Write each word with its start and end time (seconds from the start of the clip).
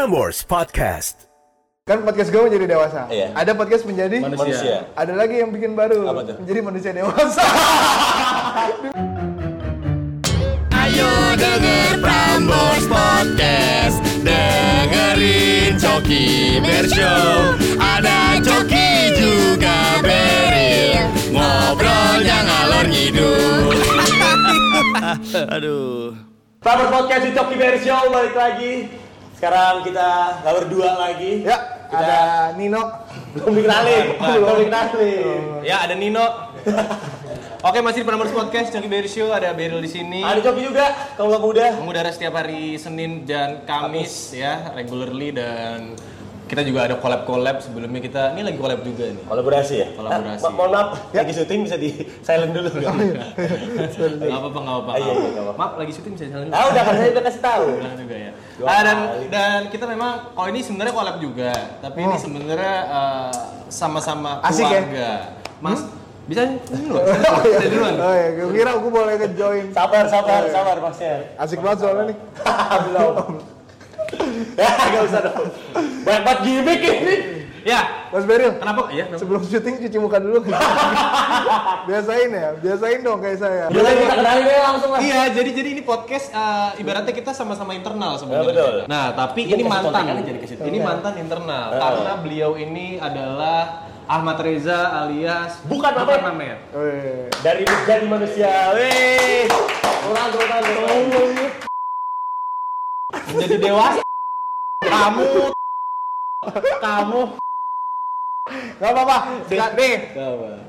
Prambors 0.00 0.48
Podcast. 0.48 1.28
Kan 1.84 2.00
podcast 2.08 2.32
gue 2.32 2.40
menjadi 2.40 2.72
dewasa. 2.72 3.04
Iya. 3.12 3.36
Ada 3.36 3.52
podcast 3.52 3.84
menjadi 3.84 4.24
Manusia. 4.24 4.88
Ada 4.96 5.12
lagi 5.12 5.44
yang 5.44 5.52
bikin 5.52 5.76
baru. 5.76 6.08
Apa 6.08 6.24
tuh? 6.24 6.40
Menjadi 6.40 6.60
manusia 6.64 6.90
dewasa. 6.96 7.44
Ayo 10.80 11.12
denger 11.36 12.00
Prambors 12.00 12.88
Podcast 12.88 14.00
Dengerin 14.24 15.76
Coki 15.76 16.64
Bershow 16.64 17.60
Ada 17.76 18.40
Coki 18.40 19.20
juga 19.20 20.00
Beril 20.00 21.12
Ngobrolnya 21.28 22.38
ngalor 22.48 22.88
ngidul 22.88 23.76
Aduh. 25.60 26.16
Prambors 26.64 26.88
Podcast 26.88 27.22
di 27.28 27.32
Coki 27.36 27.54
Bear 27.60 27.76
Show 27.76 28.08
balik 28.08 28.32
lagi. 28.32 28.88
Sekarang 29.40 29.80
kita 29.80 30.36
nggak 30.44 30.52
berdua 30.52 31.00
lagi. 31.00 31.40
ya, 31.40 31.88
ada 31.88 32.52
Nino. 32.60 32.92
Belum 33.32 33.56
dikenalin. 33.56 34.06
Belum 34.36 34.56
dikenalin. 34.68 35.64
Ya 35.64 35.80
ada 35.80 35.96
Nino. 35.96 36.26
Oke 37.64 37.80
masih 37.80 38.04
di 38.04 38.06
Prambors 38.12 38.36
Podcast 38.36 38.68
Coki 38.68 38.84
Berry 38.84 39.08
Show 39.08 39.32
ada 39.32 39.56
Beryl 39.56 39.80
di 39.80 39.88
sini. 39.88 40.20
Ada 40.20 40.44
Coki 40.44 40.60
juga, 40.60 40.92
kaum 41.16 41.32
muda. 41.40 41.72
Mengudara 41.72 42.12
setiap 42.12 42.36
hari 42.36 42.76
Senin 42.76 43.24
dan 43.24 43.64
Kamis 43.64 44.36
ya 44.36 44.76
regularly 44.76 45.32
dan 45.32 45.96
kita 46.50 46.66
juga 46.66 46.90
ada 46.90 46.98
collab 46.98 47.22
collab 47.30 47.62
sebelumnya 47.62 48.02
kita 48.02 48.34
ini 48.34 48.42
lagi 48.42 48.58
collab 48.58 48.82
juga 48.82 49.06
nih. 49.06 49.22
Kolaborasi 49.22 49.74
ya? 49.78 49.88
Kolaborasi. 49.94 50.42
Ah, 50.42 50.50
mohon 50.50 50.70
maaf, 50.74 50.88
lagi 51.14 51.30
syuting 51.30 51.62
bisa 51.62 51.78
di 51.78 51.94
silent 52.26 52.50
dulu 52.50 52.68
nggak? 52.74 52.90
Apa-apa 54.26 54.58
nggak 54.58 54.74
apa-apa. 54.74 54.90
Ah, 54.90 54.98
iya, 54.98 55.12
iya, 55.14 55.28
nggak 55.30 55.44
apa-apa. 55.46 55.60
Maaf 55.62 55.72
lagi 55.78 55.92
syuting 55.94 56.12
bisa 56.18 56.26
jalan 56.26 56.50
dulu. 56.50 56.58
Ah 56.58 56.64
udah 56.66 56.82
kan 56.82 56.94
saya 56.98 57.10
udah 57.14 57.24
kasih 57.30 57.42
tahu. 57.46 57.64
Bilang 57.78 57.96
juga 58.02 58.16
ya. 58.18 58.30
Ah, 58.66 58.80
dan 58.82 58.96
dan 59.30 59.58
kita 59.70 59.84
memang 59.86 60.12
kalau 60.34 60.48
ini 60.50 60.60
sebenarnya 60.66 60.90
collab 60.90 61.16
juga, 61.22 61.52
tapi 61.78 61.98
ini 62.02 62.16
sebenarnya 62.18 62.74
eh, 62.90 63.32
sama-sama 63.70 64.42
Asik 64.42 64.66
ya? 64.66 64.82
keluarga. 64.82 65.10
Mas 65.62 65.86
bisa 66.26 66.42
dulu. 66.66 66.98
Oh 67.30 67.42
iya. 67.46 67.56
Saya 67.62 67.70
duluan. 67.70 67.94
Oh 67.94 68.14
iya, 68.18 68.28
gue 68.34 68.46
kira 68.58 68.70
aku 68.74 68.88
boleh 68.90 69.14
nge-join. 69.22 69.64
Sabar, 69.70 70.04
sabar, 70.10 70.42
sabar 70.50 70.76
Mas 70.82 70.98
Yan. 70.98 71.20
Asik 71.38 71.62
banget 71.62 71.78
soalnya 71.86 72.04
nih. 72.10 72.16
Belum. 72.90 73.14
Ya, 74.60 74.70
nggak 74.92 75.02
usah 75.08 75.20
dong. 75.24 75.46
Banyak 76.04 76.22
banget 76.26 76.40
gimmick 76.44 76.80
ini. 76.82 77.16
Ya, 77.60 78.08
Mas 78.08 78.24
Beril, 78.24 78.56
kenapa? 78.56 78.88
Iya, 78.88 79.04
kenapa? 79.12 79.20
sebelum 79.20 79.40
syuting 79.44 79.84
cuci 79.84 79.98
muka 80.00 80.16
dulu. 80.16 80.48
biasain 81.88 82.30
ya, 82.32 82.56
biasain 82.56 83.00
dong 83.04 83.20
kayak 83.20 83.36
saya. 83.36 83.68
Udah 83.68 83.92
kita 83.92 84.14
kenalin 84.16 84.44
aja 84.48 84.62
langsung 84.72 84.90
lah. 84.96 85.00
Iya, 85.04 85.20
jadi 85.36 85.50
jadi 85.52 85.68
ini 85.76 85.82
podcast 85.84 86.32
eh, 86.32 86.80
ibaratnya 86.80 87.12
kita 87.12 87.36
sama-sama 87.36 87.76
internal 87.76 88.16
sebenarnya. 88.16 88.48
Ya, 88.48 88.52
betul. 88.56 88.74
Nah, 88.88 89.04
tapi 89.12 89.40
ini 89.44 89.62
mantan. 89.68 90.04
Ini 90.40 90.78
mantan 90.80 91.14
internal 91.20 91.66
karena 91.76 92.12
beliau 92.24 92.56
ini 92.56 92.96
adalah 92.96 93.90
Ahmad 94.10 94.42
Reza 94.42 95.06
alias 95.06 95.62
Bukan 95.70 95.92
Mamet. 95.94 96.20
Mamet. 96.26 96.58
Oh, 96.74 96.82
iya. 96.82 97.30
Dari 97.44 97.62
jadi 97.62 98.06
manusia. 98.08 98.74
Wih. 98.74 99.46
Kurang, 100.02 100.28
kurang. 100.34 101.69
Menjadi 103.34 103.56
dewasa. 103.62 104.00
Kamu 104.80 105.52
kamu 106.80 107.22
Gak 108.80 108.90
apa-apa. 108.96 109.16
Nih, 109.76 109.94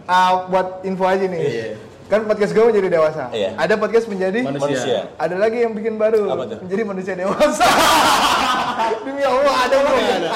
ah, 0.05 0.45
buat 0.51 0.83
info 0.85 1.07
aja 1.07 1.25
nih. 1.25 1.39
Iya. 1.41 1.90
Kan 2.11 2.27
podcast 2.27 2.51
gue 2.51 2.59
menjadi 2.67 2.87
dewasa. 2.91 3.31
Iya. 3.31 3.55
Ada 3.55 3.79
podcast 3.79 4.11
menjadi 4.11 4.43
Manusia. 4.43 5.15
Ada 5.15 5.35
lagi 5.39 5.63
yang 5.63 5.71
bikin 5.71 5.95
baru. 5.95 6.27
Apa 6.27 6.43
tuh? 6.43 6.57
Menjadi 6.59 6.83
manusia 6.83 7.13
dewasa. 7.15 7.63
Demi 9.07 9.23
Allah 9.23 9.55
ada 9.55 9.77
bro. 9.79 9.95
Ada. 9.95 10.27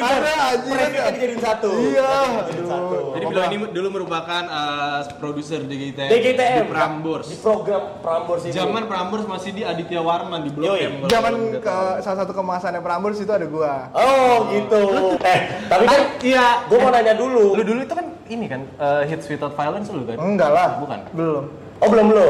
Ada 0.00 0.32
anjir. 0.56 0.72
Mereka 0.72 1.00
dijadiin 1.12 1.40
satu. 1.44 1.68
Iya. 1.76 2.12
Dijadiin 2.48 2.64
satu. 2.64 2.96
Jadi 3.12 3.24
beliau 3.28 3.44
ini 3.52 3.56
dulu 3.76 3.88
merupakan 3.92 4.42
eh, 4.48 5.00
produser 5.20 5.60
DGTM, 5.68 6.08
DGTM. 6.08 6.64
di 6.64 6.70
Prambors. 6.72 7.26
Di 7.28 7.36
program 7.44 7.82
Prambors 8.00 8.42
ini. 8.48 8.56
Zaman 8.56 8.82
Prambors 8.88 9.24
masih 9.28 9.52
di 9.52 9.62
Aditya 9.68 10.00
Warman 10.00 10.48
di 10.48 10.50
Blok. 10.56 10.80
M. 10.80 11.04
kalau 11.04 11.12
Zaman 11.12 11.32
ke 11.60 11.76
salah 12.00 12.18
satu 12.24 12.32
kemasannya 12.32 12.80
Prambors 12.80 13.20
itu 13.20 13.28
ada 13.28 13.44
gua. 13.44 13.92
Oh 13.92 14.48
gitu. 14.48 14.82
Eh, 15.20 15.38
tapi 15.68 15.84
kan 15.84 16.00
Iya. 16.24 16.46
gue 16.72 16.78
mau 16.80 16.88
nanya 16.88 17.12
dulu. 17.12 17.52
Lu 17.52 17.60
dulu 17.60 17.84
itu 17.84 17.92
kan 17.92 18.15
ini 18.28 18.46
kan 18.50 18.66
eh, 18.66 19.02
Hits 19.08 19.26
Without 19.30 19.54
Violence 19.54 19.88
lu 19.90 20.02
kan? 20.06 20.16
Enggak 20.18 20.50
lah. 20.50 20.70
Bukan. 20.82 20.98
Belum. 21.14 21.44
Oh 21.80 21.88
belum 21.88 22.06
lo. 22.12 22.28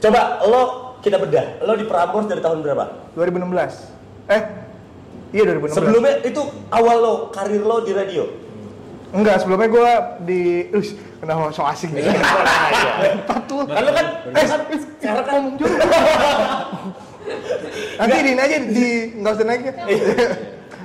Coba 0.00 0.20
lo 0.46 0.62
kita 1.04 1.20
bedah. 1.20 1.60
Lo 1.64 1.76
di 1.76 1.84
Prambors 1.84 2.26
dari 2.26 2.40
tahun 2.40 2.64
berapa? 2.64 3.12
2016. 3.16 4.30
Eh. 4.30 4.42
Iya 5.34 5.42
2016. 5.58 5.74
Sebelumnya 5.74 6.14
itu 6.22 6.42
awal 6.70 6.96
lo 7.02 7.14
karir 7.34 7.62
lo 7.62 7.82
di 7.82 7.92
radio. 7.92 8.24
Enggak, 9.14 9.46
sebelumnya 9.46 9.68
gua 9.70 9.92
di 10.26 10.66
Ush, 10.74 10.98
kenapa 11.22 11.54
so 11.54 11.62
asik 11.62 11.94
nih? 11.94 12.02
Empat 12.02 13.46
lu. 13.46 13.62
Kan 13.62 13.82
lo 13.86 13.92
kan 13.94 14.06
eh 14.34 14.46
kan 14.46 14.60
sekarang 14.74 15.24
kan 15.26 15.34
Ngomong 15.38 15.56
juga. 15.58 15.76
Nanti 17.98 18.16
diin 18.20 18.40
aja 18.42 18.56
di 18.58 18.88
nggak 19.16 19.32
usah 19.32 19.46
naik 19.46 19.62
ya. 19.64 19.72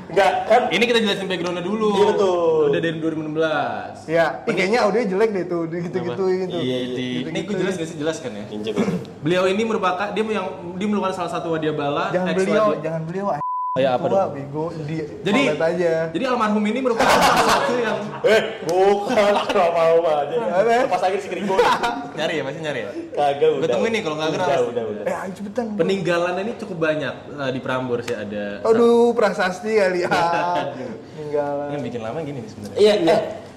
Enggak 0.10 0.32
kan 0.50 0.62
Ini 0.74 0.84
kita 0.86 1.00
jelasin 1.06 1.26
backgroundnya 1.30 1.64
dulu. 1.66 1.90
Iya, 1.90 2.06
betul. 2.14 2.66
Udah 2.70 2.82
dari 2.82 2.98
2016. 2.98 4.10
Ya, 4.10 4.26
ih, 4.46 4.54
kayaknya 4.58 4.80
audio 4.86 5.02
jelek 5.06 5.30
deh 5.34 5.46
tuh, 5.46 5.62
gitu-gitu 5.70 6.24
gitu. 6.46 6.58
Iya, 6.60 6.78
iya. 6.86 7.30
Ini 7.30 7.40
gue 7.46 7.56
jelas 7.56 7.74
gak 7.78 7.90
sih 7.90 7.98
jelas 7.98 8.18
kan 8.22 8.32
ya? 8.34 8.46
Beliau 9.22 9.44
ini 9.46 9.62
merupakan 9.66 10.10
dia 10.12 10.24
yang 10.26 10.48
dia 10.78 10.88
merupakan 10.90 11.14
salah 11.14 11.32
satu 11.32 11.54
wadia 11.54 11.74
bala. 11.74 12.10
Jangan 12.10 12.34
beliau, 12.34 12.68
jangan 12.82 13.02
beliau. 13.06 13.26
Ya 13.78 13.94
apa 13.94 14.10
tua, 14.10 14.26
dong? 14.26 14.34
bego, 14.34 14.66
di 14.82 14.98
Jadi 15.22 15.42
aja. 15.54 16.10
jadi 16.10 16.24
almarhum 16.26 16.66
ini 16.66 16.82
merupakan 16.82 17.06
salah 17.06 17.46
satu 17.54 17.74
yang 17.78 17.98
Eh, 18.26 18.42
bukan 18.66 19.34
mau 19.46 20.02
aja. 20.10 20.36
Apa? 20.58 20.90
Pas 20.90 21.02
lagi 21.06 21.22
si 21.22 21.30
keringo. 21.30 21.54
nyari 22.18 22.42
ya 22.42 22.44
masih 22.44 22.62
nyari 22.66 22.80
ya. 22.82 22.92
Kagak 23.14 23.50
udah. 23.54 23.62
Gua 23.62 23.70
temuin 23.70 23.92
nih 23.94 24.02
kalau 24.02 24.16
nggak 24.18 24.30
Udah, 24.34 24.42
keras. 24.42 24.60
Udah, 24.66 24.84
udah. 24.84 25.04
Eh, 25.06 25.16
ayo 25.16 25.32
cepetan. 25.38 25.66
Peninggalan 25.78 26.34
ini 26.42 26.52
cukup 26.58 26.78
banyak 26.82 27.14
eh, 27.30 27.52
di 27.54 27.60
Prambors 27.62 28.08
ya 28.10 28.18
ada. 28.20 28.46
Aduh, 28.66 29.14
prasasti 29.14 29.72
kali 29.72 30.02
ah. 30.10 30.74
Tinggalan. 31.14 31.68
Yang 31.70 31.82
bikin 31.86 32.02
lama 32.02 32.20
gini 32.26 32.40
nih 32.42 32.50
sebenarnya. 32.50 32.78
Iya, 32.82 32.94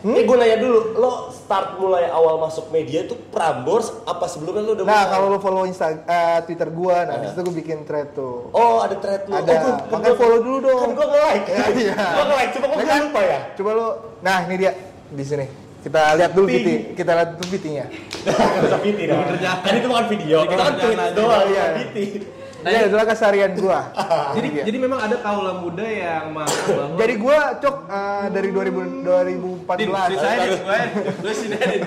eh, 0.05 0.13
eh 0.13 0.25
gue 0.25 0.35
nanya 0.35 0.59
dulu, 0.59 0.79
lo 0.95 1.13
start 1.29 1.77
mulai 1.77 2.07
awal 2.07 2.37
masuk 2.37 2.69
media 2.69 3.03
itu 3.03 3.15
Prambors 3.29 3.91
apa 4.03 4.27
sebelumnya 4.27 4.61
lo 4.61 4.73
udah 4.73 4.85
Nah, 4.85 4.93
mulai? 4.99 5.09
kalau 5.09 5.27
lo 5.29 5.39
follow 5.39 5.63
Insta 5.63 5.87
eh, 5.93 6.39
Twitter 6.43 6.69
gua, 6.69 7.05
nah 7.05 7.17
di 7.17 7.27
situ 7.27 7.41
gua 7.41 7.55
bikin 7.55 7.79
thread 7.83 8.11
tuh. 8.13 8.51
Oh, 8.51 8.79
ada 8.79 8.95
thread 8.95 9.23
lo. 9.25 9.35
Ada. 9.37 9.53
Oh, 9.53 9.57
kan 9.57 9.75
Makanya 9.93 10.17
follow 10.17 10.39
dulu 10.41 10.59
dong. 10.61 10.81
Kan 10.81 10.91
gue 10.93 11.07
nge-like. 11.09 11.47
Ya, 11.47 11.65
iya. 11.73 11.95
Gue 12.17 12.25
nge-like, 12.25 12.51
cuma 12.53 12.65
gue 12.67 12.77
Ya 12.77 12.85
kan? 12.85 13.01
lupa 13.05 13.21
ya. 13.23 13.41
Coba 13.55 13.71
lo, 13.73 13.87
nah 14.21 14.39
ini 14.43 14.55
dia 14.57 14.73
di 15.09 15.25
sini. 15.25 15.47
Kita 15.83 16.15
lihat 16.15 16.31
dulu. 16.33 16.47
PT, 16.47 16.69
kita 16.95 17.11
lihat 17.13 17.31
dulu 17.35 17.47
PT-nya. 17.53 17.85
Gak 18.23 18.63
usah 18.71 18.79
PT 18.79 18.99
dong. 19.05 19.23
Kan 19.43 19.73
itu 19.73 19.87
bukan 19.87 20.07
video, 20.09 20.39
kita 20.45 20.63
kan 20.63 20.75
tweet 20.77 20.99
doang, 21.13 21.47
Iya. 21.47 21.65
iya. 21.93 22.42
Nah, 22.63 22.71
ini 22.71 22.83
adalah 22.87 23.05
keseharian 23.05 23.53
gua. 23.59 23.81
Jadi 24.39 24.49
Iya. 24.53 24.63
jadi 24.69 24.79
memang 24.79 25.01
ada 25.03 25.17
kaula 25.19 25.59
muda 25.59 25.83
yang 25.83 26.31
mau 26.31 26.47
bahwa 26.69 26.95
Jadi 26.95 27.15
gua 27.19 27.39
cok 27.59 27.77
eh, 27.91 28.27
dari 28.31 28.49
2000, 28.55 29.03
2014. 29.03 29.81
Din, 29.83 29.89
ceritain 29.91 30.39
Din, 30.39 30.53
gue, 30.63 30.81
gue 31.19 31.33
sini 31.35 31.57
Din. 31.59 31.83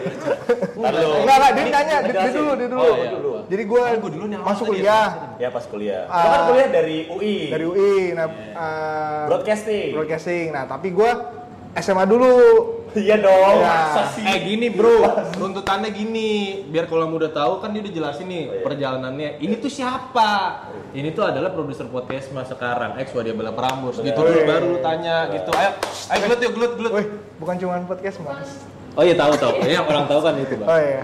Halo. 0.76 1.10
Enggak, 1.24 1.36
enggak, 1.40 1.52
dia 1.56 1.66
tanya, 1.72 1.98
dia, 2.04 2.30
dulu, 2.30 2.52
dia 2.60 2.68
dulu. 2.68 2.82
Oh, 2.84 2.94
iya. 2.94 3.10
dulu. 3.10 3.32
Jadi 3.46 3.64
gua, 3.64 3.84
Kan 3.86 3.98
gua 4.02 4.12
dulu 4.12 4.26
masuk 4.42 4.66
ya, 4.66 4.70
kuliah 4.74 5.08
Ya 5.38 5.48
pas 5.54 5.66
kuliah. 5.66 6.02
Ah. 6.10 6.20
Lo 6.20 6.28
kan 6.28 6.42
kuliah 6.52 6.68
dari 6.68 6.98
UI. 7.08 7.36
dari 7.48 7.66
UI, 7.66 7.96
nah 8.12 8.28
eh, 8.36 9.24
Broadcasting. 9.32 9.90
broadcasting. 9.96 10.46
Nah, 10.52 10.64
tapi 10.66 10.92
gua 10.92 11.35
SMA 11.76 12.08
dulu. 12.08 12.32
Iya 12.96 13.20
dong. 13.20 13.60
Ya. 13.60 13.92
Masa 13.92 14.02
sih? 14.16 14.24
Eh 14.24 14.38
gini 14.42 14.72
bro, 14.72 15.04
runtutannya 15.36 15.92
gini, 15.92 16.64
biar 16.66 16.88
kalau 16.88 17.12
muda 17.12 17.28
tahu 17.28 17.60
kan 17.60 17.76
dia 17.76 17.84
udah 17.84 17.92
jelasin 17.92 18.24
nih 18.26 18.44
Oh, 18.48 18.56
iya. 18.56 18.64
perjalanannya. 18.64 19.30
Ini 19.38 19.56
tuh 19.60 19.68
siapa? 19.68 20.32
Ini 20.96 21.12
tuh 21.12 21.28
adalah 21.28 21.52
produser 21.52 21.92
podcast 21.92 22.32
mas 22.32 22.48
sekarang, 22.48 22.96
ex 22.96 23.12
Wadia 23.12 23.36
Bala 23.36 23.52
Prambors. 23.52 24.00
Gitu 24.00 24.16
dulu 24.16 24.40
baru 24.48 24.66
lu 24.72 24.80
tanya 24.80 25.28
gitu. 25.28 25.52
Ayo, 25.52 25.76
ayo 26.08 26.20
gelut 26.24 26.40
yuk 26.40 26.52
gelut 26.56 26.74
gelut. 26.80 26.92
Wih, 26.96 27.08
bukan 27.36 27.56
cuma 27.60 27.84
podcast, 27.84 28.24
Mas. 28.24 28.64
Oh 28.96 29.04
iya 29.04 29.12
tahu 29.12 29.36
tahu. 29.36 29.60
Iya 29.60 29.84
orang 29.84 30.08
tahu 30.08 30.20
kan 30.24 30.34
itu 30.40 30.56
bang. 30.56 30.68
Oh 30.72 30.80
iya. 30.80 31.00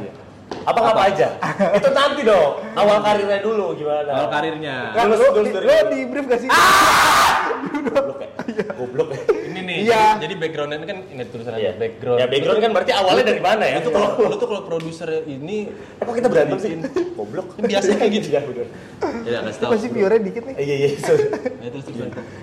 Apa 0.63 0.79
apa 0.85 1.01
aja? 1.12 1.27
itu 1.75 1.89
nanti 1.91 2.21
dong. 2.24 2.63
Awal 2.71 3.03
karirnya 3.03 3.44
dulu 3.44 3.75
gimana? 3.75 4.15
Awal 4.15 4.27
karirnya. 4.31 4.75
Nah, 4.95 5.03
Lulus- 5.12 5.19
lo, 5.27 5.44
lulus 5.44 5.83
di, 5.91 6.00
brief 6.07 6.25
gak 6.27 6.39
sih? 6.39 6.50
Goblok 7.83 8.19
ya. 8.24 8.29
Goblok 8.79 9.09
ya. 9.12 9.19
Iya. 9.81 10.01
Jadi, 10.13 10.21
jadi 10.21 10.33
backgroundnya 10.37 10.77
ini 10.77 10.87
kan 10.87 10.97
ini 11.07 11.23
tulisan 11.25 11.51
Iya. 11.53 11.71
background. 11.75 12.17
Ya 12.17 12.25
background 12.25 12.59
kan 12.59 12.71
berarti 12.71 12.91
awalnya 12.91 13.23
dari 13.25 13.41
mana 13.41 13.63
ya? 13.63 13.77
Itu 13.79 13.89
kalau 13.89 14.09
lu 14.17 14.35
tuh 14.35 14.47
kalau 14.47 14.61
produser 14.63 15.09
ini 15.25 15.57
Eh, 15.71 16.03
kok 16.03 16.13
kita 16.13 16.27
berantem 16.27 16.57
sih? 16.57 16.71
Goblok. 17.17 17.47
Ini 17.57 17.65
biasanya 17.67 17.97
kayak 17.97 18.11
gitu. 18.13 18.27
Ya 18.29 18.41
bener. 18.41 18.67
ya 19.23 19.37
kasih 19.41 19.49
Itu 19.49 19.59
tahu. 19.59 19.71
pasti 19.73 19.87
viewernya 19.89 20.21
dikit 20.21 20.43
nih. 20.43 20.55
Eh, 20.55 20.63
Iya 20.63 20.75
iya. 20.77 20.89
sorry. 20.97 21.25
Ya, 21.57 21.69
terus 21.69 21.83
terus. 21.83 21.97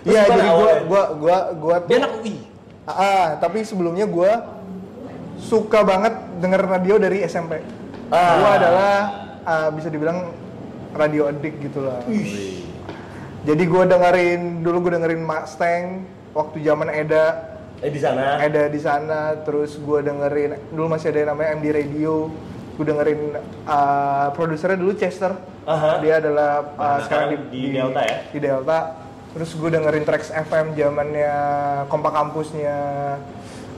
Iya, 0.04 0.20
jadi 0.26 0.48
gua, 0.48 0.72
gua, 0.84 1.02
gua, 1.14 1.38
gua 1.54 1.76
tuh. 1.80 1.88
Dia 1.88 1.96
anak 1.98 2.12
UI. 2.18 2.34
Ah, 2.82 2.92
ah, 2.92 3.26
tapi 3.36 3.58
sebelumnya 3.62 4.04
gua 4.04 4.32
suka 5.38 5.80
banget 5.82 6.12
denger 6.38 6.62
radio 6.62 6.94
dari 6.96 7.22
SMP. 7.22 7.62
Ah. 8.08 8.34
Gua 8.36 8.50
adalah 8.54 8.92
ah, 9.42 9.68
bisa 9.70 9.86
dibilang 9.86 10.32
radio 10.90 11.26
addict 11.26 11.56
gitu 11.60 11.84
lah. 11.84 12.00
Jadi 13.38 13.64
gue 13.64 13.82
dengerin 13.86 14.60
dulu 14.60 14.82
gue 14.82 14.92
dengerin 14.92 15.22
Mustang 15.22 16.04
waktu 16.32 16.56
zaman 16.60 16.88
Eda 16.88 17.24
Eh 17.78 17.88
di 17.88 18.00
sana. 18.00 18.36
ada 18.36 18.66
di 18.66 18.80
sana 18.80 19.20
terus 19.38 19.78
gue 19.78 20.02
dengerin 20.02 20.50
dulu 20.68 20.90
masih 20.90 21.08
ada 21.08 21.18
yang 21.20 21.30
namanya 21.30 21.48
MD 21.54 21.66
Radio 21.70 22.26
gue 22.74 22.84
dengerin 22.84 23.20
uh, 23.64 24.28
produsernya 24.32 24.74
dulu 24.74 24.92
Chester 24.92 25.30
Aha. 25.62 25.98
dia 25.98 26.18
adalah 26.18 26.74
uh, 26.74 26.82
Nah, 26.96 26.98
sekarang 27.00 27.28
sekarang 27.38 27.50
di 27.50 27.60
Delta 27.70 28.00
ya? 28.02 28.16
di 28.26 28.38
Delta 28.38 28.78
terus 29.30 29.50
gue 29.52 29.68
dengerin 29.68 30.02
Trax 30.02 30.30
FM 30.32 30.74
zamannya 30.74 31.32
kompak 31.86 32.12
kampusnya 32.12 32.76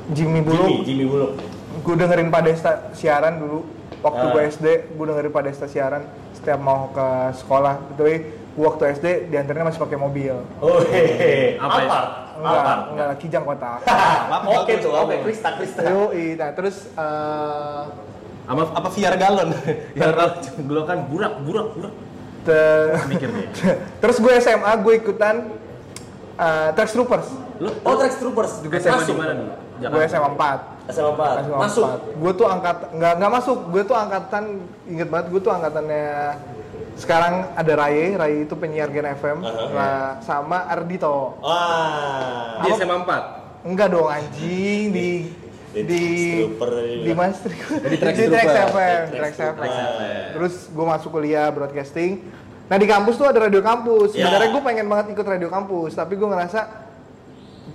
Jimmy 0.09 0.41
Jimmy, 0.41 0.49
Buluk 0.49 0.69
Jimmy 0.83 1.05
Buluk. 1.05 1.33
gue 1.79 1.95
dengerin 1.95 2.29
Padesta 2.29 2.89
siaran 2.93 3.37
dulu 3.37 3.69
waktu 4.01 4.25
Ah. 4.25 4.33
gue 4.33 4.43
SD 4.49 4.67
gue 4.91 5.05
dengerin 5.07 5.29
Padesta 5.31 5.69
siaran 5.69 6.09
setiap 6.33 6.57
mau 6.57 6.89
ke 6.89 7.07
sekolah 7.37 7.77
gitu 7.93 8.03
gue 8.09 8.17
waktu 8.59 8.97
SD 8.97 9.07
di 9.29 9.37
antaranya 9.37 9.69
masih 9.69 9.77
pakai 9.79 9.97
mobil 9.97 10.41
Oh 10.59 10.81
hehehe. 10.83 11.57
Apa 11.57 11.79
ya? 11.79 11.89
Alphard. 12.43 12.81
enggak 12.91 13.07
enggak 13.07 13.19
kijang 13.19 13.45
kotak 13.45 13.79
Oke 14.59 14.73
tuh, 14.77 14.93
oke 14.93 15.15
Krista 15.23 15.49
Krista. 15.55 15.81
Yoi, 15.83 16.35
nah 16.35 16.51
terus 16.51 16.77
eh, 16.89 17.83
Sama 18.43 18.63
apa 18.67 18.89
VR 18.89 19.15
galon? 19.15 19.51
Yang 19.99 20.11
dulu 20.59 20.83
kan 20.83 21.07
burak, 21.07 21.39
burak, 21.41 21.67
burak. 21.73 21.95
te- 22.41 22.99
Mikir 23.07 23.29
dia. 23.31 23.47
terus 24.03 24.17
gue 24.17 24.33
SMA 24.39 24.73
gue 24.81 24.95
ikutan 24.97 25.55
uh, 26.35 26.69
Trax 26.73 26.91
Troopers 26.91 27.29
Lu 27.57 27.69
Oh, 27.81 27.95
Trax 27.95 28.17
Troopers. 28.17 28.53
juga 28.59 28.77
SMA 28.77 28.97
Masuk. 28.97 29.07
di 29.07 29.17
mana 29.17 29.33
nih? 29.35 29.49
gue 29.81 30.03
SMA 30.05 30.29
4 30.35 30.93
SMA 30.93 31.11
4. 31.15 31.41
SMA 31.43 31.59
Masuk. 31.59 31.87
4. 31.87 32.21
gue 32.21 32.33
tuh 32.35 32.47
angkat 32.47 32.77
nggak 32.91 33.13
nggak 33.17 33.33
masuk 33.33 33.59
gue 33.67 33.83
tuh 33.83 33.95
angkatan 33.95 34.45
inget 34.85 35.09
banget 35.09 35.27
gue 35.29 35.41
tuh 35.41 35.53
angkatannya 35.53 36.07
sekarang 37.01 37.35
ada 37.55 37.73
Ray 37.75 38.13
Ray 38.13 38.35
itu 38.45 38.55
penyiar 38.55 38.89
Gen 38.89 39.09
FM 39.11 39.39
Aha. 39.41 39.65
nah, 39.71 40.07
sama 40.21 40.69
Ardito 40.69 41.41
Wah. 41.41 42.61
Di 42.61 42.69
SMA 42.75 42.97
4. 43.01 43.65
enggak 43.65 43.89
dong 43.89 44.07
anjing 44.07 44.85
di 44.89 45.11
Di 45.71 45.83
di 45.83 46.03
di 47.01 47.13
Mas 47.13 47.39
Di 47.41 47.97
Trax 47.97 48.15
Trooper. 48.19 48.43
FM 48.69 49.03
Trax 49.13 49.33
Trax 49.35 49.55
FM 49.57 49.73
terus 50.33 50.55
gue 50.67 50.85
masuk 50.85 51.11
kuliah 51.11 51.49
broadcasting 51.49 52.21
nah 52.67 52.75
di 52.75 52.85
kampus 52.85 53.15
tuh 53.15 53.27
ada 53.27 53.41
radio 53.41 53.59
kampus 53.61 54.13
Ya. 54.13 54.27
sebenarnya 54.27 54.51
gue 54.51 54.63
pengen 54.63 54.87
banget 54.87 55.07
ikut 55.11 55.27
radio 55.27 55.49
kampus 55.49 55.93
tapi 55.93 56.15
gue 56.15 56.25
ngerasa 56.25 56.61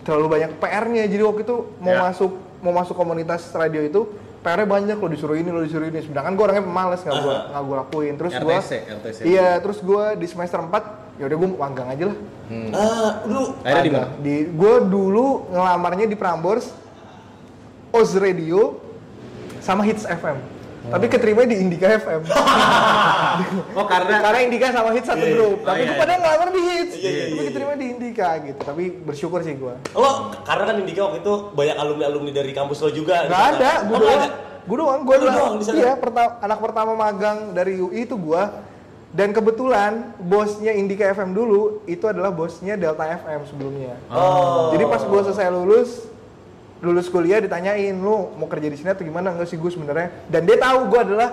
terlalu 0.01 0.27
banyak 0.29 0.51
PR-nya 0.55 1.03
jadi 1.05 1.23
waktu 1.23 1.41
itu 1.41 1.55
mau 1.77 1.91
Ya. 1.91 2.01
masuk 2.03 2.31
mau 2.59 2.73
masuk 2.73 2.93
komunitas 2.93 3.47
radio 3.51 3.79
itu 3.79 4.05
PR-nya 4.45 4.69
banyak 4.69 4.97
lo 5.01 5.07
disuruh 5.09 5.33
ini 5.33 5.49
lo 5.49 5.65
disuruh 5.65 5.89
ini. 5.89 6.05
Sedangkan 6.05 6.37
gue 6.37 6.43
orangnya 6.45 6.63
pemalas 6.69 7.01
nggak 7.01 7.17
gue 7.17 7.35
nggak 7.49 7.63
gue 7.65 7.75
lakuin. 7.81 8.13
Terus 8.21 8.33
gue 8.37 8.55
iya 9.25 9.57
terus 9.57 9.81
gue 9.81 10.03
di 10.21 10.27
semester 10.29 10.61
4 10.61 11.17
ya 11.17 11.25
udah 11.25 11.37
gue 11.41 11.49
magang 11.57 11.89
aja 11.89 12.03
lah. 12.13 12.17
Ah, 12.77 13.11
dulu 13.25 13.57
Akhirnya 13.65 13.81
di 13.81 13.91
mana? 13.91 14.07
Di 14.21 14.35
gue 14.53 14.75
dulu 14.85 15.25
ngelamarnya 15.49 16.05
di 16.05 16.13
Prambors 16.13 16.69
Oz 17.89 18.13
Radio 18.21 18.77
sama 19.65 19.81
Hits 19.81 20.05
FM 20.05 20.54
tapi 20.87 21.05
keterima 21.07 21.41
di 21.43 21.55
Indika 21.57 21.87
FM 21.95 22.21
Oh 23.77 23.85
karena 23.85 24.21
karena 24.21 24.39
Indika 24.41 24.67
sama 24.69 24.89
Hits 24.91 25.05
satu 25.05 25.17
Iya, 25.17 25.25
iya. 25.25 25.35
grup 25.35 25.57
Oh, 25.57 25.65
tapi 25.65 25.77
iya, 25.77 25.85
gue 25.85 25.91
iya. 25.91 26.01
pada 26.01 26.13
ngelamar 26.15 26.49
di 26.49 26.61
Hits 26.61 26.93
Iya, 26.95 27.09
iya, 27.09 27.23
tapi 27.23 27.35
iya, 27.35 27.43
keterima 27.45 27.73
di 27.73 27.85
Indika 27.87 28.29
gitu 28.41 28.59
tapi 28.61 28.83
bersyukur 28.91 29.39
sih 29.41 29.53
gue 29.53 29.73
Lo 29.93 30.11
karena 30.41 30.63
kan 30.63 30.75
Indika 30.77 31.01
waktu 31.03 31.19
itu 31.19 31.33
banyak 31.51 31.75
alumni-alumni 31.75 32.31
dari 32.31 32.51
kampus 32.51 32.77
lo 32.79 32.89
juga. 32.89 33.25
Nggak 33.25 33.43
ada, 33.51 33.71
Oh, 33.75 33.81
gue 33.81 33.95
nggak 33.95 34.01
doang. 34.01 34.19
ada? 34.19 34.29
Gue 34.65 34.77
doang, 34.77 35.01
gue 35.03 35.15
Lu 35.15 35.25
doang? 35.27 35.53
Iya, 35.61 35.91
perta- 35.95 36.35
anak 36.39 36.59
pertama 36.59 36.91
magang 36.93 37.37
dari 37.51 37.77
UI 37.77 38.03
itu 38.03 38.15
gue. 38.15 38.43
Dan 39.09 39.31
kebetulan 39.31 40.11
bosnya 40.17 40.71
Indika 40.71 41.07
FM 41.07 41.31
dulu 41.31 41.79
itu 41.85 42.03
adalah 42.03 42.29
bosnya 42.29 42.75
Delta 42.75 43.05
FM 43.07 43.45
sebelumnya. 43.45 43.95
Oh. 44.07 44.69
Jadi 44.69 44.83
pas 44.83 44.99
gue 44.99 45.21
selesai 45.23 45.47
lulus, 45.47 46.03
lulus 46.85 47.09
kuliah 47.09 47.41
ditanyain 47.41 47.91
lu 47.91 48.29
mau 48.31 48.45
kerja 48.45 48.69
di 48.69 48.77
sini 48.77 48.89
atau 48.89 49.01
gimana 49.01 49.33
enggak 49.33 49.49
sih 49.49 49.57
gue 49.57 49.67
sebenarnya. 49.67 50.29
Dan 50.29 50.45
dia 50.45 50.55
tahu 50.55 50.87
gue 50.87 50.99
adalah 51.01 51.29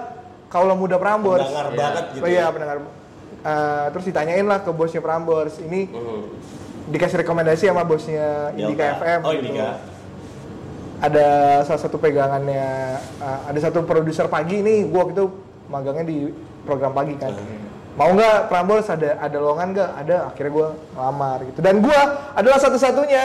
kaula 0.49 0.73
muda 0.73 0.97
Prambors. 0.97 1.45
Pendengar 1.45 1.69
Iya. 1.69 1.77
banget 1.77 2.05
gitu. 2.11 2.25
Oh 2.25 2.29
iya 2.29 2.45
pendengar. 2.49 2.77
Eh, 3.43 3.87
terus 3.91 4.05
ditanyain 4.05 4.45
lah 4.45 4.59
ke 4.59 4.71
bosnya 4.71 4.99
Prambors. 4.99 5.59
Ini 5.59 5.81
Hmm. 5.87 6.25
dikasih 6.85 7.21
rekomendasi 7.21 7.65
sama 7.67 7.85
bosnya 7.85 8.51
Indika 8.53 8.83
Delta. 8.83 8.99
FM. 8.99 9.21
Oh, 9.23 9.31
gitu 9.31 9.47
Indika. 9.47 9.71
ada 10.99 11.27
salah 11.63 11.81
satu 11.81 11.99
pegangannya 11.99 12.69
uh, 13.19 13.51
ada 13.51 13.59
satu 13.59 13.83
produser 13.83 14.27
pagi 14.27 14.63
ini 14.63 14.87
gua 14.87 15.03
waktu 15.03 15.15
itu 15.17 15.27
magangnya 15.67 16.05
di 16.07 16.19
program 16.63 16.95
pagi 16.95 17.19
kan 17.19 17.35
mau 17.93 18.15
nggak 18.15 18.47
Prambors 18.47 18.87
ada 18.87 19.19
ada 19.19 19.35
lowongan 19.35 19.75
nggak 19.75 19.91
ada 19.99 20.17
akhirnya 20.31 20.53
gua 20.55 20.69
ngelamar 20.95 21.39
gitu 21.45 21.59
dan 21.59 21.83
gua 21.83 22.01
adalah 22.33 22.55
satu-satunya 22.57 23.23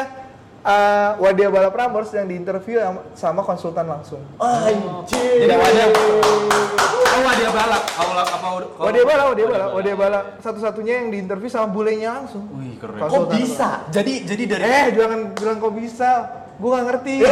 uh, 0.67 1.09
wadia 1.23 1.47
balap 1.47 1.71
Prambors 1.71 2.11
yang 2.11 2.27
diinterview 2.27 2.83
sama, 3.15 3.41
konsultan 3.47 3.87
langsung 3.87 4.19
Anjir. 4.37 5.47
Jadi 5.47 5.55
wadah. 5.55 5.85
Oh 7.07 7.21
wadah 7.23 7.49
balap. 7.55 7.83
Aula 7.97 8.23
apa? 8.27 8.47
wadia 8.77 9.03
balap 9.07 9.25
wadia 9.33 9.45
balap 9.47 9.69
wadia 9.73 9.95
balap 9.95 10.25
satu-satunya 10.43 10.93
yang 11.01 11.07
diinterview 11.09 11.49
sama 11.49 11.71
bulenya 11.71 12.19
langsung 12.21 12.45
Wih 12.59 12.75
keren. 12.77 12.99
Kok 12.99 13.07
Konsultan. 13.07 13.37
bisa? 13.39 13.69
Jadi 13.89 14.13
jadi 14.27 14.43
dari 14.45 14.65
eh 14.67 14.87
jangan 14.93 15.19
bilang 15.33 15.57
kok 15.57 15.73
bisa 15.73 16.09
gua 16.57 16.69
nggak 16.77 16.85
ngerti 16.89 17.13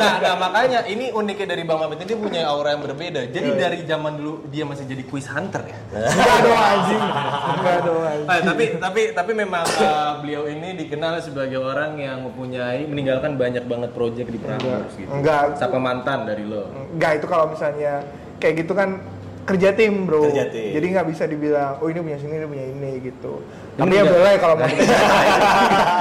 Nah, 0.00 0.16
nah 0.22 0.34
makanya 0.36 0.80
ini 0.88 1.12
uniknya 1.12 1.54
dari 1.56 1.62
Bang 1.66 1.80
Mamit 1.80 2.00
ini 2.02 2.06
dia 2.08 2.18
punya 2.18 2.40
aura 2.48 2.72
yang 2.72 2.82
berbeda. 2.84 3.28
Jadi 3.28 3.48
dari 3.52 3.78
zaman 3.84 4.16
dulu 4.16 4.48
dia 4.48 4.64
masih 4.64 4.84
jadi 4.88 5.02
quiz 5.04 5.28
hunter 5.28 5.60
ya. 5.66 5.78
enggak 6.16 6.38
dong 6.40 6.56
anjing 6.56 7.02
enggak 7.60 7.78
dong 7.84 8.00
anjing 8.00 8.28
Eh, 8.30 8.40
tapi 8.46 8.64
tapi 8.80 9.00
tapi 9.12 9.32
memang 9.36 9.64
uh, 9.66 10.12
beliau 10.24 10.48
ini 10.48 10.78
dikenal 10.78 11.20
sebagai 11.20 11.60
orang 11.60 12.00
yang 12.00 12.24
mempunyai 12.24 12.86
meninggalkan 12.88 13.36
banyak 13.36 13.64
banget 13.68 13.90
proyek 13.92 14.26
di 14.30 14.38
Prambors 14.40 14.92
gitu. 14.96 15.10
enggak 15.10 15.58
Siapa 15.60 15.76
mantan 15.76 16.24
dari 16.24 16.44
lo? 16.46 16.70
Enggak 16.94 17.20
itu 17.20 17.26
kalau 17.28 17.50
misalnya 17.52 18.02
kayak 18.40 18.64
gitu 18.64 18.72
kan 18.72 18.98
kerja 19.50 19.68
tim 19.74 19.94
bro. 20.06 20.22
Kerja 20.30 20.44
tim. 20.48 20.70
Jadi 20.78 20.86
nggak 20.94 21.06
bisa 21.10 21.24
dibilang 21.26 21.82
oh 21.82 21.86
ini 21.90 21.98
punya 22.00 22.18
sini 22.22 22.34
ini 22.38 22.46
punya 22.46 22.66
ini 22.70 22.90
gitu. 23.02 23.32
Ini 23.76 23.80
Tapi 23.82 23.94
ya 23.94 24.04
boleh 24.06 24.34
kalau 24.38 24.54
mau. 24.56 24.68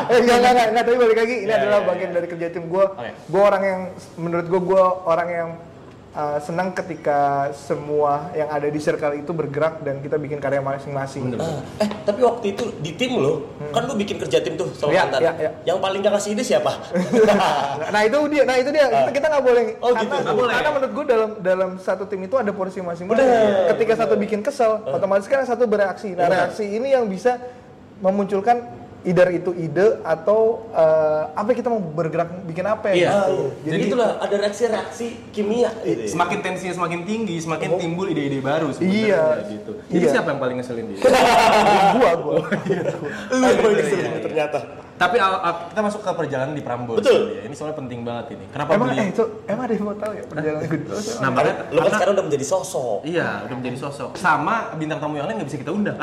Eh, 0.10 0.26
enggak 0.26 0.38
enggak 0.42 0.68
enggak 0.74 0.84
tapi 0.90 0.98
balik 0.98 1.18
lagi 1.22 1.36
ini 1.46 1.52
Ya, 1.54 1.62
adalah 1.62 1.80
ya, 1.86 1.88
bagian 1.94 2.12
dari 2.18 2.28
kerja 2.30 2.48
tim 2.50 2.66
gue. 2.66 2.82
Oke. 2.82 3.10
Gue 3.30 3.42
orang 3.46 3.64
yang 3.64 3.82
menurut 4.18 4.46
gue 4.50 4.62
gue 4.62 4.84
orang 5.06 5.30
yang 5.30 5.50
uh, 6.16 6.38
senang 6.42 6.74
ketika 6.74 7.50
semua 7.54 8.30
yang 8.34 8.50
ada 8.50 8.68
di 8.70 8.80
circle 8.82 9.14
itu 9.18 9.32
bergerak 9.34 9.82
dan 9.86 10.02
kita 10.02 10.18
bikin 10.18 10.42
karya 10.42 10.62
masing-masing. 10.62 11.38
Ah, 11.38 11.62
eh 11.82 11.90
tapi 12.06 12.26
waktu 12.26 12.58
itu 12.58 12.64
di 12.82 12.96
tim 12.98 13.20
lo 13.22 13.46
kan 13.70 13.86
lo 13.86 13.94
bikin 13.94 14.18
kerja 14.18 14.42
tim 14.42 14.58
tuh 14.58 14.70
sama 14.74 14.90
Iya, 14.94 15.04
mantan. 15.06 15.20
iya, 15.22 15.32
iya. 15.38 15.52
Yang 15.70 15.78
paling 15.84 16.00
gak 16.02 16.14
ngasih 16.18 16.30
ide 16.34 16.44
siapa? 16.46 16.72
Nah 17.94 18.02
itu 18.06 18.18
dia, 18.30 18.44
nah 18.46 18.56
itu 18.58 18.70
dia. 18.70 18.86
Kita 18.86 19.12
kita 19.12 19.28
nggak 19.34 19.44
boleh. 19.46 19.64
Oh, 19.82 19.92
karena, 19.94 20.02
gitu. 20.06 20.16
Nggak 20.22 20.38
boleh. 20.38 20.54
karena 20.54 20.70
menurut 20.76 20.92
gue 20.94 21.06
dalam 21.10 21.30
dalam 21.42 21.70
satu 21.82 22.04
tim 22.06 22.22
itu 22.22 22.36
ada 22.38 22.52
porsi 22.54 22.80
masing-masing. 22.80 23.26
Bener. 23.26 23.74
Ketika 23.76 23.94
satu 24.06 24.14
bikin 24.20 24.40
kesel, 24.46 24.82
otomatis 24.86 25.26
kan 25.26 25.42
yang 25.42 25.50
satu 25.50 25.66
bereaksi. 25.66 26.14
Nah 26.14 26.30
Bener. 26.30 26.38
reaksi 26.48 26.66
ini 26.70 26.94
yang 26.94 27.10
bisa 27.10 27.42
memunculkan 28.00 28.64
either 29.08 29.28
itu 29.32 29.52
ide 29.56 30.04
atau 30.04 30.68
eh, 30.76 31.24
apa 31.32 31.56
kita 31.56 31.72
mau 31.72 31.80
bergerak 31.80 32.44
bikin 32.44 32.66
apa 32.68 32.92
ya? 32.92 32.96
Iya. 32.96 33.12
gitu. 33.16 33.46
Jadi, 33.64 33.84
itulah 33.88 34.10
ada 34.20 34.36
reaksi-reaksi 34.36 35.08
kimia 35.32 35.72
gitu. 35.88 36.12
Semakin 36.12 36.38
tensinya 36.44 36.74
semakin 36.76 37.00
tinggi, 37.08 37.36
semakin 37.40 37.80
timbul 37.80 38.12
ide-ide 38.12 38.44
baru 38.44 38.76
sebenarnya 38.76 39.00
Iya. 39.00 39.24
gitu. 39.48 39.72
Jadi 39.88 40.04
Iya. 40.04 40.12
siapa 40.12 40.28
yang 40.36 40.40
paling 40.44 40.56
ngeselin 40.60 40.86
dia? 40.92 41.00
gua 41.96 42.12
gua. 42.20 42.34
Lu 43.32 43.46
yang 43.46 43.60
paling 43.64 43.78
kesel 43.80 44.00
ternyata. 44.20 44.60
Tapi 45.00 45.16
al- 45.16 45.40
kita 45.66 45.80
masuk 45.80 46.02
ke 46.04 46.12
perjalanan 46.12 46.52
di 46.52 46.60
Prambors. 46.60 47.00
Betul. 47.00 47.22
ya. 47.32 47.42
Ini 47.42 47.56
soalnya 47.56 47.80
penting 47.80 48.04
banget 48.04 48.36
ini. 48.36 48.46
Kenapa 48.50 48.70
emang 48.70 48.92
beliau? 48.92 49.00
eh 49.00 49.08
itu 49.08 49.24
emang 49.46 49.64
ada 49.64 49.74
yang 49.74 49.86
mau 49.86 49.96
tahu 49.96 50.12
ya 50.12 50.24
perjalanan 50.26 50.62
gue 50.62 50.80
dulu? 50.82 50.96
Nah, 51.00 51.30
makanya 51.30 51.56
Lo 51.66 51.80
kan 51.80 51.92
sekarang 51.96 52.14
udah 52.14 52.26
menjadi 52.28 52.46
sosok. 52.46 53.00
Iya, 53.02 53.28
udah 53.42 53.56
menjadi 53.56 53.78
sosok. 53.80 54.10
Sama 54.14 54.56
bintang 54.76 55.00
tamu 55.00 55.16
yang 55.16 55.26
lain 55.26 55.40
nggak 55.40 55.48
bisa 55.48 55.58
kita 55.58 55.72
undang. 55.72 55.96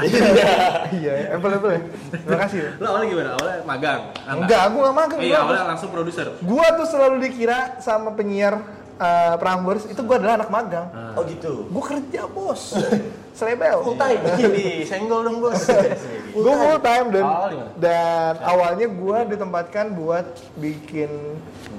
iya, 0.92 1.12
ya, 1.28 1.36
boleh 1.36 1.58
boleh. 1.58 1.80
Terima 2.10 2.38
kasih. 2.40 2.58
ya. 2.58 2.70
Lo 2.74 2.86
awalnya 2.88 3.06
gimana? 3.06 3.28
Awalnya 3.36 3.58
magang? 3.62 4.00
Enggak, 4.26 4.60
aku 4.64 4.76
nggak 4.80 4.96
magang. 4.96 5.18
Iya, 5.20 5.28
gua- 5.30 5.44
awalnya 5.44 5.64
langsung 5.68 5.88
produser. 5.90 6.26
Gua 6.40 6.66
tuh 6.72 6.86
selalu 6.86 7.16
dikira 7.20 7.58
sama 7.78 8.10
penyiar 8.10 8.54
eh, 8.96 9.34
Prambors 9.36 9.84
itu 9.84 10.00
gua 10.00 10.16
adalah 10.16 10.40
anak 10.40 10.48
magang. 10.48 10.88
Oh 11.12 11.22
gitu. 11.22 11.68
Gue 11.68 11.84
kerja 11.86 12.24
bos, 12.26 12.80
selebel. 13.36 13.84
Full 13.84 14.00
time. 14.00 14.20
Ini 14.40 14.88
senggol 14.88 15.20
dong 15.28 15.38
bos. 15.44 15.60
Gue 16.36 16.54
full 16.56 16.80
time 16.80 17.06
dan 17.12 17.24
gimana? 17.24 17.64
dan 17.80 18.34
awalnya 18.44 18.88
gue 18.92 19.18
ditempatkan 19.32 19.96
buat 19.96 20.26
bikin 20.60 21.08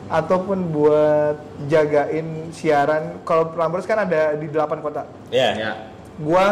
ataupun 0.10 0.74
buat 0.74 1.38
jagain 1.70 2.50
siaran. 2.54 3.22
Kalau 3.22 3.54
Prambors 3.54 3.86
kan 3.86 4.02
ada 4.02 4.34
di 4.34 4.50
8 4.50 4.82
kota. 4.82 5.06
Iya. 5.30 5.50
ya. 5.54 5.72
Gue 6.18 6.46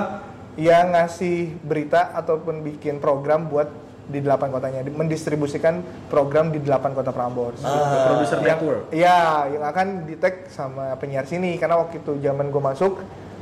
yang 0.62 0.94
ngasih 0.94 1.58
berita 1.66 2.14
ataupun 2.14 2.62
bikin 2.62 3.02
program 3.02 3.50
buat 3.50 3.68
di 4.06 4.22
8 4.22 4.54
kotanya, 4.54 4.86
Di- 4.86 4.94
mendistribusikan 4.94 5.82
program 6.14 6.54
di 6.54 6.62
8 6.62 6.94
kota 6.94 7.10
Prambors. 7.10 7.58
Produser 7.58 8.38
yang, 8.38 8.48
network. 8.54 8.84
Iya, 8.94 9.20
yang 9.50 9.64
akan 9.66 9.88
di 10.06 10.14
tag 10.22 10.46
sama 10.54 10.94
penyiar 11.02 11.26
sini 11.26 11.58
karena 11.58 11.82
waktu 11.82 12.06
itu 12.06 12.22
zaman 12.22 12.54
gue 12.54 12.62
masuk 12.62 13.02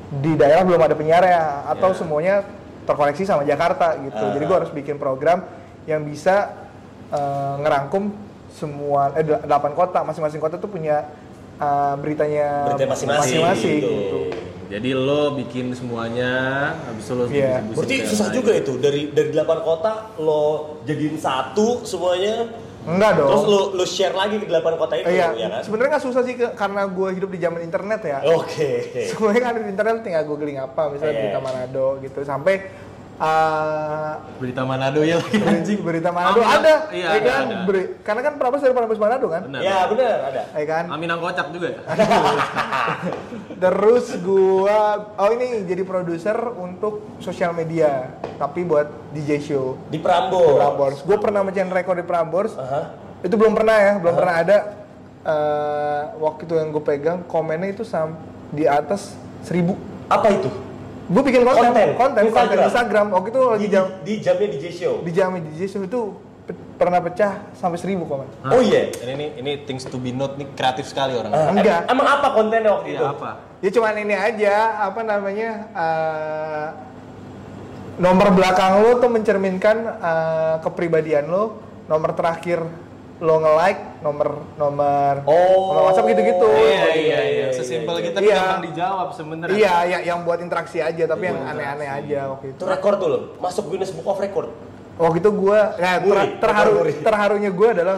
di 0.10 0.33
daerah 0.33 0.62
belum 0.62 0.79
ada 0.79 0.93
penyiar 0.93 1.22
ya 1.22 1.43
atau 1.67 1.91
Ya. 1.91 1.98
semuanya 1.98 2.36
terkoneksi 2.83 3.24
sama 3.24 3.43
Jakarta 3.43 3.95
gitu. 3.98 4.19
Ah. 4.19 4.31
Jadi 4.31 4.43
gue 4.43 4.57
harus 4.57 4.72
bikin 4.72 4.95
program 4.95 5.45
yang 5.86 6.01
bisa 6.01 6.51
eh, 7.10 7.55
ngerangkum 7.60 8.10
semua 8.50 9.13
eh 9.13 9.22
del- 9.22 9.41
delapan 9.41 9.72
kota, 9.72 10.01
masing-masing 10.01 10.39
kota 10.39 10.57
tuh 10.57 10.67
punya 10.67 11.05
eh, 11.55 11.93
beritanya 11.98 12.74
Berita 12.74 12.89
masing-masing, 12.89 13.39
masing-masing, 13.39 13.77
gitu. 13.79 13.93
gitu. 13.93 14.19
Jadi 14.65 14.89
lo 14.91 15.38
bikin 15.38 15.69
semuanya, 15.72 16.31
habis 16.81 17.05
itu 17.05 17.13
lo 17.13 17.24
Iya. 17.29 17.62
distribusi 17.62 17.77
Berarti 17.77 17.95
susah 18.10 18.27
juga 18.31 18.51
lain. 18.51 18.62
itu 18.65 18.74
dari 18.77 19.01
dari 19.07 19.29
8 19.29 19.62
kota 19.62 19.91
lo 20.17 20.43
jadiin 20.81 21.13
satu 21.15 21.86
semuanya. 21.86 22.50
Enggak 22.83 23.11
dong. 23.15 23.29
Terus 23.31 23.45
lo 23.45 23.61
lo 23.73 23.85
share 23.85 24.11
lagi 24.11 24.35
ke 24.37 24.45
8 24.45 24.75
kota 24.75 24.93
itu 24.95 25.07
iya, 25.07 25.31
ya 25.31 25.47
kan? 25.49 25.61
sebenarnya 25.63 25.89
nggak 25.93 26.03
susah 26.03 26.21
sih 26.21 26.35
ke- 26.35 26.53
karena 26.53 26.83
gue 26.83 27.09
hidup 27.15 27.29
di 27.29 27.39
zaman 27.39 27.61
internet 27.61 28.01
ya. 28.03 28.19
Oke. 28.29 28.69
Semuanya 29.09 29.39
kan 29.39 29.49
ada 29.51 29.61
di 29.61 29.71
internet 29.71 30.03
tinggal 30.03 30.23
googling 30.23 30.57
apa, 30.57 30.91
misalnya 30.91 31.13
Iya. 31.13 31.21
berita 31.23 31.39
Manado 31.39 31.87
gitu 31.99 32.19
sampai 32.21 32.53
eh, 33.15 34.13
Berita 34.36 34.62
Manado 34.62 35.00
ya 35.01 35.15
lagi 35.15 35.38
anjing. 35.53 35.79
berita 35.79 36.10
Manado 36.10 36.38
Aminang- 36.38 36.60
ada, 36.60 36.75
Iya, 36.89 37.05
ya 37.05 37.10
ada, 37.13 37.29
kan? 37.29 37.43
ada. 37.43 37.58
Beri- 37.63 37.91
karena 38.00 38.22
kan 38.22 38.34
Prambors 38.36 38.62
dari 38.62 38.74
Prambors 38.74 38.98
Manado 38.98 39.25
kan, 39.27 39.41
Benar. 39.46 39.62
Ya 39.62 39.77
benar 39.86 40.17
ada. 40.25 40.41
ya 40.51 40.65
kan? 40.65 40.84
Aminang 40.89 41.20
kocak 41.20 41.48
juga 41.50 41.67
ya? 41.70 41.82
Terus 43.63 44.05
gua, 44.20 44.79
oh 45.15 45.29
ini 45.32 45.63
jadi 45.63 45.84
produser 45.84 46.36
untuk 46.53 46.93
sosial 47.17 47.51
media, 47.51 48.12
tapi 48.36 48.62
buat 48.62 48.86
DJ 49.12 49.39
show 49.41 49.79
Di 49.88 49.96
di 49.96 50.00
Prambors. 50.00 50.58
Prambors. 50.58 50.98
Gue 51.01 51.17
pernah 51.17 51.41
mencetak 51.41 51.72
rekor 51.74 51.96
di 51.96 52.03
Prambors, 52.03 52.53
Aha. 52.53 52.91
itu 53.22 53.34
belum 53.34 53.53
pernah 53.53 53.77
ya, 53.77 53.93
belum 53.98 54.13
pernah 54.13 54.36
ada. 54.38 54.58
eh, 55.24 56.03
waktu 56.20 56.43
itu 56.43 56.53
yang 56.53 56.67
gue 56.70 56.84
pegang 56.84 57.24
komennya 57.24 57.72
itu 57.72 57.88
sam 57.88 58.20
di 58.50 58.67
atas 58.67 59.15
seribu. 59.39 59.79
Apa 60.05 60.27
itu? 60.29 60.51
Gue 61.05 61.19
bikin 61.22 61.43
konten, 61.43 61.67
Konten? 61.67 61.88
konten, 61.89 61.98
konten, 61.98 62.24
Instagram? 62.25 62.63
Instagram. 62.65 63.05
Waktu 63.12 63.29
itu 63.29 63.41
lagi 63.45 63.60
Di, 63.60 63.67
jam 63.69 63.86
di 64.01 64.13
jamnya 64.17 64.48
DJ 64.50 64.65
show. 64.72 64.93
di 65.00 65.12
jam 65.12 65.29
DJ 65.36 65.62
show 65.67 65.81
itu 65.81 66.00
pe- 66.43 66.60
pernah 66.74 67.00
pecah 67.00 67.31
sampai 67.51 67.75
seribu 67.75 68.03
komen. 68.05 68.27
Oh 68.45 68.60
iya. 68.60 68.88
Ini, 68.93 69.12
ini 69.12 69.25
ini 69.38 69.51
things 69.62 69.83
to 69.83 69.98
be 69.98 70.10
note 70.10 70.36
nih 70.36 70.48
kreatif 70.50 70.86
sekali 70.86 71.12
orang. 71.13 71.29
Ah, 71.29 71.51
Enggak. 71.51 71.86
em- 71.86 71.91
Emang 71.91 72.07
apa 72.10 72.27
kontennya 72.31 72.72
waktu 72.72 72.88
Iya 72.89 72.98
itu? 72.98 73.05
apa? 73.10 73.29
Ya 73.60 73.69
cuman 73.69 73.95
ini 73.98 74.13
aja, 74.13 74.55
apa 74.81 75.00
namanya? 75.01 75.50
eh, 75.69 76.67
nomor 77.95 78.27
belakang 78.31 78.81
lo 78.81 78.98
tuh 78.98 79.10
mencerminkan 79.10 79.77
eh, 79.93 80.55
kepribadian 80.62 81.27
lo. 81.27 81.43
Nomor 81.83 82.12
terakhir 82.12 82.63
lo 83.24 83.39
nge-like, 83.39 84.03
nomor 84.03 84.27
nomor 84.53 85.13
Oh. 85.24 85.72
nomor 85.72 85.82
WhatsApp 85.88 86.12
gitu-gitu. 86.12 86.44
Iya 86.46 86.86
iya 86.92 87.20
iya. 87.24 87.46
Sesimpel 87.50 88.03
gitu 88.03 88.13
tapi 88.13 88.27
Iya. 88.27 88.36
gampang 88.38 88.63
dijawab 88.68 89.08
sebenarnya. 89.15 89.56
Iya, 89.56 89.75
ya, 89.88 89.98
yang 90.03 90.27
buat 90.27 90.44
interaksi 90.44 90.84
aja, 90.84 91.03
tapi 91.08 91.24
yang 91.25 91.39
Buat 91.39 91.51
aneh-aneh 91.56 91.88
aja 91.88 92.20
waktu 92.30 92.46
itu. 92.51 92.60
Itu 92.60 92.68
rekor 92.68 93.00
tuh 93.00 93.08
lo. 93.08 93.20
Masuk 93.39 93.72
Guinness 93.72 93.96
Book 93.96 94.06
of 94.06 94.20
Record. 94.20 94.51
Waktu 94.94 95.18
itu 95.18 95.32
gue, 95.32 95.60
ya, 95.74 95.94
ter- 95.98 96.06
Muri, 96.06 96.27
terharu, 96.38 96.75
terharunya 97.01 97.50
gue 97.50 97.70
adalah 97.72 97.98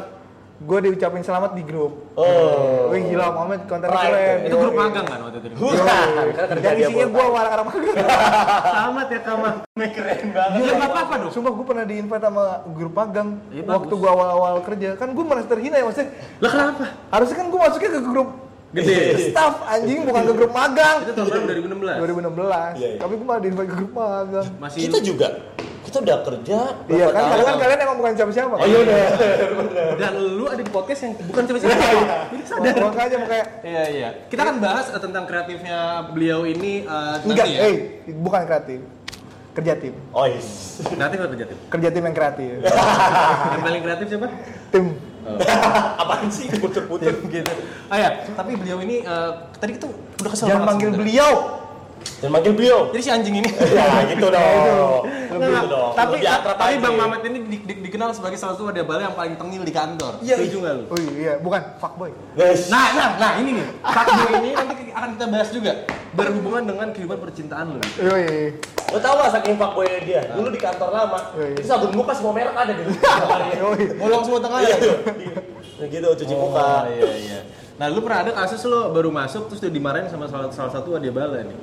gue 0.55 0.79
diucapin 0.81 1.19
selamat 1.19 1.51
di 1.51 1.63
grup. 1.63 2.15
Oh. 2.15 2.88
Wih 2.88 3.03
gila 3.05 3.27
Muhammad 3.29 3.67
kontennya 3.67 3.91
Right. 3.91 4.07
keren. 4.07 4.38
Itu 4.47 4.55
grup 4.55 4.74
magang 4.74 5.03
kan 5.03 5.19
waktu 5.21 5.38
itu? 5.38 5.47
Bukan. 5.53 5.83
Karena 5.83 6.47
kerja 6.47 6.63
Yang 6.63 6.75
dia 6.75 6.88
isinya 6.88 7.07
gue 7.07 7.19
time. 7.21 7.35
anak-anak 7.35 7.65
magang. 7.65 7.95
Tamat 8.77 9.07
ya 9.07 9.19
kamu. 9.19 9.45
keren 9.91 10.25
banget. 10.31 10.59
Nggak 10.63 10.88
apa-apa 10.88 11.13
dong. 11.19 11.31
Sumpah 11.31 11.51
gue 11.51 11.65
pernah 11.65 11.83
di 11.83 11.95
invite 11.97 12.24
sama 12.24 12.43
grup 12.65 12.93
magang 12.93 13.29
Iya, 13.51 13.63
waktu 13.65 13.93
gue 13.93 14.09
awal-awal 14.09 14.53
kerja. 14.63 14.89
Kan 14.95 15.09
gue 15.12 15.25
merasa 15.25 15.47
terhina 15.50 15.75
ya 15.75 15.83
maksudnya. 15.83 16.09
Lah 16.39 16.50
kenapa? 16.50 16.85
Harusnya 17.09 17.35
kan 17.35 17.45
gue 17.45 17.59
masuknya 17.59 17.91
ke 17.91 18.01
grup 18.01 18.29
Gede. 18.71 18.95
staff 19.31 19.55
anjing 19.65 20.00
bukan 20.03 20.24
ke 20.24 20.33
grup 20.33 20.51
magang. 20.51 20.97
Itu 21.03 21.12
tahun 21.13 21.27
berapa 21.27 21.47
2016. 21.51 22.00
2016. 22.00 22.71
Iya, 22.74 22.88
iya. 22.88 22.97
Tapi 22.97 23.12
gue 23.13 23.25
malah 23.25 23.39
di 23.39 23.47
invite 23.51 23.69
ke 23.69 23.75
grup 23.75 23.91
magang. 23.93 24.47
Masih 24.57 24.79
Kita 24.88 24.97
juga. 25.00 25.27
Kita 25.95 26.03
udah 26.11 26.19
kerja. 26.27 26.59
Iya 26.91 27.07
kan 27.07 27.23
kalian 27.23 27.45
kan 27.47 27.55
kalian 27.55 27.79
emang 27.79 27.97
bukan 28.03 28.13
siapa-siapa. 28.19 28.55
Oh 28.59 28.67
iya 28.67 28.77
udah. 28.83 28.97
dan 29.95 30.11
lu 30.19 30.43
ada 30.43 30.59
di 30.59 30.67
podcast 30.67 31.07
yang 31.07 31.13
bukan 31.23 31.41
siapa-siapa. 31.47 31.71
Jadi 31.71 32.43
sadar. 32.43 32.75
Makanya 32.83 33.17
makanya 33.23 33.45
Iya 33.63 33.83
iya. 33.87 34.09
Kita 34.27 34.41
akan 34.43 34.57
bahas 34.59 34.91
eh, 34.91 34.99
tentang 34.99 35.23
kreatifnya 35.23 35.79
beliau 36.11 36.43
ini 36.43 36.83
eh, 36.83 37.15
enggak, 37.23 37.47
ya. 37.47 37.59
eh 37.63 37.75
bukan 38.11 38.43
kreatif. 38.43 38.79
Kerja 39.55 39.73
tim. 39.79 39.95
Oh 40.11 40.27
yes. 40.27 40.83
Kreatif 40.83 41.15
atau 41.15 41.31
kreatif? 41.31 41.57
Kerja 41.71 41.87
tim 41.87 42.03
yang 42.03 42.15
kreatif. 42.19 42.51
yang 43.55 43.63
paling 43.63 43.81
kreatif 43.87 44.05
siapa? 44.11 44.27
tim. 44.67 44.85
Apaan 46.03 46.27
sih 46.27 46.51
puter-puter? 46.59 47.15
gitu. 47.23 47.53
Ah 47.87 47.97
ya, 47.97 48.09
tapi 48.35 48.59
beliau 48.59 48.83
ini 48.83 48.99
eh, 48.99 49.31
tadi 49.55 49.79
kita 49.79 49.87
udah 50.19 50.27
kesel 50.27 50.51
Jangan 50.51 50.59
banget 50.59 50.69
panggil 50.75 50.89
sebenarnya. 50.91 51.07
beliau. 51.07 51.31
Dan 52.25 52.32
manggil 52.32 52.51
beliau. 52.51 52.89
Jadi 52.89 53.01
si 53.01 53.12
anjing 53.12 53.36
ini. 53.38 53.50
Ya 53.77 54.01
gitu 54.08 54.27
dong. 54.27 55.01
Nggak, 55.29 55.46
Gitu 55.46 55.67
dong. 55.67 55.91
tapi 55.94 56.15
Lebih 56.17 56.29
akrab 56.32 56.55
tapi 56.55 56.74
aja. 56.74 56.82
Bang 56.82 56.96
Mamet 56.96 57.22
ini 57.24 57.39
di- 57.44 57.62
di- 57.62 57.79
dikenal 57.82 58.10
sebagai 58.12 58.34
salah 58.36 58.55
satu 58.55 58.65
wadah 58.65 58.82
bala 58.82 59.01
yang 59.03 59.13
paling 59.13 59.36
tengil 59.36 59.62
di 59.62 59.70
kantor. 59.70 60.17
Iya, 60.20 60.36
Setuju 60.38 60.58
nggak 60.58 60.74
lu? 60.74 60.84
Oh 60.88 60.98
iya, 61.13 61.34
bukan 61.38 61.62
fuckboy. 61.77 62.10
Guys. 62.34 62.65
Nah, 62.67 62.88
nah, 62.91 63.08
nah 63.15 63.32
ini 63.38 63.51
nih. 63.53 63.67
Fuckboy 63.79 64.29
ini 64.39 64.50
nanti 64.51 64.74
akan 64.89 65.10
kita 65.13 65.25
bahas 65.27 65.50
juga 65.51 65.72
berhubungan 66.12 66.63
dengan 66.65 66.88
kehidupan 66.89 67.17
percintaan 67.20 67.65
lu. 67.70 67.79
Yoi. 68.00 68.58
Lo 68.88 68.98
tau 68.98 69.13
gak 69.17 69.32
saking 69.34 69.55
fuckboy 69.55 69.86
dia? 70.01 70.22
Dulu 70.32 70.48
di 70.48 70.58
kantor 70.58 70.89
lama, 70.89 71.20
Iya, 71.36 71.46
iya. 71.46 71.58
itu 71.58 71.67
sabun 71.67 71.91
muka 71.94 72.12
semua 72.12 72.32
merek 72.32 72.55
ada 72.55 72.72
di 72.72 72.84
Yoi. 73.62 73.84
Bolong 73.98 74.24
semua 74.24 74.39
tengah 74.39 74.60
Iya 74.60 74.72
ya. 74.72 74.77
tuh. 74.79 74.96
Nah, 75.75 75.86
gitu 75.86 76.08
cuci 76.15 76.34
muka. 76.34 76.63
Oh, 76.63 76.82
iya 76.89 77.12
iya. 77.13 77.39
Nah, 77.75 77.91
lu 77.91 78.00
pernah 78.00 78.24
ada 78.24 78.32
kasus 78.34 78.63
lo 78.63 78.88
baru 78.89 79.12
masuk 79.12 79.51
terus 79.51 79.60
udah 79.60 79.67
dimarahin 79.70 80.08
sama 80.08 80.25
salah, 80.25 80.48
salah 80.50 80.72
satu 80.72 80.96
wadah 80.96 81.12
bala 81.12 81.44
nih. 81.44 81.58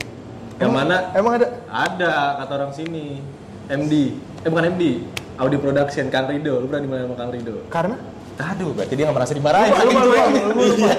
Yang 0.60 0.72
mana 0.72 0.96
Emang 1.16 1.32
ada? 1.40 1.46
ada 1.70 2.12
kata 2.44 2.52
orang 2.58 2.72
sini 2.74 3.22
MD. 3.70 3.92
Eh 4.44 4.48
bukan 4.50 4.64
MD. 4.74 4.84
Audi 5.40 5.56
Production 5.56 6.06
Kang 6.12 6.28
Rido. 6.28 6.60
Lu 6.60 6.68
pernah 6.68 6.82
dimarahin 6.84 7.06
sama 7.08 7.16
Kang 7.16 7.30
Rido? 7.32 7.56
Karena? 7.72 7.96
Aduh, 8.42 8.72
berarti 8.72 8.94
dia 8.96 9.04
nggak 9.06 9.16
merasa 9.16 9.32
dimarahin. 9.36 9.70
Lupa, 9.70 9.84
lupa, 9.84 10.02
lupa, 10.02 10.52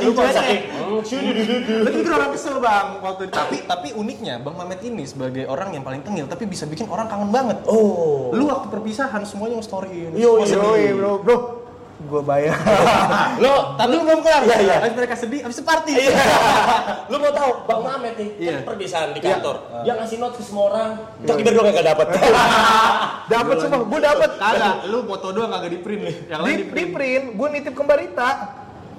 lupa 0.06 0.22
cueknya. 0.22 0.32
saking. 0.32 0.62
Sini, 1.04 1.30
dudu, 1.36 1.56
dudu. 1.66 1.76
Lu 1.84 1.90
bikin 1.90 2.14
orang 2.14 2.32
kesel 2.32 2.56
bang 2.62 2.88
waktu 3.02 3.22
itu. 3.28 3.34
Tapi 3.34 3.56
tapi 3.66 3.88
uniknya 3.98 4.40
Bang 4.40 4.56
Mamet 4.56 4.80
ini 4.86 5.04
sebagai 5.04 5.44
orang 5.50 5.74
yang 5.74 5.84
paling 5.84 6.06
tengil 6.06 6.30
tapi 6.30 6.46
bisa 6.46 6.70
bikin 6.70 6.88
orang 6.88 7.10
kangen 7.10 7.34
banget. 7.34 7.58
Oh. 7.66 8.30
Lu 8.32 8.48
waktu 8.48 8.70
perpisahan 8.70 9.26
semuanya 9.26 9.60
nge-storyin. 9.60 10.14
Yo, 10.14 10.40
yo, 10.46 10.94
bro, 10.96 11.12
bro. 11.26 11.38
Gue 12.04 12.22
bayar. 12.26 12.58
Lo, 13.44 13.78
Tapi 13.78 13.92
lu 13.96 14.02
belum 14.04 14.20
kelar. 14.26 14.44
Iya, 14.44 14.58
iya. 14.60 14.76
Habis 14.82 14.96
mereka 14.98 15.16
sedih, 15.16 15.40
habis 15.46 15.56
itu 15.56 15.64
party. 15.64 15.94
Iya. 15.94 16.12
Lu 17.12 17.16
mau 17.22 17.32
tahu 17.32 17.50
Bang 17.70 17.82
Mamet 17.86 18.14
nih, 18.18 18.30
Iya. 18.42 18.52
kan 18.60 18.74
perpisahan 18.74 19.10
di 19.14 19.22
kantor. 19.22 19.56
Dia 19.86 19.94
ngasih 19.96 20.18
note 20.20 20.36
ke 20.36 20.44
semua 20.44 20.64
orang. 20.74 20.90
Cok 21.24 21.38
Iber 21.38 21.54
doang 21.54 21.68
yang 21.70 21.78
gak 21.80 21.88
dapet. 21.96 22.08
dapat 23.34 23.56
semua, 23.62 23.82
gue 23.88 24.00
dapat. 24.04 24.30
Kagak, 24.36 24.76
lu 24.90 24.98
foto 25.08 25.28
doang 25.32 25.50
kagak 25.54 25.72
di 25.72 25.80
print 25.80 26.02
nih. 26.04 26.16
Yang 26.28 26.42
di 26.44 26.54
di 26.54 26.66
print. 26.68 26.92
print, 26.92 27.24
gue 27.40 27.48
nitip 27.54 27.74
ke 27.78 27.84
Barita. 27.86 28.30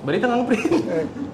Barita 0.04 0.24
nggak 0.28 0.38
nge-print. 0.44 0.64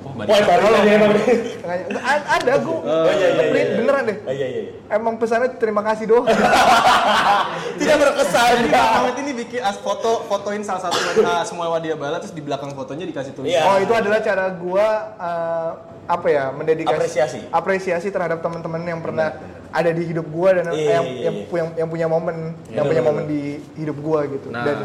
Oh, 0.07 0.12
Wah, 0.15 0.39
emang. 0.87 1.11
Tengahnya- 1.19 1.87
Nggak, 1.91 2.05
a- 2.07 2.27
ada 2.39 2.53
gue 2.62 2.79
Oh 2.79 3.11
iya 3.11 3.29
iya 3.29 3.45
print 3.50 3.67
iya. 3.67 3.77
beneran 3.83 4.03
deh. 4.07 4.17
Oh, 4.23 4.33
iya 4.33 4.47
iya. 4.47 4.61
iya. 4.62 4.73
Emang 4.95 5.15
pesannya 5.19 5.49
terima 5.59 5.83
kasih 5.83 6.05
doang. 6.07 6.27
Tidak 7.81 7.97
berkesan. 7.99 8.50
Jadi 8.62 8.69
Bang 8.71 8.91
Mamet 8.95 9.17
ini 9.19 9.33
bikin 9.35 9.61
as 9.61 9.77
foto 9.83 10.23
fotoin 10.31 10.62
salah 10.62 10.87
satu 10.87 10.99
uh, 11.19 11.43
semua 11.43 11.67
wadia 11.69 11.99
bala 11.99 12.23
terus 12.23 12.31
di 12.31 12.43
belakang 12.43 12.71
fotonya 12.73 13.11
dikasih 13.11 13.35
tulisan. 13.35 13.59
Iya. 13.59 13.62
Oh 13.67 13.77
itu 13.83 13.91
adalah 13.91 14.23
cara 14.23 14.47
gue 14.55 14.87
uh, 15.19 15.71
apa 16.11 16.27
ya 16.27 16.45
mendedikasi 16.50 16.95
Apresiasi. 16.99 17.39
apresiasi 17.50 18.09
terhadap 18.11 18.43
teman-teman 18.43 18.83
yang 18.83 18.99
pernah 18.99 19.31
ada 19.71 19.91
di 19.95 20.03
hidup 20.03 20.27
gue 20.27 20.49
dan 20.50 20.65
Iya, 20.67 20.75
yang, 20.75 20.83
iya, 20.83 20.91
yang, 20.91 21.07
iya. 21.07 21.55
yang, 21.55 21.69
yang 21.79 21.89
punya 21.89 22.07
momen 22.11 22.37
yang 22.75 22.87
punya 22.87 23.03
momen 23.07 23.25
di 23.31 23.43
hidup 23.79 23.95
gue 23.99 24.21
gitu. 24.39 24.49
Nah. 24.50 24.67
Dan 24.67 24.79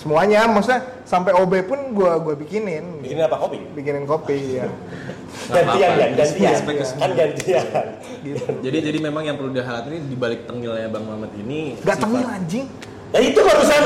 semuanya, 0.00 0.48
maksudnya 0.48 0.80
sampai 1.04 1.36
OB 1.36 1.52
pun 1.62 1.92
gue 1.92 2.12
gue 2.24 2.34
bikinin, 2.38 3.04
Bikin 3.04 3.20
apa 3.20 3.36
kopi? 3.36 3.60
bikinin 3.76 4.04
kopi 4.04 4.56
ya. 4.56 4.66
Gantian 5.46 5.90
kan, 5.92 6.10
gantian. 6.16 6.54
Kan 6.96 7.10
gantian. 7.12 7.64
Jadi 8.60 8.78
jadi 8.80 8.98
memang 8.98 9.22
yang 9.22 9.36
perlu 9.36 9.52
dilihat 9.52 9.84
ini 9.86 10.00
di 10.02 10.16
balik 10.16 10.44
tengilnya 10.44 10.88
Bang 10.88 11.04
Mamet 11.04 11.32
ini 11.36 11.76
Gak 11.78 11.96
sifat- 11.96 12.02
tengil 12.02 12.24
anjing. 12.24 12.66
Ya 13.10 13.20
itu 13.26 13.40
barusan 13.42 13.82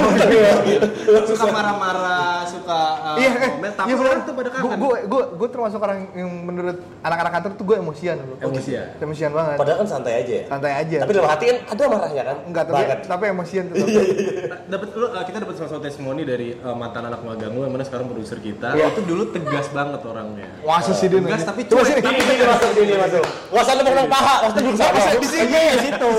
suka 1.25 1.47
marah-marah, 1.49 2.45
suka 2.45 2.81
uh, 3.01 3.17
Iya, 3.17 3.31
eh, 3.33 3.51
komen, 3.57 3.71
tapi 3.73 3.89
iya 3.89 3.97
orang 3.97 4.21
tuh 4.29 4.35
pada 4.37 4.49
kangen. 4.53 4.77
Gue 4.77 4.97
gue 5.09 5.23
gue 5.33 5.49
termasuk 5.49 5.81
orang 5.81 5.99
yang 6.13 6.31
menurut 6.45 6.77
anak-anak 7.01 7.33
kantor 7.41 7.51
tuh 7.57 7.65
gue 7.65 7.77
emosian 7.81 8.21
dulu. 8.21 8.35
Emosian. 8.45 8.87
Emosian 9.01 9.31
banget. 9.33 9.57
Padahal 9.57 9.79
kan 9.81 9.89
santai 9.89 10.13
aja 10.21 10.33
ya. 10.33 10.45
Santai 10.53 10.73
aja. 10.77 10.97
Tapi 11.09 11.13
dalam 11.17 11.31
hati 11.33 11.45
kan 11.49 11.59
ada 11.73 11.83
marahnya 11.89 12.23
kan? 12.23 12.37
Enggak, 12.45 12.65
tapi 12.69 12.77
Banget. 12.77 12.99
tapi 13.09 13.25
emosian 13.33 13.65
tuh. 13.73 13.77
dapat 14.65 14.89
lu 14.93 15.07
uh, 15.09 15.25
kita 15.25 15.37
dapat 15.41 15.55
salah 15.57 15.71
satu 15.73 15.81
testimoni 15.81 16.23
dari 16.29 16.49
uh, 16.61 16.77
mantan 16.77 17.09
anak 17.09 17.21
magang 17.25 17.53
lu 17.57 17.65
yang 17.65 17.73
mana 17.73 17.85
sekarang 17.89 18.07
produser 18.13 18.37
kita. 18.45 18.77
Iya. 18.77 18.93
Itu 18.93 19.09
dulu 19.09 19.33
tegas 19.33 19.73
banget 19.73 20.01
orangnya. 20.05 20.49
Wah, 20.61 20.85
sih 20.85 21.09
dia. 21.09 21.17
Tegas 21.17 21.49
tapi 21.49 21.65
Coba 21.65 21.81
cuek. 21.81 21.97
sini. 21.97 22.13
Ini 22.13 22.21
ini 22.29 22.45
masuk 22.45 22.71
ini 22.77 22.95
masuk. 23.01 23.25
Lu 23.75 23.83
ngomong 23.89 24.09
paha, 24.13 24.35
wasan 24.45 24.61
belum 24.69 24.77
sama. 24.77 25.01
Di 25.17 25.29
sini. 25.33 25.49
Iya, 25.49 25.61
iya, 25.65 25.75
situ. 25.81 26.11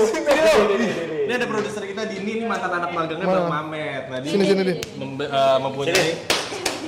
Ini 1.26 1.32
ada 1.34 1.46
produser 1.50 1.82
kita 1.82 2.02
Dini, 2.06 2.30
ini 2.38 2.44
mantan 2.46 2.70
anak 2.70 2.90
magangnya 2.94 3.26
Bang 3.26 3.50
Mamet. 3.50 4.02
Nah, 4.06 4.18
dia 4.22 4.30
Sini, 4.30 4.44
sini, 4.46 4.62
Din. 4.62 4.78
membe- 4.94 5.26
uh, 5.26 5.58
mempunyai 5.58 6.10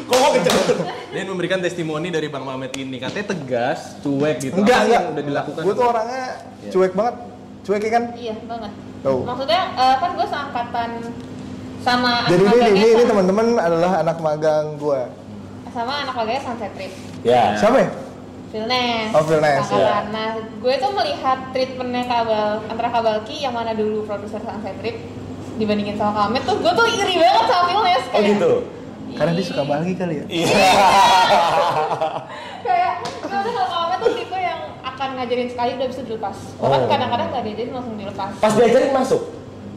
Kok 0.09 0.17
kok 0.17 0.31
kenceng? 0.33 0.57
dia 1.11 1.23
memberikan 1.27 1.59
testimoni 1.59 2.09
dari 2.09 2.31
Bang 2.31 2.47
Mamet 2.47 2.73
ini. 2.79 2.97
Katanya 2.97 3.35
tegas, 3.35 3.99
cuek 4.01 4.37
gitu. 4.41 4.55
Enggak, 4.55 4.79
enggak. 4.81 4.95
yang 4.95 5.05
udah 5.11 5.25
dilakukan? 5.27 5.63
Gue 5.67 5.75
tuh 5.75 5.85
orangnya 5.85 6.27
cuek 6.71 6.93
banget. 6.95 7.15
cuek 7.61 7.83
ya 7.83 7.91
kan 7.93 8.05
Iya 8.15 8.35
banget. 8.47 8.73
Tuh. 9.05 9.21
Maksudnya 9.27 9.61
eh, 9.77 9.97
kan 9.99 10.11
gue 10.15 10.27
seangkatan 10.27 10.91
sama 11.79 12.11
anak 12.23 12.29
jadi 12.31 12.43
ini 12.43 12.69
ini, 12.73 12.89
ini 12.95 13.03
teman-teman 13.05 13.47
adalah 13.55 13.93
anak 14.01 14.19
magang 14.19 14.67
gue 14.77 15.01
sama 15.69 15.93
anak 16.03 16.15
magangnya 16.17 16.43
Sunset 16.43 16.73
Trip. 16.75 16.93
Ya. 17.23 17.55
siapa 17.55 17.77
ya 17.85 17.89
Philnes. 18.49 19.11
Oh, 19.11 19.21
Angkatan. 19.21 19.75
ya. 19.75 19.99
Nah, 20.09 20.27
gue 20.39 20.73
tuh 20.75 20.91
melihat 20.91 21.39
treatmentnya 21.51 22.03
Kabal 22.03 22.63
antara 22.65 22.89
Kabalki 22.89 23.39
yang 23.39 23.53
mana 23.53 23.73
dulu 23.73 24.03
produser 24.03 24.39
Sunset 24.39 24.75
Trip 24.79 24.95
dibandingin 25.55 25.95
sama 25.95 26.25
Kamet 26.25 26.43
tuh 26.43 26.57
gue 26.57 26.71
tuh 26.71 26.87
iri 26.89 27.15
banget 27.17 27.45
sama 27.45 27.63
Philnes 27.67 28.03
Oh 28.09 28.21
gitu. 28.21 28.51
karena 29.11 29.31
dia 29.33 29.45
suka 29.45 29.61
bagi 29.63 29.93
kali 29.93 30.15
ya 30.15 30.25
Iya. 30.29 30.49
kayak 32.63 32.93
gue 33.21 33.29
udah 33.29 33.53
kalau 33.53 33.69
Kamet 33.69 33.99
tuh 33.99 34.13
tipe 34.15 34.37
yang 34.37 34.59
akan 34.83 35.09
ngajarin 35.15 35.49
sekali 35.49 35.71
udah 35.75 35.89
bisa 35.89 36.01
dilepas. 36.03 36.37
Bahkan 36.57 36.77
Oh. 36.77 36.87
kadang-kadang 36.87 37.27
nggak 37.29 37.43
diajarin 37.45 37.73
langsung 37.73 37.95
dilepas. 37.97 38.31
Pas 38.35 38.53
diajarin 38.55 38.91
masuk. 38.93 39.23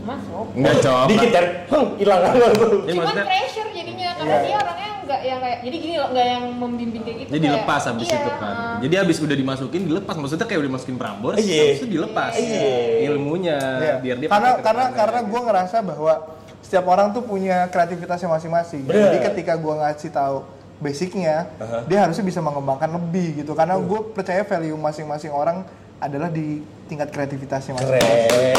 Masuk. 0.01 0.45
Enggak 0.53 0.73
coba. 0.79 1.05
Dikit 1.05 1.29
kan? 1.29 1.45
Hmm, 1.67 1.85
hilang 1.95 2.19
kan. 2.19 2.31
Jadi 2.33 2.55
Cuman 2.91 3.05
Iya, 3.11 3.23
pressure 3.23 3.69
jadinya 3.71 4.07
karena 4.15 4.31
Iya. 4.31 4.43
dia 4.43 4.55
orangnya 4.57 4.80
nggak 5.11 5.21
yang 5.21 5.39
kayak 5.39 5.57
jadi 5.61 5.75
gini 5.77 5.95
loh 5.97 6.09
nggak 6.09 6.27
yang 6.29 6.43
membimbing 6.53 7.01
kayak 7.01 7.17
gitu. 7.17 7.29
jadi 7.29 7.35
kayak- 7.35 7.51
dilepas 7.51 7.81
habis 7.83 8.07
iya, 8.07 8.15
itu 8.17 8.31
kan. 8.33 8.55
uh, 8.55 8.75
Jadi 8.79 8.95
habis 8.95 9.17
udah 9.19 9.35
dimasukin 9.35 9.81
dilepas. 9.83 10.15
Maksudnya 10.15 10.45
kayak 10.45 10.59
udah 10.59 10.69
dimasukin 10.69 10.95
Prambors, 10.95 11.37
Iya. 11.37 11.59
habis 11.61 11.77
itu 11.77 11.89
dilepas. 11.91 12.31
Iya. 12.33 12.71
Ilmunya 13.05 13.57
Iya. 13.59 13.93
biar 13.99 14.15
dia 14.17 14.27
karena 14.27 14.49
pakai 14.49 14.63
karena 14.63 14.85
karena 14.89 15.19
gue 15.21 15.41
ngerasa 15.43 15.77
bahwa 15.81 16.13
setiap 16.61 16.85
orang 16.87 17.11
tuh 17.11 17.21
punya 17.21 17.67
kreativitasnya 17.67 18.29
masing-masing 18.29 18.87
jadi 18.87 19.17
ketika 19.21 19.53
gue 19.53 19.73
ngasih 19.75 20.07
tahu 20.09 20.47
basicnya 20.77 21.51
Aha. 21.57 21.83
dia 21.83 21.99
harusnya 21.99 22.23
bisa 22.23 22.39
mengembangkan 22.39 22.87
lebih 22.89 23.37
gitu 23.37 23.51
karena 23.51 23.75
gue 23.75 23.99
percaya 24.09 24.41
value 24.41 24.73
masing-masing 24.73 25.29
orang 25.29 25.67
adalah 25.97 26.25
di 26.27 26.57
tingkat 26.87 27.09
kreativitasnya 27.09 27.75
masing-masing 27.75 28.23
Keren. 28.25 28.55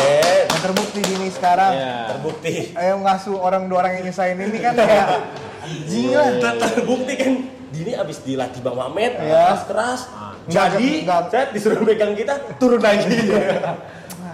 yang 0.47 0.62
terbukti 0.62 1.00
di 1.00 1.12
ini 1.14 1.28
sekarang 1.28 1.73
Iya. 1.73 1.94
Terbukti. 2.11 2.54
ayo 2.73 2.94
ngasuh 3.00 3.35
orang 3.35 3.62
dua 3.64 3.78
orang 3.80 3.92
yang 3.97 4.04
nyesain 4.04 4.37
ini 4.37 4.59
kan 4.61 4.75
kayak 4.76 5.06
anjing 5.62 6.07
lah 6.11 6.28
Ter- 6.37 6.59
Terbukti 6.61 7.14
kan 7.14 7.33
Dini 7.73 7.97
abis 7.97 8.21
dilatih 8.21 8.61
Bang 8.61 8.76
Mamet, 8.76 9.16
Iya. 9.16 9.57
keras 9.57 9.62
keras. 9.64 10.00
Nggak, 10.45 10.66
Jadi, 10.76 10.88
saya 11.09 11.45
disuruh 11.57 11.81
pegang 11.81 12.12
kita, 12.12 12.35
turun 12.61 12.85
lagi. 12.85 13.16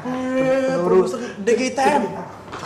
Terus 0.02 1.10
DGTM. 1.38 2.02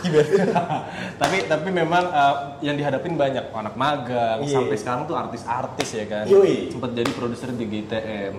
tapi 1.21 1.45
tapi 1.45 1.69
memang 1.69 2.05
uh, 2.07 2.35
yang 2.59 2.75
dihadapin 2.75 3.15
banyak 3.15 3.51
anak 3.51 3.75
magang 3.75 4.41
Iya. 4.41 4.55
sampai 4.57 4.77
sekarang 4.79 5.03
tuh 5.05 5.15
artis-artis 5.15 5.89
ya 5.93 6.05
kan 6.07 6.25
Yoi. 6.25 6.71
sempat 6.71 6.91
jadi 6.93 7.11
produser 7.11 7.51
di 7.51 7.67
GTM 7.67 8.33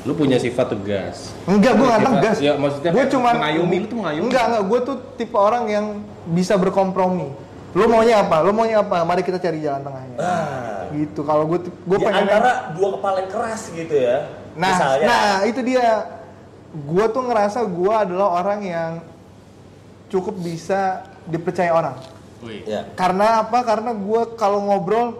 lu 0.00 0.12
punya 0.14 0.36
sifat 0.36 0.72
tegas 0.72 1.32
Enggak, 1.44 1.76
gue 1.76 1.86
nggak 1.86 2.02
tegas. 2.06 2.36
ya 2.38 2.52
maksudnya 2.56 2.90
gue 2.90 3.00
kayak 3.00 3.12
cuman 3.12 3.34
mengayomi 3.34 3.76
lu 3.76 3.86
tuh 3.86 3.96
mengayomi 3.96 4.24
Enggak, 4.28 4.44
enggak. 4.46 4.62
Gue 4.64 4.78
tuh 4.80 4.96
tipe 5.16 5.36
orang 5.36 5.64
yang 5.66 5.86
bisa 6.26 6.54
berkompromi. 6.56 7.28
Lo 7.70 7.86
maunya 7.86 8.18
apa? 8.18 8.36
Lo 8.42 8.50
maunya 8.50 8.82
apa? 8.82 9.06
Mari 9.06 9.22
kita 9.22 9.38
cari 9.38 9.62
jalan 9.62 9.82
tengahnya. 9.82 10.16
Nah, 10.18 10.68
Gitu. 10.90 11.22
Kalau 11.22 11.46
gue 11.46 11.58
gue 11.70 11.98
di 11.98 12.04
pengen 12.04 12.26
antara 12.26 12.74
dua 12.74 12.98
kepala 12.98 13.16
yang 13.22 13.30
keras 13.30 13.62
gitu 13.70 13.94
ya. 13.94 14.26
Nah, 14.58 14.74
Misalnya, 14.74 15.06
nah 15.06 15.30
itu 15.46 15.60
dia. 15.62 15.86
Gue 16.70 17.06
tuh 17.10 17.22
ngerasa 17.26 17.62
gue 17.62 17.94
adalah 17.94 18.42
orang 18.42 18.60
yang 18.62 18.90
cukup 20.10 20.34
bisa 20.38 21.06
dipercaya 21.26 21.70
orang. 21.70 21.94
Wih. 22.42 22.66
ya. 22.66 22.90
Karena 22.98 23.46
apa? 23.46 23.62
Karena 23.62 23.94
gue 23.94 24.20
kalau 24.34 24.66
ngobrol, 24.66 25.14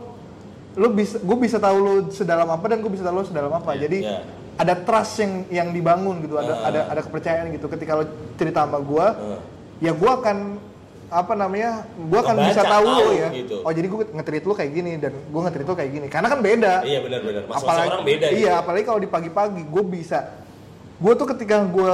lo 0.74 0.88
bisa, 0.90 1.22
gue 1.22 1.36
bisa 1.38 1.62
tahu 1.62 1.76
lo 1.78 1.94
sedalam 2.10 2.50
apa 2.50 2.64
dan 2.66 2.82
gue 2.82 2.90
bisa 2.90 3.06
tahu 3.06 3.22
lo 3.22 3.26
sedalam 3.26 3.52
apa. 3.54 3.74
Iya, 3.74 3.80
Jadi 3.86 3.98
iya. 4.02 4.18
ada 4.58 4.74
trust 4.74 5.22
yang 5.22 5.32
yang 5.50 5.68
dibangun 5.70 6.22
gitu, 6.26 6.34
ada 6.34 6.54
Ah. 6.64 6.68
ada 6.70 6.80
ada 6.90 7.00
kepercayaan 7.02 7.46
gitu. 7.54 7.70
Ketika 7.70 7.92
lo 7.94 8.04
cerita 8.34 8.66
sama 8.66 8.78
gue, 8.82 9.06
Ah. 9.06 9.38
ya 9.78 9.94
gue 9.94 10.10
akan 10.10 10.58
apa 11.10 11.34
namanya, 11.34 11.84
gue 11.90 12.20
akan 12.22 12.36
Ngebaca, 12.38 12.50
bisa 12.54 12.62
tahu 12.62 12.86
tahu 12.86 13.10
ya. 13.18 13.28
gitu. 13.34 13.56
Oh 13.66 13.72
jadi 13.74 13.86
gue 13.90 13.98
nge-treat 14.14 14.44
lo 14.46 14.54
kayak 14.54 14.72
gini 14.72 14.92
dan 14.96 15.12
gue 15.12 15.40
nge-treat 15.42 15.66
lo 15.66 15.74
kayak 15.74 15.90
gini. 15.90 16.06
Karena 16.06 16.28
kan 16.30 16.38
beda. 16.38 16.74
Iya 16.86 16.98
benar-benar. 17.02 17.42
Masing-masing 17.50 17.90
orang 17.90 18.04
beda. 18.06 18.26
Iya, 18.30 18.38
gitu. 18.38 18.60
apalagi 18.62 18.84
kalau 18.86 19.00
di 19.02 19.10
pagi-pagi 19.10 19.62
gue 19.66 19.82
bisa. 19.84 20.18
Gue 20.96 21.12
tuh 21.18 21.26
ketika 21.26 21.66
gue 21.66 21.90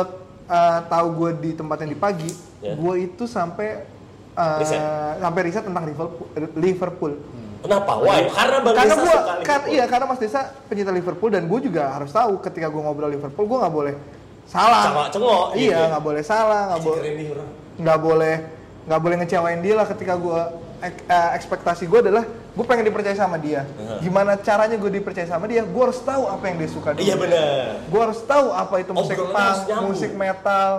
uh, 0.47 0.79
tahu 0.85 1.07
gue 1.17 1.31
di 1.41 1.51
tempat 1.57 1.77
yang 1.81 1.91
di 1.91 1.99
pagi, 1.99 2.31
Ya. 2.57 2.73
gue 2.73 2.95
itu 3.05 3.25
sampai 3.25 3.85
uh, 4.33 4.59
Riset? 4.61 4.81
sampai 5.21 5.41
riset 5.45 5.65
tentang 5.65 5.85
Liverpool. 5.85 6.27
Liverpool. 6.57 7.13
Kenapa? 7.57 7.93
Why? 8.01 8.29
Karena 8.29 8.57
Bang 8.61 8.75
Karena 8.77 8.95
Desa 8.95 9.05
suka 9.05 9.21
kan, 9.43 9.61
iya 9.67 9.85
karena 9.85 10.05
Mas 10.05 10.21
Desa 10.21 10.41
pencinta 10.65 10.93
Liverpool 10.93 11.31
dan 11.33 11.49
gue 11.49 11.61
juga 11.63 11.89
harus 11.93 12.13
tahu 12.13 12.41
ketika 12.41 12.69
gue 12.69 12.81
ngobrol 12.81 13.09
Liverpool 13.09 13.45
gue 13.45 13.59
nggak 13.61 13.75
boleh 13.75 13.95
salah. 14.45 14.89
Cengok-cengok 14.89 15.45
gitu 15.53 15.69
Iya 15.69 15.77
ya. 15.77 15.87
nggak 15.93 16.05
boleh 16.05 16.23
salah, 16.23 16.63
nggak 16.71 16.83
boleh 16.85 17.11
nggak 17.77 17.99
boleh 18.01 18.35
nggak 18.87 19.01
boleh 19.01 19.17
ngecewain 19.19 19.61
dia 19.61 19.75
lah 19.75 19.85
ketika 19.85 20.15
gue 20.15 20.41
ek- 20.79 21.05
eh, 21.05 21.31
ekspektasi 21.35 21.85
gue 21.85 22.01
adalah 22.01 22.23
gue 22.25 22.65
pengen 22.65 22.87
dipercaya 22.87 23.13
sama 23.15 23.35
dia 23.37 23.67
gimana 23.99 24.39
caranya 24.39 24.75
gue 24.75 24.91
dipercaya 24.93 25.27
sama 25.27 25.45
dia 25.45 25.61
gue 25.61 25.83
harus 25.83 25.99
tahu 26.01 26.25
apa 26.25 26.45
yang 26.47 26.57
dia 26.57 26.71
suka 26.71 26.95
dulu. 26.95 27.03
Iya 27.03 27.15
benar. 27.15 27.83
gue 27.83 28.01
harus 28.01 28.21
tahu 28.23 28.47
apa 28.49 28.75
itu 28.79 28.91
musik 28.93 29.17
Obrolannya 29.17 29.43
punk, 29.67 29.85
musik 29.85 30.13
metal. 30.13 30.71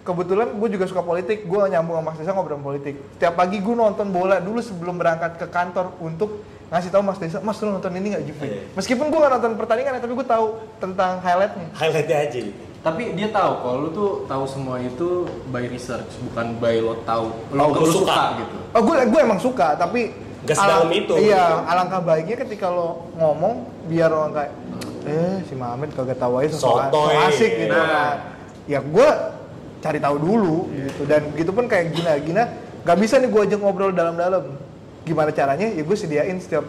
Kebetulan 0.00 0.52
gue 0.52 0.68
juga 0.68 0.84
suka 0.84 1.00
politik, 1.00 1.48
gue 1.48 1.60
nyambung 1.66 1.96
sama 1.96 2.12
Mas 2.12 2.20
Desa 2.20 2.32
ngobrol 2.32 2.60
politik. 2.60 3.00
Setiap 3.14 3.34
pagi 3.34 3.56
gue 3.56 3.72
nonton 3.74 4.04
bola 4.06 4.36
dulu 4.36 4.60
sebelum 4.60 4.96
berangkat 4.96 5.40
ke 5.40 5.48
kantor 5.48 5.96
untuk 5.96 6.44
ngasih 6.68 6.92
tahu 6.92 7.00
Mas 7.00 7.16
Desa, 7.16 7.40
Mas 7.40 7.56
lu 7.58 7.72
nonton 7.72 7.88
ini 7.90 8.12
nggak 8.12 8.24
Juve? 8.26 8.44
Iya. 8.44 8.60
Meskipun 8.76 9.08
gue 9.08 9.16
nggak 9.16 9.32
nonton 9.32 9.52
pertandingan, 9.56 9.96
tapi 9.96 10.12
gue 10.12 10.26
tahu 10.26 10.46
tentang 10.76 11.20
highlightnya. 11.20 11.72
Highlightnya 11.72 12.16
aja. 12.20 12.40
Gitu. 12.84 12.86
tapi 12.86 13.16
dia 13.16 13.28
tahu 13.30 13.52
kalau 13.58 13.76
lu 13.78 13.88
tuh 13.90 14.10
tahu 14.24 14.44
semua 14.44 14.76
itu 14.76 15.24
by 15.48 15.64
research 15.64 16.04
bukan 16.22 16.60
by 16.60 16.76
lo 16.78 17.00
tahu 17.02 17.32
lo, 17.50 17.72
lu 17.72 17.88
suka. 17.88 18.04
suka. 18.04 18.22
gitu 18.38 18.56
Oh 18.74 18.82
gue 18.82 18.96
gue 19.06 19.20
emang 19.22 19.38
suka, 19.38 19.72
tapi 19.74 20.10
Nggak 20.42 20.56
sedalam 20.58 20.84
alang- 20.84 20.92
itu. 20.92 21.14
Iya, 21.16 21.44
alangkah 21.64 22.00
baiknya 22.02 22.36
ketika 22.36 22.68
lo 22.68 23.06
ngomong 23.14 23.54
biar 23.86 24.10
orang 24.10 24.34
kayak 24.34 24.52
eh 25.04 25.36
si 25.42 25.54
Mamet 25.54 25.94
kagak 25.94 26.18
tahu 26.18 26.36
aja 26.36 26.50
so, 26.50 26.58
so 26.58 26.68
Sotoy. 26.74 27.14
asik 27.24 27.52
gitu. 27.56 27.70
Nah. 27.70 27.86
Nah, 27.86 28.12
ya 28.64 28.82
gue 28.82 29.08
cari 29.78 29.96
tahu 29.96 30.16
dulu 30.18 30.56
gitu 30.68 31.02
dan 31.04 31.28
begitu 31.30 31.48
pun 31.48 31.64
kayak 31.64 31.92
Gina 31.92 32.12
Gina 32.18 32.42
nggak 32.82 32.98
bisa 32.98 33.16
nih 33.16 33.30
gue 33.30 33.40
ajak 33.46 33.58
ngobrol 33.58 33.92
dalam-dalam. 33.92 34.44
Gimana 35.02 35.30
caranya? 35.30 35.70
Ya 35.70 35.80
gue 35.80 35.96
sediain 35.96 36.36
setiap 36.36 36.66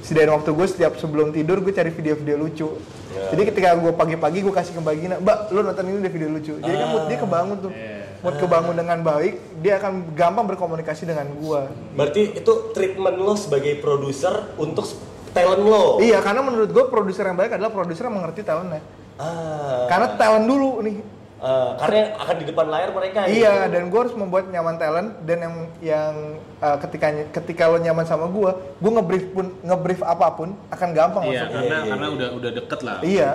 sediain 0.00 0.28
waktu 0.28 0.50
gue 0.52 0.66
setiap 0.68 0.92
sebelum 0.94 1.32
tidur 1.32 1.58
gue 1.58 1.72
cari 1.72 1.88
video-video 1.88 2.36
lucu. 2.36 2.68
Ya. 3.10 3.34
Jadi 3.34 3.42
ketika 3.50 3.74
gue 3.74 3.92
pagi-pagi 3.94 4.38
gue 4.38 4.54
kasih 4.54 4.72
ke 4.78 4.80
Mbak 4.80 4.94
Gina, 5.02 5.16
Mbak 5.18 5.38
lu 5.50 5.60
nonton 5.66 5.84
ini 5.90 5.98
deh 5.98 6.12
video 6.12 6.28
lucu. 6.30 6.54
Jadi 6.62 6.74
kan 6.78 6.88
mood 6.94 7.04
dia 7.10 7.18
kebangun 7.18 7.56
tuh. 7.58 7.72
Mood 8.20 8.36
kebangun 8.36 8.74
dengan 8.76 8.98
baik, 9.00 9.34
dia 9.64 9.80
akan 9.80 10.12
gampang 10.14 10.46
berkomunikasi 10.46 11.08
dengan 11.08 11.26
gue. 11.34 11.62
Berarti 11.96 12.36
itu 12.38 12.52
treatment 12.76 13.16
lo 13.18 13.34
sebagai 13.34 13.80
produser 13.80 14.54
untuk 14.60 14.86
talent 15.34 15.64
lo. 15.64 15.98
Iya, 15.98 16.20
karena 16.20 16.44
menurut 16.44 16.70
gue 16.70 16.84
produser 16.86 17.26
yang 17.26 17.38
baik 17.38 17.56
adalah 17.56 17.72
produser 17.72 18.06
yang 18.06 18.20
mengerti 18.20 18.44
talentnya. 18.44 18.84
Ah. 19.16 19.88
Karena 19.88 20.06
talent 20.14 20.46
dulu 20.46 20.84
nih. 20.84 21.19
Ah, 21.40 21.72
karena 21.74 21.96
yang 21.98 22.10
akan 22.16 22.34
di 22.36 22.44
depan 22.44 22.66
layar 22.66 22.90
mereka. 22.90 23.18
Iya, 23.24 23.32
gitu. 23.58 23.72
dan 23.72 23.82
gue 23.86 23.98
harus 23.98 24.12
membuat 24.12 24.44
nyaman 24.46 24.76
talent 24.76 25.08
dan 25.20 25.38
yang 25.40 25.54
yang 25.80 26.14
uh, 26.58 26.76
ketika 26.78 27.06
ketika 27.32 27.62
lo 27.66 27.76
nyaman 27.76 28.04
sama 28.04 28.28
gue, 28.28 28.50
gue 28.76 28.90
ngebrief 28.92 29.24
pun 29.30 29.46
ngebrief 29.58 30.00
apa 30.02 30.26
pun 30.30 30.52
akan 30.68 30.88
gampang 30.90 31.24
iya 31.24 31.42
masuk. 31.42 31.48
karena 31.50 31.64
Iya, 31.64 31.78
iya, 31.78 31.88
karena 31.88 32.04
iya. 32.04 32.14
udah 32.14 32.28
udah 32.34 32.50
deket 32.54 32.80
lah 32.82 32.98
Iya. 33.00 33.30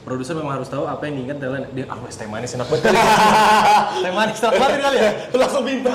produser 0.00 0.32
memang 0.34 0.56
harus 0.56 0.64
tahu 0.66 0.84
apa 0.84 1.04
yang 1.04 1.14
diingat 1.16 1.36
talent 1.38 1.68
dia 1.70 1.84
ah 1.86 1.96
wes 1.98 2.16
teh 2.16 2.24
manis 2.24 2.48
enak 2.50 2.64
banget 2.66 2.96
teh 4.04 4.08
manis 4.10 4.38
enak 4.38 4.54
banget 4.54 4.78
kali 4.78 4.98
ya 4.98 5.10
langsung 5.40 5.62
minta. 5.62 5.92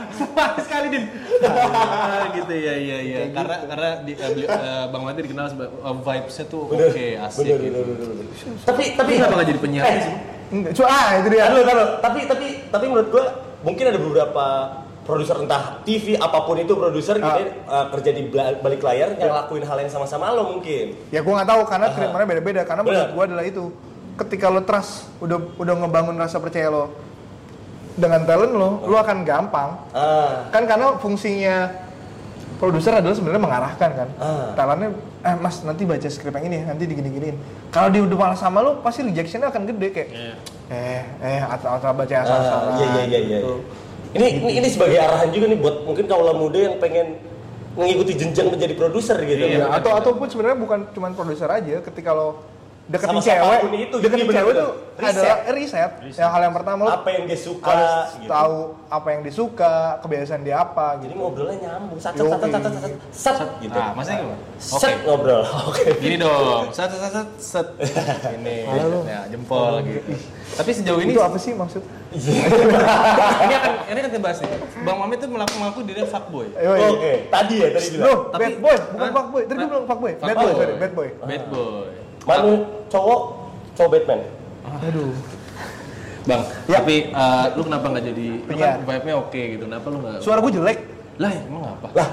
manis 0.36 0.64
sekali 0.64 0.86
din 0.90 1.04
Ah, 1.40 2.28
gitu 2.30 2.52
ya 2.52 2.74
iya 2.74 2.98
iya 3.00 3.20
karena 3.30 3.56
karena 3.64 3.88
di, 4.00 4.12
beli- 4.12 4.44
eh, 4.46 4.84
bang 4.86 5.02
Mati 5.02 5.20
dikenal 5.22 5.46
sebagai 5.46 5.72
uh, 5.78 5.96
vibesnya 5.98 6.44
tuh 6.46 6.62
oke 6.66 6.84
asik 7.18 7.40
Bener, 7.42 7.60
gitu. 7.62 7.72
bener, 7.74 7.96
bener, 7.98 8.06
bener. 8.10 8.26
Tapi 8.62 8.82
tapi 8.94 9.10
kenapa 9.14 9.32
nggak 9.34 9.48
jadi 9.48 9.60
penyiar 9.60 9.84
Eh, 9.86 10.00
sih 10.02 10.14
Enggak, 10.50 10.72
cuma 10.74 10.88
ah 10.90 11.08
itu 11.16 11.28
dia. 11.30 11.46
Taruh, 11.46 11.64
taruh. 11.64 11.88
Tapi 11.98 12.18
tapi 12.26 12.46
tapi 12.68 12.84
menurut 12.86 13.08
gua 13.08 13.24
mungkin 13.62 13.84
ada 13.86 13.98
beberapa 13.98 14.44
produser 15.00 15.36
entah 15.38 15.82
TV 15.82 16.14
apa 16.14 16.38
pun 16.42 16.54
itu 16.54 16.70
produser 16.70 17.18
gitu 17.18 17.26
Ah. 17.26 17.40
ya, 17.40 17.50
uh, 17.66 17.86
kerja 17.90 18.10
di 18.12 18.22
balik 18.32 18.78
layar 18.80 19.16
yang 19.16 19.32
lakuin 19.32 19.64
hal 19.64 19.78
yang 19.78 19.90
sama-sama 19.90 20.30
lo 20.30 20.54
mungkin. 20.54 20.94
Ya 21.10 21.18
gue 21.18 21.32
nggak 21.32 21.48
tahu 21.48 21.62
karena 21.66 21.86
Aha. 21.88 21.94
treatmentnya 21.94 22.28
beda-beda. 22.28 22.60
Karena 22.62 22.82
Benar. 22.82 22.94
menurut 22.94 23.10
gue 23.10 23.24
adalah 23.26 23.44
itu. 23.44 23.64
Ketika 24.16 24.46
lo 24.46 24.60
trust, 24.62 25.08
udah 25.18 25.38
udah 25.56 25.74
ngebangun 25.76 26.14
rasa 26.14 26.36
percaya 26.38 26.68
lo 26.68 26.92
dengan 27.96 28.22
talent 28.22 28.52
lo, 28.52 28.70
lo 28.84 28.96
akan 28.96 29.18
gampang. 29.24 29.70
Ah. 29.90 30.46
Kan 30.48 30.68
karena 30.68 30.94
fungsinya 30.96 31.56
produser 32.56 32.92
adalah 32.94 33.16
sebenarnya 33.16 33.42
mengarahkan 33.42 33.90
kan. 33.96 34.08
Ah. 34.16 34.52
Talentnya, 34.54 34.90
eh 35.20 35.36
mas 35.36 35.60
nanti 35.60 35.84
baca 35.84 36.08
skrip 36.08 36.32
yang 36.32 36.46
ini, 36.48 36.56
ya, 36.64 36.64
nanti 36.72 36.88
digini-giniin. 36.88 37.36
Kalau 37.68 37.92
dia 37.92 38.00
udah 38.00 38.16
malah 38.16 38.38
sama 38.40 38.64
lo, 38.64 38.80
pasti 38.80 39.04
rejectionnya 39.04 39.52
akan 39.52 39.68
gede 39.68 39.88
kayak. 39.92 40.08
Iya. 40.08 40.34
Eh, 40.72 41.02
eh, 41.20 41.40
atau 41.44 41.76
atau 41.76 41.92
baca 41.92 42.14
Ah, 42.16 42.24
asal-asalan. 42.24 42.72
iya 42.80 42.86
iya 42.88 43.02
iya 43.04 43.18
iya. 43.20 43.38
gitu. 43.44 43.54
Ini, 44.10 44.26
ini 44.42 44.52
ini 44.64 44.68
sebagai 44.72 44.98
arahan 44.98 45.28
juga 45.30 45.46
nih 45.52 45.58
buat 45.60 45.76
mungkin 45.86 46.04
kaula 46.08 46.34
muda 46.34 46.58
yang 46.58 46.76
pengen 46.80 47.20
mengikuti 47.78 48.18
jenjang 48.18 48.50
menjadi 48.50 48.74
produser 48.74 49.14
gitu. 49.22 49.44
Iya, 49.44 49.68
benar, 49.68 49.78
atau 49.78 49.92
ataupun 49.94 50.26
sebenarnya 50.26 50.58
bukan 50.58 50.78
cuma 50.90 51.12
produser 51.14 51.46
aja, 51.46 51.78
ketika 51.84 52.10
lo 52.16 52.42
deketin 52.90 53.06
Sama 53.08 53.22
cewek 53.22 53.58
itu, 53.78 53.96
deketin 53.96 54.18
jadi 54.18 54.34
cewek 54.34 54.50
bener-bener 54.50 54.58
tuh 54.58 54.72
riset. 54.98 55.14
adalah 55.14 55.36
riset. 55.54 55.90
yang 56.18 56.30
hal 56.30 56.40
yang 56.42 56.54
pertama 56.54 56.80
lo 56.82 56.90
apa 56.90 57.08
yang 57.08 57.24
dia 57.24 57.38
suka 57.38 57.70
harus 57.70 58.10
gitu. 58.18 58.26
tahu 58.28 58.56
apa 58.90 59.08
yang 59.08 59.20
disuka 59.22 59.74
kebiasaan 60.02 60.42
dia 60.42 60.56
apa 60.58 60.86
Jadi 60.98 61.06
gitu 61.06 61.14
ngobrolnya 61.14 61.56
nyambung, 61.62 61.96
sat 61.96 62.12
sat 62.12 62.26
sat 62.26 62.40
sat 62.42 62.62
sat 62.66 62.92
sat 63.08 63.34
sat 63.38 63.50
gitu. 63.60 63.70
Nah, 63.72 63.94
maksudnya 63.94 64.18
gimana? 64.20 64.42
Oke. 64.42 64.82
Set 64.82 64.98
ngobrol. 65.00 65.42
Oke. 65.70 65.84
Gini 65.96 66.16
dong, 66.18 66.64
set 66.70 66.90
set 66.90 67.12
set 67.14 67.28
set. 67.38 67.66
Ini, 68.36 68.56
ya 69.06 69.20
jempol 69.30 69.86
gitu. 69.86 70.10
Tapi 70.50 70.70
sejauh 70.74 70.98
ini 70.98 71.14
itu 71.14 71.22
apa 71.22 71.38
sih 71.38 71.54
maksud 71.54 71.78
ini 72.10 73.54
akan 73.54 73.72
ini 73.86 73.98
akan 73.98 74.10
kita 74.10 74.18
bahas 74.20 74.42
nih. 74.42 74.50
Bang 74.82 74.98
Mami 74.98 75.14
tuh 75.14 75.30
mengaku 75.30 75.54
mengaku 75.56 75.80
dirinya 75.86 76.10
fuckboy. 76.10 76.50
Yoi. 76.52 76.80
Oke, 76.90 77.12
tadi 77.30 77.54
ya 77.56 77.68
tadi 77.70 77.86
bilang. 77.88 78.02
No, 78.02 78.14
Tapi- 78.28 78.42
bad 78.42 78.56
boy, 78.58 78.76
bukan 78.90 78.98
Hah? 79.00 79.14
fuck 79.14 79.28
boy. 79.30 79.42
Tadi 79.46 79.58
bilang 79.62 79.84
fuck 79.86 80.00
boy. 80.00 80.12
Bad 80.12 80.26
Fuckboy. 80.26 80.42
boy, 80.42 80.52
sorry, 80.58 80.74
bad 80.74 80.92
boy. 80.92 81.08
Bad 81.22 81.44
boy. 81.46 81.86
Manu 82.22 82.52
cowok 82.86 83.20
cowok 83.74 83.90
Batman. 83.90 84.20
Aduh. 84.82 85.12
Bang, 86.20 86.42
Ya. 86.68 86.78
tapi 86.78 87.08
eh, 87.08 87.44
lu 87.56 87.62
kenapa 87.64 87.86
nggak 87.88 88.04
jadi 88.06 88.26
lu 88.44 88.54
kan 88.54 88.72
vibe-nya 88.84 89.14
oke 89.16 89.40
gitu. 89.56 89.64
Kenapa 89.64 89.86
lu 89.88 89.96
nggak 89.98 90.16
Suara 90.20 90.38
gue 90.38 90.52
jelek. 90.52 90.78
Lah, 91.16 91.32
emang 91.32 91.64
apa? 91.70 91.88
Lah, 91.94 92.08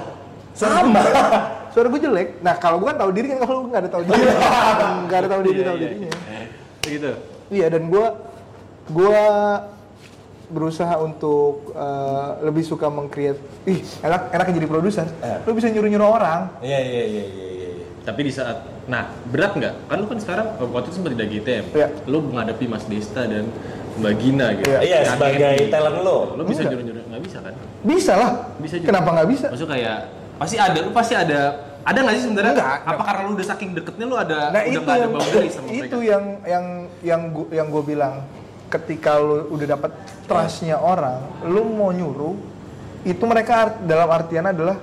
sama. 0.52 1.02
Suara 1.72 1.86
gue 1.86 2.00
jelek. 2.00 2.28
Nah, 2.40 2.54
kalau 2.56 2.76
gue 2.78 2.88
kan 2.88 2.96
tahu 2.96 3.10
diri 3.12 3.26
kan 3.28 3.38
kalau 3.40 3.54
lu 3.58 3.68
nggak 3.68 3.82
ada 3.84 3.90
tahu 3.90 4.02
diri. 4.04 4.20
Nggak 5.04 5.18
ada 5.18 5.28
tahu 5.28 5.40
diri, 5.42 5.54
Iya, 5.54 5.66
tahu 5.66 5.76
iya, 5.76 5.82
dirinya. 5.84 6.10
iya. 6.10 6.40
Gitu. 6.82 7.10
Iya, 7.48 7.66
dan 7.68 7.82
gue 7.86 8.06
gue 8.88 9.20
berusaha 10.48 10.94
untuk 10.98 11.76
eh, 11.76 12.28
lebih 12.42 12.64
suka 12.64 12.88
mengcreate 12.88 13.36
ih 13.66 13.84
enak 14.00 14.32
enaknya 14.32 14.54
jadi 14.56 14.64
produser 14.66 15.04
Eh. 15.20 15.44
lu 15.44 15.52
bisa 15.52 15.68
nyuruh 15.68 15.84
nyuruh 15.86 16.08
orang 16.10 16.40
Iya 16.58 16.80
iya 16.80 17.02
iya 17.04 17.24
iya 17.26 17.46
iya. 17.68 17.68
Tapi 18.00 18.20
di 18.24 18.32
saat, 18.32 18.64
nah 18.88 19.02
berat 19.24 19.52
nggak? 19.52 19.74
Kan 19.84 19.96
lu 19.98 20.06
kan 20.06 20.18
sekarang 20.18 20.46
waktu 20.58 20.88
itu 20.88 20.94
sempat 20.94 21.10
tidak 21.12 21.28
GTM. 21.30 21.64
Iya. 21.70 21.88
Lu 22.04 22.18
menghadapi 22.24 22.64
Mas 22.64 22.84
Desta 22.84 23.22
dan 23.22 23.44
Mbak 23.94 24.14
Gina 24.16 24.46
gitu. 24.54 24.64
Iya. 24.66 24.78
Iya 24.80 24.96
Yang 24.98 25.12
sebagai 25.12 25.44
happy. 25.46 25.68
talent 25.68 25.98
lo. 26.00 26.18
Lu 26.32 26.42
bisa 26.42 26.60
nyuruh-nyuruh 26.62 27.04
nggak 27.06 27.22
bisa 27.22 27.38
kan? 27.38 27.54
bisa 27.78 28.12
lah 28.12 28.30
Bisa 28.56 28.74
juga. 28.74 28.88
kenapa 28.90 29.08
nggak 29.12 29.28
bisa 29.28 29.46
Maksudnya 29.48 29.72
kayak 29.72 29.98
pasti 30.34 30.56
ada, 30.56 30.78
lu 30.80 30.90
pasti 30.90 31.14
ada 31.14 31.40
ada 31.80 31.98
nggak 32.00 32.14
sih 32.14 32.24
sebenarnya? 32.24 32.52
Enggak. 32.54 32.76
Apa 32.84 33.02
karena 33.04 33.20
lu 33.22 33.32
udah 33.32 33.46
saking 33.46 33.70
deketnya 33.72 34.04
lu 34.04 34.16
ada 34.16 34.38
nah 34.48 34.60
udah 34.60 34.62
itu 34.66 34.78
nggak 34.78 34.88
ada 34.90 35.00
yang 35.00 35.12
boundary 35.12 35.48
sama 35.48 35.68
itu 35.78 35.78
mereka? 35.94 35.96
yang 36.06 36.24
yang 36.44 36.64
yang 37.02 37.20
gua, 37.28 37.46
yang 37.50 37.66
gue 37.68 37.82
bilang 37.84 38.14
ketika 38.68 39.12
lu 39.16 39.36
udah 39.48 39.66
dapat 39.70 39.90
trustnya 40.24 40.76
orang 40.76 41.18
lu 41.42 41.62
mau 41.66 41.88
nyuruh 41.90 42.36
itu 43.02 43.24
mereka 43.24 43.52
art- 43.64 43.80
dalam 43.82 44.04
artian 44.06 44.44
adalah 44.44 44.76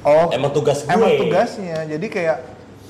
oh 0.00 0.28
Emang 0.30 0.48
tugas 0.50 0.80
gue. 0.80 0.88
emang 0.88 1.10
tugasnya 1.16 1.84
jadi 1.86 2.06
kayak 2.06 2.38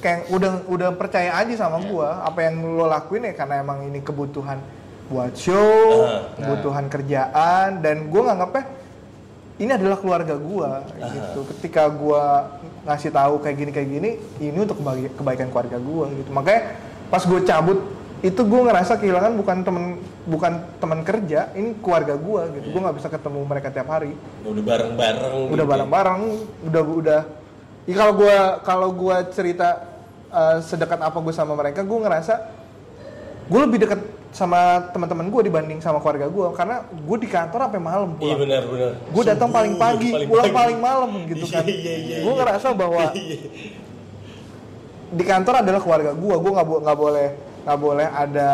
kayak 0.03 0.29
udah 0.35 0.67
udah 0.67 0.91
percaya 0.99 1.31
aja 1.39 1.55
sama 1.55 1.79
gua 1.87 2.27
apa 2.27 2.43
yang 2.51 2.59
lo 2.75 2.91
lakuin 2.91 3.31
ya 3.31 3.35
karena 3.39 3.63
emang 3.63 3.87
ini 3.87 4.03
kebutuhan 4.03 4.59
buat 5.07 5.33
show 5.39 6.03
Ah, 6.03 6.35
kebutuhan 6.35 6.91
kerjaan 6.91 7.79
dan 7.79 8.11
gua 8.11 8.35
nganggapnya 8.35 8.65
ini 9.63 9.71
adalah 9.71 9.99
keluarga 10.01 10.35
gua 10.35 10.83
gitu. 10.91 11.41
Ketika 11.55 11.87
gua 11.87 12.51
ngasih 12.83 13.15
tahu 13.15 13.35
kayak 13.39 13.57
gini 13.63 13.71
kayak 13.71 13.89
gini 13.89 14.11
ini 14.43 14.59
untuk 14.59 14.83
kebaikan 15.15 15.55
keluarga 15.55 15.79
gua 15.79 16.11
gitu. 16.11 16.31
Makanya 16.35 16.61
pas 17.13 17.23
gue 17.23 17.41
cabut 17.45 17.79
itu 18.23 18.39
gue 18.39 18.61
ngerasa 18.65 18.97
kehilangan 19.03 19.35
bukan 19.35 19.57
temen 19.67 19.85
bukan 20.25 20.53
teman 20.79 21.03
kerja 21.03 21.51
ini 21.55 21.79
keluarga 21.79 22.19
gua 22.19 22.51
gitu. 22.51 22.75
Gua 22.75 22.91
nggak 22.91 22.97
bisa 22.99 23.09
ketemu 23.13 23.39
mereka 23.47 23.69
tiap 23.71 23.87
hari. 23.87 24.17
Udah 24.43 24.65
bareng-bareng. 24.67 25.35
udah 25.47 25.55
gitu. 25.55 25.71
bareng-bareng 25.71 26.23
udah 26.67 26.83
udah. 26.83 27.23
Ya 27.87 27.95
kalau 27.99 28.15
gua 28.19 28.39
kalau 28.67 28.89
gua 28.91 29.17
cerita 29.31 29.92
uh, 30.33 30.59
sedekat 30.59 30.99
apa 30.99 31.15
gue 31.15 31.31
sama 31.31 31.53
mereka 31.53 31.81
gue 31.81 31.99
ngerasa 31.99 32.35
gue 33.45 33.61
lebih 33.61 33.79
dekat 33.81 34.01
sama 34.33 34.59
teman-teman 34.89 35.29
gue 35.29 35.43
dibanding 35.45 35.79
sama 35.79 36.01
keluarga 36.01 36.25
gue 36.25 36.47
karena 36.53 36.77
gue 36.89 37.17
di 37.19 37.29
kantor 37.29 37.61
sampai 37.63 37.81
malam 37.81 38.11
Iya 38.11 38.17
pulang 38.17 38.41
benar 38.41 38.63
benar. 38.65 38.91
gue 39.05 39.23
datang 39.23 39.51
paling 39.51 39.75
pagi 39.77 40.09
paling 40.11 40.25
pulang 40.27 40.45
pagi. 40.47 40.57
paling 40.57 40.79
malam 40.81 41.11
gitu 41.27 41.47
kan 41.47 41.61
Iya, 41.63 41.77
iya, 41.77 41.95
iya, 41.99 42.17
gue 42.19 42.27
iya. 42.27 42.39
ngerasa 42.41 42.69
bahwa 42.73 43.05
Iya. 43.15 43.37
di 45.13 45.25
kantor 45.27 45.55
adalah 45.61 45.81
keluarga 45.81 46.11
gue 46.13 46.35
gue 46.35 46.51
nggak 46.51 46.67
bo- 46.67 46.81
nggak 46.81 46.99
boleh 46.99 47.29
nggak 47.63 47.79
boleh 47.79 48.07
ada 48.09 48.51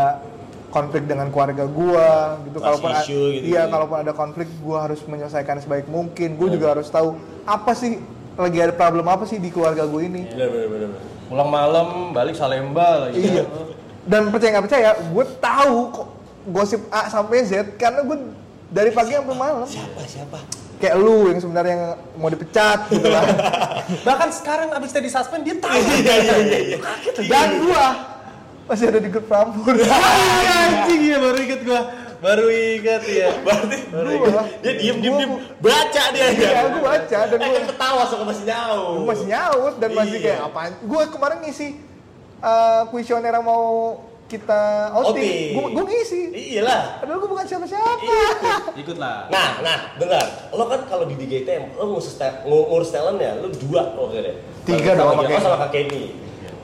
konflik 0.69 1.07
dengan 1.07 1.31
keluarga 1.31 1.65
gue 1.65 2.07
gitu 2.45 2.59
kalaupun 2.59 2.91
issue 2.99 3.27
gitu 3.33 3.45
iya 3.47 3.63
ya. 3.63 3.71
kalaupun 3.71 3.97
ada 3.99 4.13
konflik 4.13 4.51
gue 4.51 4.77
harus 4.77 5.01
menyelesaikan 5.03 5.63
sebaik 5.63 5.87
mungkin 5.87 6.35
gue 6.35 6.49
juga 6.51 6.75
harus 6.75 6.91
tahu 6.91 7.15
apa 7.45 7.73
sih 7.73 8.03
lagi 8.35 8.59
ada 8.59 8.71
problem 8.73 9.07
apa 9.07 9.25
sih 9.25 9.39
di 9.39 9.49
keluarga 9.49 9.83
gue 9.83 10.03
ini 10.03 10.27
Benar 10.29 10.49
benar 10.51 10.69
benar. 10.69 10.91
Pulang 11.29 11.47
malam, 11.47 11.89
balik 12.11 12.35
Salemba 12.35 13.07
lagi. 13.07 13.21
iya 13.21 13.45
dan 14.03 14.33
percaya 14.33 14.51
nggak 14.51 14.65
percaya 14.65 14.89
gue 14.99 15.25
tahu 15.39 15.77
kok 15.93 16.09
gosip 16.49 16.81
A 16.89 17.07
sampai 17.07 17.45
Z 17.45 17.77
karena 17.77 18.01
gue 18.01 18.17
dari 18.67 18.89
pagi 18.89 19.13
sampai 19.13 19.37
malam 19.37 19.69
Siapa 19.69 20.01
siapa? 20.03 20.41
kayak 20.79 20.97
lu 20.97 21.29
yang 21.29 21.37
sebenarnya 21.37 21.77
mau 22.15 22.27
dipecat 22.27 22.89
gitu 22.89 23.05
lah 23.05 23.21
Bahkan 24.07 24.29
sekarang 24.31 24.69
abis 24.71 24.91
tadi 24.91 25.09
suspend 25.09 25.43
dia 25.43 25.57
tahu. 25.57 25.77
Iya 25.77 26.15
iya 26.15 26.35
iya 26.39 26.59
iya. 26.67 26.79
dan 27.25 27.49
gua 27.59 27.85
masih 28.65 28.85
ada 28.87 29.01
di 29.01 29.09
grup 29.09 29.25
Prambors 29.27 29.81
Anjing 30.57 31.03
ya 31.05 31.17
baru 31.19 31.39
inget 31.39 31.61
gua. 31.63 31.81
Baru 32.19 32.47
inget 32.47 33.03
ya. 33.05 33.31
Berarti 33.41 33.79
Gua- 34.19 34.47
dia 34.59 34.73
diem 34.75 34.97
diem 34.99 35.15
diem 35.17 35.33
baca 35.59 36.03
dia 36.11 36.25
ya. 36.25 36.31
Iya, 36.31 36.61
gua 36.69 36.83
baca 36.89 37.19
dan 37.25 37.39
Eh, 37.39 37.45
gua 37.45 37.55
kan 37.55 37.65
ketawa 37.69 38.03
soalnya 38.05 38.27
masih 38.27 38.45
jauh. 38.45 38.91
Gue 38.99 39.07
masih 39.09 39.27
nyaut 39.27 39.75
dan 39.77 39.91
masih 39.93 40.17
Iya. 40.17 40.25
kayak 40.25 40.41
apaan? 40.45 40.73
Gue 40.83 41.03
kemarin 41.09 41.39
ngisi 41.41 41.69
uh, 42.41 42.83
kuesioner 42.89 43.33
yang 43.33 43.43
mau 43.43 43.67
kita 44.27 44.61
outing. 44.93 45.57
Gue 45.57 45.67
gue 45.73 45.85
ngisi. 45.89 46.21
Iyalah. 46.53 47.01
Padahal 47.01 47.19
gue 47.19 47.31
bukan 47.31 47.47
siapa-siapa. 47.47 48.13
Ikut 48.77 48.97
lah. 48.99 49.31
Nah, 49.31 49.49
nah, 49.61 49.79
dengar. 49.97 50.25
Lo 50.51 50.67
kan 50.67 50.85
kalau 50.85 51.05
di 51.05 51.17
DGTM, 51.17 51.75
lo 51.75 51.85
ngurus, 51.89 52.13
ngurus 52.45 52.91
talent 52.91 53.17
ya, 53.17 53.33
lo 53.35 53.49
dua 53.49 53.95
oke 53.97 54.19
deh. 54.19 54.35
Tiga 54.63 54.93
sama 54.93 55.17
dong 55.17 55.25
sama 55.25 55.25
sama 55.25 55.25
Kak- 55.25 55.31
Kenny. 55.31 55.41
sama 55.41 55.57
Kak 55.57 55.71
Kenny. 55.73 56.05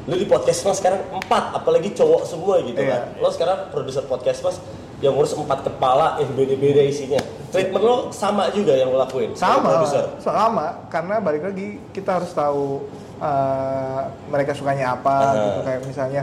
Lo 0.05 0.15
di 0.15 0.27
podcast 0.27 0.61
mas 0.63 0.77
sekarang 0.77 1.01
empat, 1.09 1.45
apalagi 1.57 1.89
cowok 1.91 2.29
semua 2.29 2.61
gitu 2.61 2.77
Iya. 2.77 2.93
kan. 2.93 3.03
Lo 3.17 3.33
sekarang 3.33 3.73
produser 3.73 4.05
podcast 4.05 4.45
mas 4.45 4.61
yang 5.05 5.13
ngurus 5.13 5.37
empat 5.37 5.61
kepala 5.63 6.17
yang 6.17 6.33
beda-beda 6.33 6.81
isinya. 6.81 7.21
Treatment 7.53 7.85
lo 7.85 7.97
sama 8.11 8.49
juga 8.51 8.73
yang 8.73 8.89
lo 8.89 8.99
lakuin. 8.99 9.37
Sama, 9.37 9.85
Produser. 9.85 10.17
sama. 10.19 10.89
Karena 10.89 11.21
balik 11.21 11.45
lagi 11.45 11.77
kita 11.93 12.19
harus 12.19 12.33
tahu 12.33 12.89
uh, 13.21 14.01
mereka 14.27 14.57
sukanya 14.57 14.97
apa 14.97 15.15
Ah. 15.15 15.33
gitu 15.39 15.61
kayak 15.63 15.81
misalnya 15.85 16.23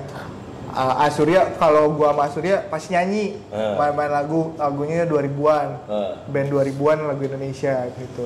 uh, 0.69 1.05
Asurya 1.05 1.55
kalau 1.55 1.93
gua 1.93 2.11
sama 2.11 2.23
Asurya 2.25 2.65
pasti 2.65 2.91
nyanyi 2.91 3.37
main-main 3.51 4.11
lagu 4.11 4.51
lagunya 4.55 5.05
2000-an 5.05 5.67
Ah. 5.85 6.11
band 6.25 6.47
2000-an 6.49 6.97
lagu 7.07 7.21
Indonesia 7.21 7.75
gitu 7.91 8.25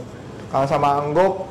kalau 0.49 0.65
sama 0.65 0.97
Anggok 0.97 1.45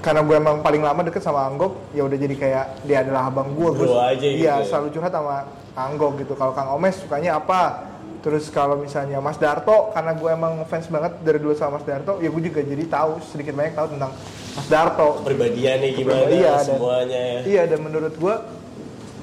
karena 0.00 0.24
gue 0.24 0.32
emang 0.32 0.64
paling 0.64 0.80
lama 0.80 1.04
deket 1.04 1.20
sama 1.20 1.44
Anggok 1.44 1.76
ya 1.92 2.02
udah 2.02 2.16
jadi 2.16 2.32
kayak 2.34 2.66
dia 2.84 3.04
adalah 3.04 3.28
abang 3.28 3.52
gue 3.52 3.68
gue 3.70 3.84
aja 3.86 4.16
gitu 4.16 4.40
iya 4.40 4.54
ya. 4.58 4.64
selalu 4.64 4.86
curhat 4.90 5.12
sama 5.12 5.44
Anggok 5.76 6.12
gitu 6.18 6.32
kalau 6.34 6.52
Kang 6.52 6.72
Omes 6.72 6.96
sukanya 6.96 7.36
apa 7.36 7.89
terus 8.20 8.48
kalau 8.48 8.76
misalnya 8.76 9.16
Mas 9.18 9.36
Darto 9.36 9.90
karena 9.90 10.12
gue 10.12 10.28
emang 10.28 10.52
fans 10.64 10.86
banget 10.86 11.16
dari 11.20 11.36
dulu 11.36 11.52
sama 11.52 11.76
Mas 11.76 11.84
Darto 11.84 12.18
ya 12.18 12.28
gue 12.28 12.42
juga 12.42 12.60
jadi 12.60 12.84
tahu 12.84 13.16
sedikit 13.24 13.52
banyak 13.52 13.72
tahu 13.72 13.86
tentang 13.90 14.12
Mas 14.50 14.66
Darto 14.66 15.08
Kepribadiannya 15.18 15.88
gimana, 15.90 16.28
Iya, 16.28 16.52
dan- 16.54 16.66
semuanya 16.66 17.20
ya. 17.20 17.40
iya 17.42 17.62
dan 17.64 17.80
menurut 17.80 18.12
gue 18.12 18.34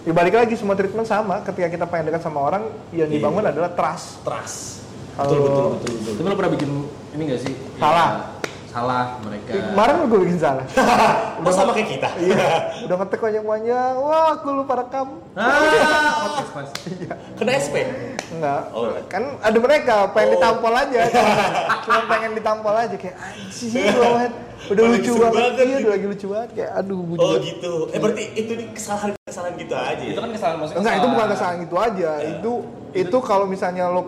ya 0.02 0.12
balik 0.12 0.34
lagi 0.36 0.54
semua 0.54 0.74
treatment 0.74 1.06
sama 1.06 1.42
ketika 1.42 1.68
kita 1.68 1.86
pengen 1.86 2.10
dekat 2.10 2.22
sama 2.22 2.42
orang 2.42 2.64
yang 2.90 3.06
Iya. 3.06 3.16
dibangun 3.16 3.44
adalah 3.44 3.70
trust 3.70 4.22
Trust. 4.22 4.58
Kalau- 5.14 5.30
Betul, 5.30 5.42
betul, 5.42 5.66
betul, 5.72 5.94
betul. 5.96 6.14
Tapi 6.16 6.28
lo 6.28 6.36
pernah 6.36 6.54
bikin 6.54 6.70
ini 7.12 7.24
gak 7.28 7.42
sih? 7.42 7.54
Salah. 7.76 8.10
Ya, 8.10 8.37
salah 8.78 9.06
mereka. 9.26 9.52
kemarin 9.74 9.94
gue 10.06 10.20
bikin 10.22 10.38
salah 10.38 10.66
Oh, 11.48 11.54
sama 11.54 11.72
kayak 11.72 11.90
kita. 11.90 12.10
Iya, 12.20 12.48
udah 12.84 12.96
ngetek 13.00 13.20
panjang-panjang. 13.24 13.94
Wah, 13.96 14.36
aku 14.36 14.48
lupa 14.52 14.74
rekam. 14.78 15.16
Ah, 15.32 16.28
podcast 16.28 16.52
mas. 16.52 16.70
Kena 17.40 17.52
SP. 17.56 17.76
Enggak. 18.30 18.62
Oh. 18.76 18.92
Kan 19.08 19.40
ada 19.40 19.56
mereka 19.56 20.12
pengen 20.12 20.28
Oh. 20.28 20.34
ditampol 20.36 20.74
aja. 20.76 21.02
Cuma 21.88 22.02
pengen 22.06 22.32
ditampol 22.36 22.76
aja 22.76 22.92
kayak 22.94 23.16
anjing 23.16 23.72
banget. 23.96 24.32
Udah 24.68 24.82
Oh, 24.84 24.90
lucu 24.92 25.12
banget. 25.16 25.34
banget 25.40 25.54
Iya, 25.64 25.76
udah 25.80 25.92
lagi 25.94 26.06
lucu 26.10 26.26
banget 26.28 26.50
kayak 26.52 26.72
aduh 26.76 27.00
gue 27.00 27.18
Oh 27.18 27.36
gitu. 27.40 27.72
Eh 27.88 28.00
berarti 28.02 28.24
itu 28.36 28.52
nih 28.52 28.68
kesalahan-kesalahan 28.76 29.54
gitu 29.56 29.74
aja. 29.74 30.04
Itu 30.04 30.12
ya? 30.12 30.20
kan 30.20 30.30
kesalahan 30.36 30.58
maksudnya. 30.60 30.80
Enggak, 30.84 30.94
itu 30.94 31.08
bukan 31.08 31.28
kesalahan 31.32 31.58
gitu 31.64 31.76
aja. 31.80 32.12
Itu 32.28 32.52
itu 32.92 33.18
kalau 33.24 33.46
misalnya 33.48 33.88
lo 33.88 34.02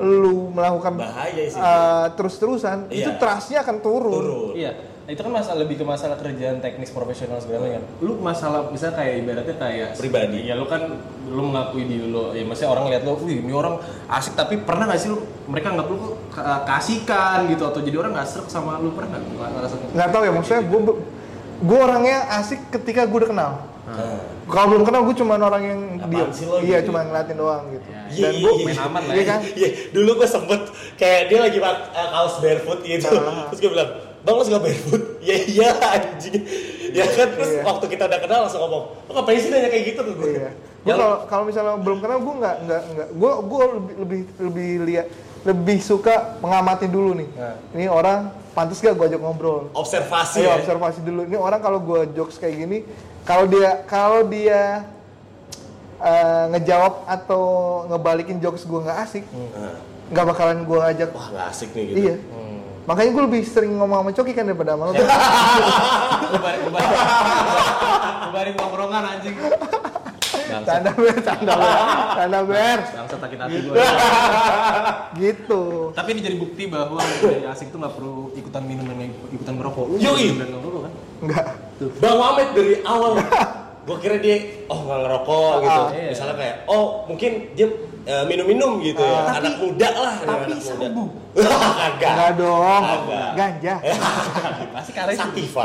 lu 0.00 0.48
melakukan 0.50 0.96
Bahaya 0.96 1.44
sih. 1.44 1.54
uh, 1.54 2.08
terus-terusan, 2.10 2.88
Iya. 2.88 3.04
itu 3.04 3.10
trustnya 3.16 3.60
akan 3.60 3.76
turun. 3.78 4.12
Turun. 4.14 4.52
Iya, 4.54 4.72
itu 5.06 5.20
kan 5.20 5.28
masalah 5.30 5.58
lebih 5.58 5.76
ke 5.76 5.84
masalah 5.84 6.16
kerjaan 6.16 6.58
teknis 6.58 6.88
profesional 6.88 7.36
segala 7.36 7.68
macam. 7.68 7.84
Lu 7.98 8.16
masalah 8.16 8.66
misalnya 8.66 8.96
kayak 8.96 9.14
ibaratnya 9.18 9.56
kayak 9.56 9.88
Pribadi. 9.94 10.40
Ya 10.42 10.54
lu 10.54 10.64
kan 10.64 10.82
lu 11.22 11.42
mengakui 11.44 11.84
diri 11.84 12.06
lu, 12.06 12.32
ya 12.32 12.42
maksudnya 12.42 12.70
orang 12.70 12.88
lihat 12.88 13.02
lu, 13.02 13.14
wih 13.20 13.38
ini 13.38 13.52
orang 13.52 13.76
asik 14.08 14.34
tapi 14.34 14.58
pernah 14.58 14.84
gak 14.84 14.98
sih 14.98 15.08
lu 15.08 15.20
mereka 15.46 15.70
nggak 15.70 15.86
lu 15.86 15.96
ka- 16.28 16.64
kasihkan 16.64 17.46
gitu 17.46 17.62
atau 17.62 17.78
jadi 17.78 17.96
orang 17.96 18.12
nggak 18.12 18.26
serak 18.26 18.48
sama 18.48 18.76
lu 18.76 18.90
pernah 18.90 19.14
nggak 19.14 19.50
ngerasa 19.52 19.74
Nggak 19.92 20.08
tahu 20.10 20.22
ya 20.24 20.32
maksudnya 20.32 20.62
gue 20.64 20.80
gue 21.60 21.78
orangnya 21.78 22.18
asik 22.34 22.60
ketika 22.72 23.04
gue 23.04 23.18
udah 23.20 23.30
kenal. 23.30 23.52
Kalau 24.46 24.66
belum 24.66 24.82
kenal 24.82 25.02
gue 25.02 25.14
cuma 25.14 25.34
orang 25.36 25.62
yang 25.62 25.80
Apaan 25.96 26.10
diam. 26.10 26.28
sih 26.30 26.44
lo 26.44 26.58
Iya, 26.58 26.78
gitu? 26.78 26.90
cuma 26.90 27.00
ngeliatin 27.02 27.36
doang 27.36 27.64
gitu. 27.70 27.86
Iya, 27.86 28.02
Dan 28.20 28.32
iya, 28.32 28.40
gue 28.40 28.52
iya. 28.52 28.64
main 28.66 28.78
aman 28.80 29.02
lah 29.02 29.12
Iya 29.12 29.16
ya. 29.16 29.26
kan? 29.28 29.40
Iya, 29.52 29.68
dulu 29.90 30.10
gue 30.16 30.28
sempet 30.28 30.60
kayak 30.96 31.20
dia 31.26 31.38
lagi 31.40 31.58
pakai 31.58 31.86
kaos 32.08 32.34
barefoot 32.38 32.80
gitu. 32.82 33.06
Ah. 33.12 33.46
Terus 33.46 33.60
gue 33.60 33.70
bilang, 33.70 33.90
"Bang, 34.20 34.34
lo 34.34 34.42
suka 34.42 34.58
barefoot?" 34.58 35.02
"Ya 35.28 35.36
iya, 35.38 35.68
anjing." 35.72 36.42
Ya 36.90 37.06
kan 37.06 37.28
terus 37.30 37.50
Iya. 37.52 37.62
waktu 37.62 37.84
kita 37.86 38.02
udah 38.04 38.18
kenal 38.18 38.38
langsung 38.42 38.60
ngomong, 38.60 38.82
"Lo 39.00 39.10
ngapain 39.12 39.38
sih 39.38 39.48
nanya 39.48 39.68
kayak 39.68 39.84
gitu 39.88 40.00
tuh 40.02 40.14
gue?" 40.16 40.30
Iya. 40.36 40.50
Gue 40.80 40.94
kalau 40.96 41.16
kalau 41.24 41.44
misalnya 41.44 41.76
belum 41.76 41.98
kenal 42.00 42.18
gue 42.18 42.34
nggak 42.36 42.56
nggak 42.64 42.82
nggak 42.90 43.08
gue 43.12 43.32
gue 43.44 43.62
lebih 43.70 43.94
lebih 43.96 44.20
lebih 44.40 44.70
lihat 44.84 45.06
lebih 45.40 45.80
suka 45.80 46.36
mengamati 46.44 46.84
dulu 46.84 47.16
nih. 47.16 47.28
Nah. 47.32 47.56
Ini 47.72 47.86
orang 47.88 48.28
pantas 48.52 48.82
gak 48.82 48.92
gue 48.92 49.06
ajak 49.08 49.20
ngobrol. 49.20 49.72
Observasi 49.72 50.44
Ayo 50.44 50.52
ya. 50.52 50.54
observasi 50.60 51.00
dulu. 51.00 51.24
Ini 51.24 51.36
orang 51.40 51.60
kalau 51.64 51.78
gue 51.80 52.12
jokes 52.12 52.36
kayak 52.36 52.56
gini, 52.60 52.78
kalau 53.24 53.48
dia 53.48 53.80
kalau 53.88 54.26
dia 54.28 54.84
eh, 56.00 56.44
ngejawab 56.56 57.08
atau 57.08 57.42
ngebalikin 57.88 58.36
jokes 58.40 58.64
gue 58.68 58.80
nggak 58.84 58.98
asik, 59.04 59.24
Nah, 59.32 59.76
nggak 60.12 60.24
bakalan 60.28 60.58
gue 60.64 60.80
ajak. 60.80 61.08
Wah, 61.16 61.28
nggak 61.32 61.46
asik 61.52 61.70
nih 61.72 61.84
gitu. 61.88 61.98
Iya. 62.04 62.16
Makanya 62.88 63.10
gue 63.12 63.22
lebih 63.30 63.42
sering 63.46 63.72
ngomong 63.76 64.02
sama 64.02 64.10
Coki 64.10 64.32
kan 64.34 64.44
daripada 64.44 64.74
sama 64.74 64.82
lo. 64.88 64.92
Bubarin, 64.92 66.60
bubarin, 66.66 66.90
bubarin 68.26 68.54
tongkrongan 68.56 69.02
anjing. 69.14 69.36
Bangsa, 69.38 70.09
Tanda 70.50 70.90
ber, 70.92 71.16
tanda 71.22 71.54
ber, 71.54 71.78
tanda 72.18 72.40
ber. 72.42 72.78
bangsa 72.82 73.16
sakit 73.16 73.38
hati 73.38 73.58
gue. 73.62 73.74
Gitu. 75.22 75.62
Tapi 75.94 76.08
ini 76.14 76.20
jadi 76.22 76.36
bukti 76.38 76.62
bahwa 76.66 76.98
dari 77.02 77.46
asik 77.46 77.70
tuh 77.70 77.78
nggak 77.78 77.94
perlu 77.94 78.34
ikutan 78.34 78.62
minum 78.66 78.84
dan 78.90 79.10
ikutan 79.30 79.54
merokok. 79.54 79.86
Yoi. 79.98 80.34
Dan 80.34 80.48
ngerokok 80.54 80.80
kan? 80.86 80.92
Enggak. 81.22 81.44
Bang 82.02 82.16
Mamet 82.18 82.48
dari 82.52 82.74
awal 82.84 83.12
gue 83.90 83.96
kira 83.96 84.20
dia 84.20 84.36
oh 84.68 84.86
nggak 84.86 84.98
ngerokok 85.02 85.52
gitu. 85.64 85.82
iya. 85.96 86.08
Misalnya 86.12 86.34
kayak 86.36 86.56
oh 86.68 86.84
mungkin 87.08 87.30
dia 87.56 87.66
eh, 88.06 88.24
minum-minum 88.28 88.78
gitu 88.84 89.00
ya. 89.00 89.18
Ah. 89.24 89.40
anak 89.40 89.54
muda 89.58 89.88
lah. 89.88 90.14
tapi 90.20 90.44
anak 90.46 90.60
muda. 90.60 90.76
sabu. 90.84 91.04
Kagak. 91.80 92.10
Enggak 92.12 92.30
dong. 92.36 92.82
Kagak. 92.84 93.30
Ganja. 93.34 93.74
Pasti 94.74 94.90
karena 94.92 95.12
itu. 95.16 95.22
Sativa. 95.24 95.62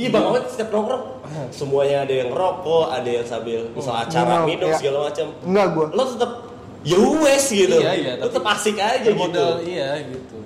Iya 0.00 0.08
Bang 0.08 0.24
Mamet 0.32 0.44
setiap 0.48 0.68
nongkrong 0.72 1.04
semuanya 1.52 1.96
ada 2.08 2.14
yang 2.16 2.28
ngerokok, 2.32 2.84
ada 2.88 3.10
yang 3.10 3.26
sambil 3.28 3.60
misal 3.70 3.94
acara 4.00 4.42
Minum, 4.42 4.48
minum 4.48 4.68
iya. 4.72 4.78
segala 4.80 4.98
macam. 5.12 5.26
Enggak 5.44 5.66
gue. 5.76 5.86
Lo 5.92 6.02
tetap 6.08 6.30
ya 6.80 6.96
wes 6.96 7.44
gitu. 7.52 7.76
Iya, 7.76 7.92
iya, 7.92 8.12
Lo 8.16 8.24
tapi- 8.24 8.32
tetap 8.32 8.44
asik 8.56 8.76
aja 8.80 9.08
gitu. 9.12 9.44
Iya 9.68 9.88
gitu. 10.08 10.36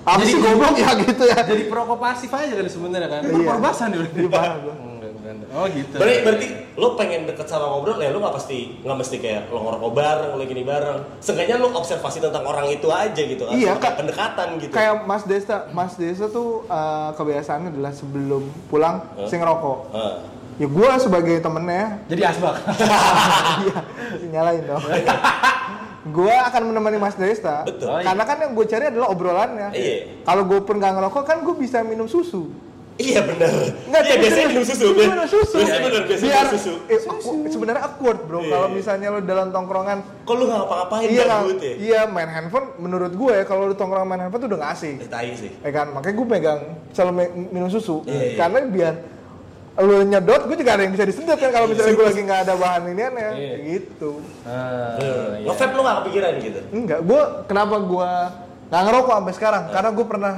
Apa 0.00 0.22
sih 0.24 0.36
goblok 0.40 0.74
ya 0.80 0.90
gitu 0.96 1.24
ya? 1.28 1.40
Jadi 1.44 1.62
perokok 1.68 1.98
pasif 2.00 2.30
aja 2.32 2.52
kan 2.54 2.66
sebenarnya 2.70 3.08
kan. 3.10 3.20
Iya. 3.26 3.46
Perbasan 3.50 3.88
dulu. 3.92 4.06
Jadi 4.14 4.28
parah 4.30 4.56
gue. 4.62 4.74
Bukan. 5.38 5.54
Oh 5.54 5.66
gitu. 5.70 5.94
Berarti, 5.94 6.18
berarti 6.26 6.46
lo 6.74 6.88
pengen 6.98 7.20
deket 7.28 7.46
sama 7.46 7.66
ngobrol 7.70 7.98
ya 8.02 8.10
lo 8.10 8.18
nggak 8.18 8.34
pasti 8.34 8.80
nggak 8.82 8.96
mesti 8.98 9.16
kayak 9.22 9.42
lo 9.52 9.58
ngerokok 9.62 9.92
bareng 9.94 10.30
lo 10.34 10.42
gini 10.46 10.62
bareng. 10.66 10.98
Seenggaknya 11.22 11.56
lo 11.62 11.68
observasi 11.76 12.18
tentang 12.18 12.44
orang 12.46 12.66
itu 12.70 12.88
aja 12.90 13.22
gitu 13.22 13.42
kan. 13.46 13.54
Iya, 13.54 13.78
Kak. 13.78 13.92
pendekatan 14.02 14.48
gitu. 14.58 14.72
Kayak 14.74 15.06
Mas 15.06 15.22
Desta, 15.26 15.70
Mas 15.70 15.94
Desta 15.94 16.26
tuh 16.26 16.66
eh, 16.66 17.10
kebiasaannya 17.14 17.70
adalah 17.70 17.92
sebelum 17.94 18.42
pulang 18.66 19.02
Hah? 19.14 19.28
sing 19.30 19.38
ngerokok. 19.38 19.78
Ah. 19.94 20.16
Ya 20.60 20.68
gue 20.68 20.90
sebagai 21.00 21.40
temennya, 21.40 22.04
Jadi 22.04 22.20
asbak. 22.20 22.60
iya, 23.64 23.80
nyalain 24.28 24.60
dong. 24.68 24.84
gue 26.20 26.34
akan 26.36 26.62
menemani 26.68 27.00
Mas 27.00 27.16
Desta, 27.16 27.64
Betul. 27.64 28.04
Karena 28.04 28.24
kan 28.28 28.36
yang 28.44 28.52
gue 28.52 28.66
cari 28.68 28.84
adalah 28.92 29.08
obrolannya. 29.08 29.72
Iya. 29.72 30.20
Kalau 30.20 30.44
gue 30.44 30.60
pun 30.60 30.76
nggak 30.76 31.00
ngerokok 31.00 31.24
kan 31.24 31.40
gue 31.40 31.54
bisa 31.56 31.80
minum 31.80 32.04
susu. 32.04 32.52
Iya 33.00 33.20
benar. 33.24 33.50
Nggak, 33.82 34.02
iya 34.02 34.16
biasanya 34.18 34.46
minum 34.46 34.64
susu. 34.64 34.84
Iya, 34.84 34.94
Ben. 34.94 35.08
minum 35.10 35.26
susu. 35.26 35.56
Biasanya 35.56 35.80
benar 35.82 36.02
biasanya 36.04 36.26
Biar, 36.26 36.44
minum 36.44 36.52
susu. 36.54 36.72
eh, 36.84 36.98
aku- 37.00 37.48
sebenarnya 37.48 37.82
awkward 37.82 38.20
bro. 38.22 38.38
Iya, 38.38 38.50
Kalau 38.50 38.66
iya. 38.66 38.74
misalnya 38.76 39.06
lo 39.08 39.18
dalam 39.20 39.48
tongkrongan, 39.48 39.98
Kok 40.20 40.34
lu 40.34 40.44
nggak 40.44 40.58
ngapa-ngapain 40.60 41.06
iya, 41.06 41.24
gabut 41.24 41.58
ya? 41.58 41.74
iya 41.74 42.00
main 42.06 42.28
handphone. 42.28 42.66
Menurut 42.76 43.12
gue 43.12 43.32
ya 43.32 43.44
kalau 43.44 43.62
lo 43.64 43.74
tongkrongan 43.74 44.06
main 44.06 44.20
handphone 44.22 44.40
tuh 44.40 44.48
udah 44.48 44.58
nggak 44.58 44.72
asik. 44.72 44.96
Eh, 44.98 45.08
Tai 45.08 45.30
sih. 45.32 45.50
Ya 45.56 45.70
kan, 45.70 45.86
makanya 45.90 46.14
gue 46.14 46.26
pegang 46.28 46.60
selalu 46.90 47.12
minum 47.48 47.68
susu. 47.68 48.04
Iya. 48.04 48.36
Karena 48.36 48.58
biar 48.62 48.94
lu 49.80 49.96
nyedot, 50.02 50.42
gue 50.44 50.56
juga 50.56 50.70
ada 50.70 50.82
yang 50.82 50.92
bisa 50.92 51.04
disedot 51.04 51.34
kan 51.34 51.48
kalau 51.48 51.64
misalnya 51.64 51.94
gue 51.94 52.04
lagi 52.04 52.20
nggak 52.20 52.40
ada 52.42 52.54
bahan 52.54 52.82
inian 52.86 53.14
ya, 53.14 53.30
Iya. 53.32 53.54
gitu. 53.64 54.20
Ah, 54.44 54.92
iya. 55.34 55.46
Nge-vape 55.46 55.72
lu 55.72 55.80
nggak 55.80 55.96
kepikiran 55.98 56.32
gitu? 56.38 56.60
Enggak, 56.70 57.00
gue 57.00 57.20
kenapa 57.46 57.76
gue 57.80 58.10
nggak 58.68 58.82
ngerokok 58.82 59.12
sampai 59.14 59.34
sekarang? 59.34 59.62
Karena 59.66 59.90
gue 59.90 60.04
pernah 60.04 60.34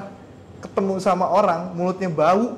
ketemu 0.63 0.95
sama 1.03 1.27
orang 1.27 1.75
mulutnya 1.75 2.07
bau, 2.07 2.55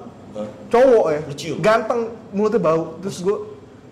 cowok 0.69 1.07
ya, 1.09 1.21
Lu 1.25 1.35
cium? 1.35 1.57
ganteng 1.59 2.01
mulutnya 2.31 2.61
bau, 2.61 3.01
terus 3.01 3.19
gue 3.19 3.37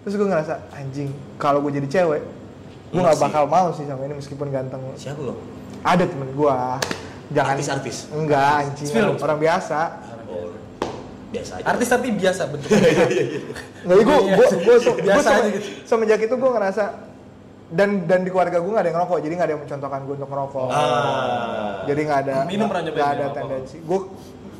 terus 0.05 0.14
gue 0.18 0.27
ngerasa 0.29 0.55
anjing 0.75 1.09
kalau 1.40 1.64
gue 1.64 1.72
jadi 1.81 1.88
cewek, 1.88 2.22
gue 2.92 3.01
nggak 3.01 3.16
Iya 3.16 3.20
sih. 3.20 3.25
bakal 3.25 3.44
mau 3.48 3.72
sih 3.72 3.85
sama 3.88 4.05
ini 4.05 4.14
meskipun 4.14 4.53
ganteng. 4.53 4.81
Siapa 4.94 5.20
lo? 5.22 5.35
Ada 5.83 6.05
temen 6.07 6.29
gue, 6.31 6.57
jangan 7.33 7.53
Artis-artis? 7.57 7.96
Enggak, 8.12 8.53
anjing 8.68 8.88
Film? 8.90 9.16
orang 9.16 9.38
biasa. 9.40 9.81
Biasa 11.33 11.53
aja. 11.57 11.64
Artis 11.64 11.88
tapi 11.88 12.12
biasa 12.12 12.42
bentuknya. 12.44 12.92
Nggak, 13.88 13.96
gue 14.05 14.16
gue 14.37 14.46
gue 14.61 14.77
biasa 15.01 15.29
aja 15.33 15.48
gitu. 15.48 15.68
semenjak 15.88 16.20
itu 16.20 16.35
gue 16.37 16.51
ngerasa 16.53 16.85
dan 17.72 18.04
dan 18.04 18.20
di 18.20 18.28
keluarga 18.28 18.56
gue 18.56 18.68
nggak 18.68 18.78
ada 18.78 18.88
yang 18.88 18.98
ngerokok, 19.00 19.18
jadi 19.18 19.32
nggak 19.32 19.46
ada 19.48 19.54
yang 19.54 19.62
mencontohkan 19.64 20.00
gue 20.02 20.14
untuk 20.14 20.28
ngerokok. 20.28 20.68
Ah. 20.68 21.82
Jadi 21.82 22.00
nggak 22.02 22.20
ada 22.20 22.35
Minum 22.35 22.44
nggak- 22.44 22.68
pernah 22.68 22.82
nyobain 22.82 23.00
nggak 23.02 23.12
ada 23.14 23.26
tendensi. 23.32 23.76
Gue 23.80 23.98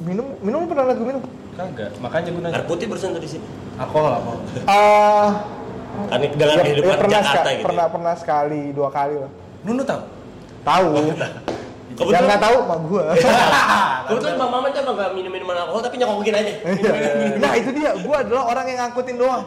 minum 0.01 0.27
minum 0.41 0.61
pernah 0.65 0.85
liat 0.89 0.97
gue 0.97 1.09
minum. 1.09 1.23
Kagak. 1.53 1.91
Makanya 2.01 2.29
gue 2.31 2.43
nanya. 2.43 2.55
Air 2.55 2.65
putih 2.65 2.87
barusan 2.89 3.13
tadi 3.13 3.29
sih. 3.29 3.41
Alkohol 3.75 4.13
apa? 4.15 4.31
Ah, 4.65 5.29
Kan 6.09 6.19
dengan 6.25 6.49
ya- 6.51 6.65
kehidupan 6.65 6.89
ya 6.89 6.99
pernah 6.99 7.21
Jakarta 7.21 7.51
gitu. 7.53 7.63
pernah 7.63 7.85
ya. 7.85 7.93
pernah 7.93 8.15
sekali 8.17 8.63
dua 8.73 8.89
kali 8.89 9.15
lah. 9.21 9.31
Nunu 9.63 9.83
tahu? 9.83 10.01
Tahu. 10.65 10.91
Yang 11.93 11.99
Kebetulan, 12.01 12.23
nggak 12.25 12.41
tahu 12.41 12.57
mah 12.65 12.79
gue. 12.81 13.05
kebetulan 14.09 14.35
Bang 14.41 14.51
Mamet 14.51 14.71
tuh 14.73 14.81
emang 14.81 14.97
gak 14.97 15.11
minum 15.13 15.31
minuman 15.31 15.57
alkohol 15.61 15.81
tapi 15.81 15.97
nyokokin 16.01 16.35
aja. 16.35 16.53
nah 17.37 17.53
itu 17.53 17.71
dia, 17.77 17.91
gue 17.95 18.17
adalah 18.17 18.43
orang 18.49 18.65
yang 18.67 18.79
ngangkutin 18.81 19.17
doang. 19.17 19.43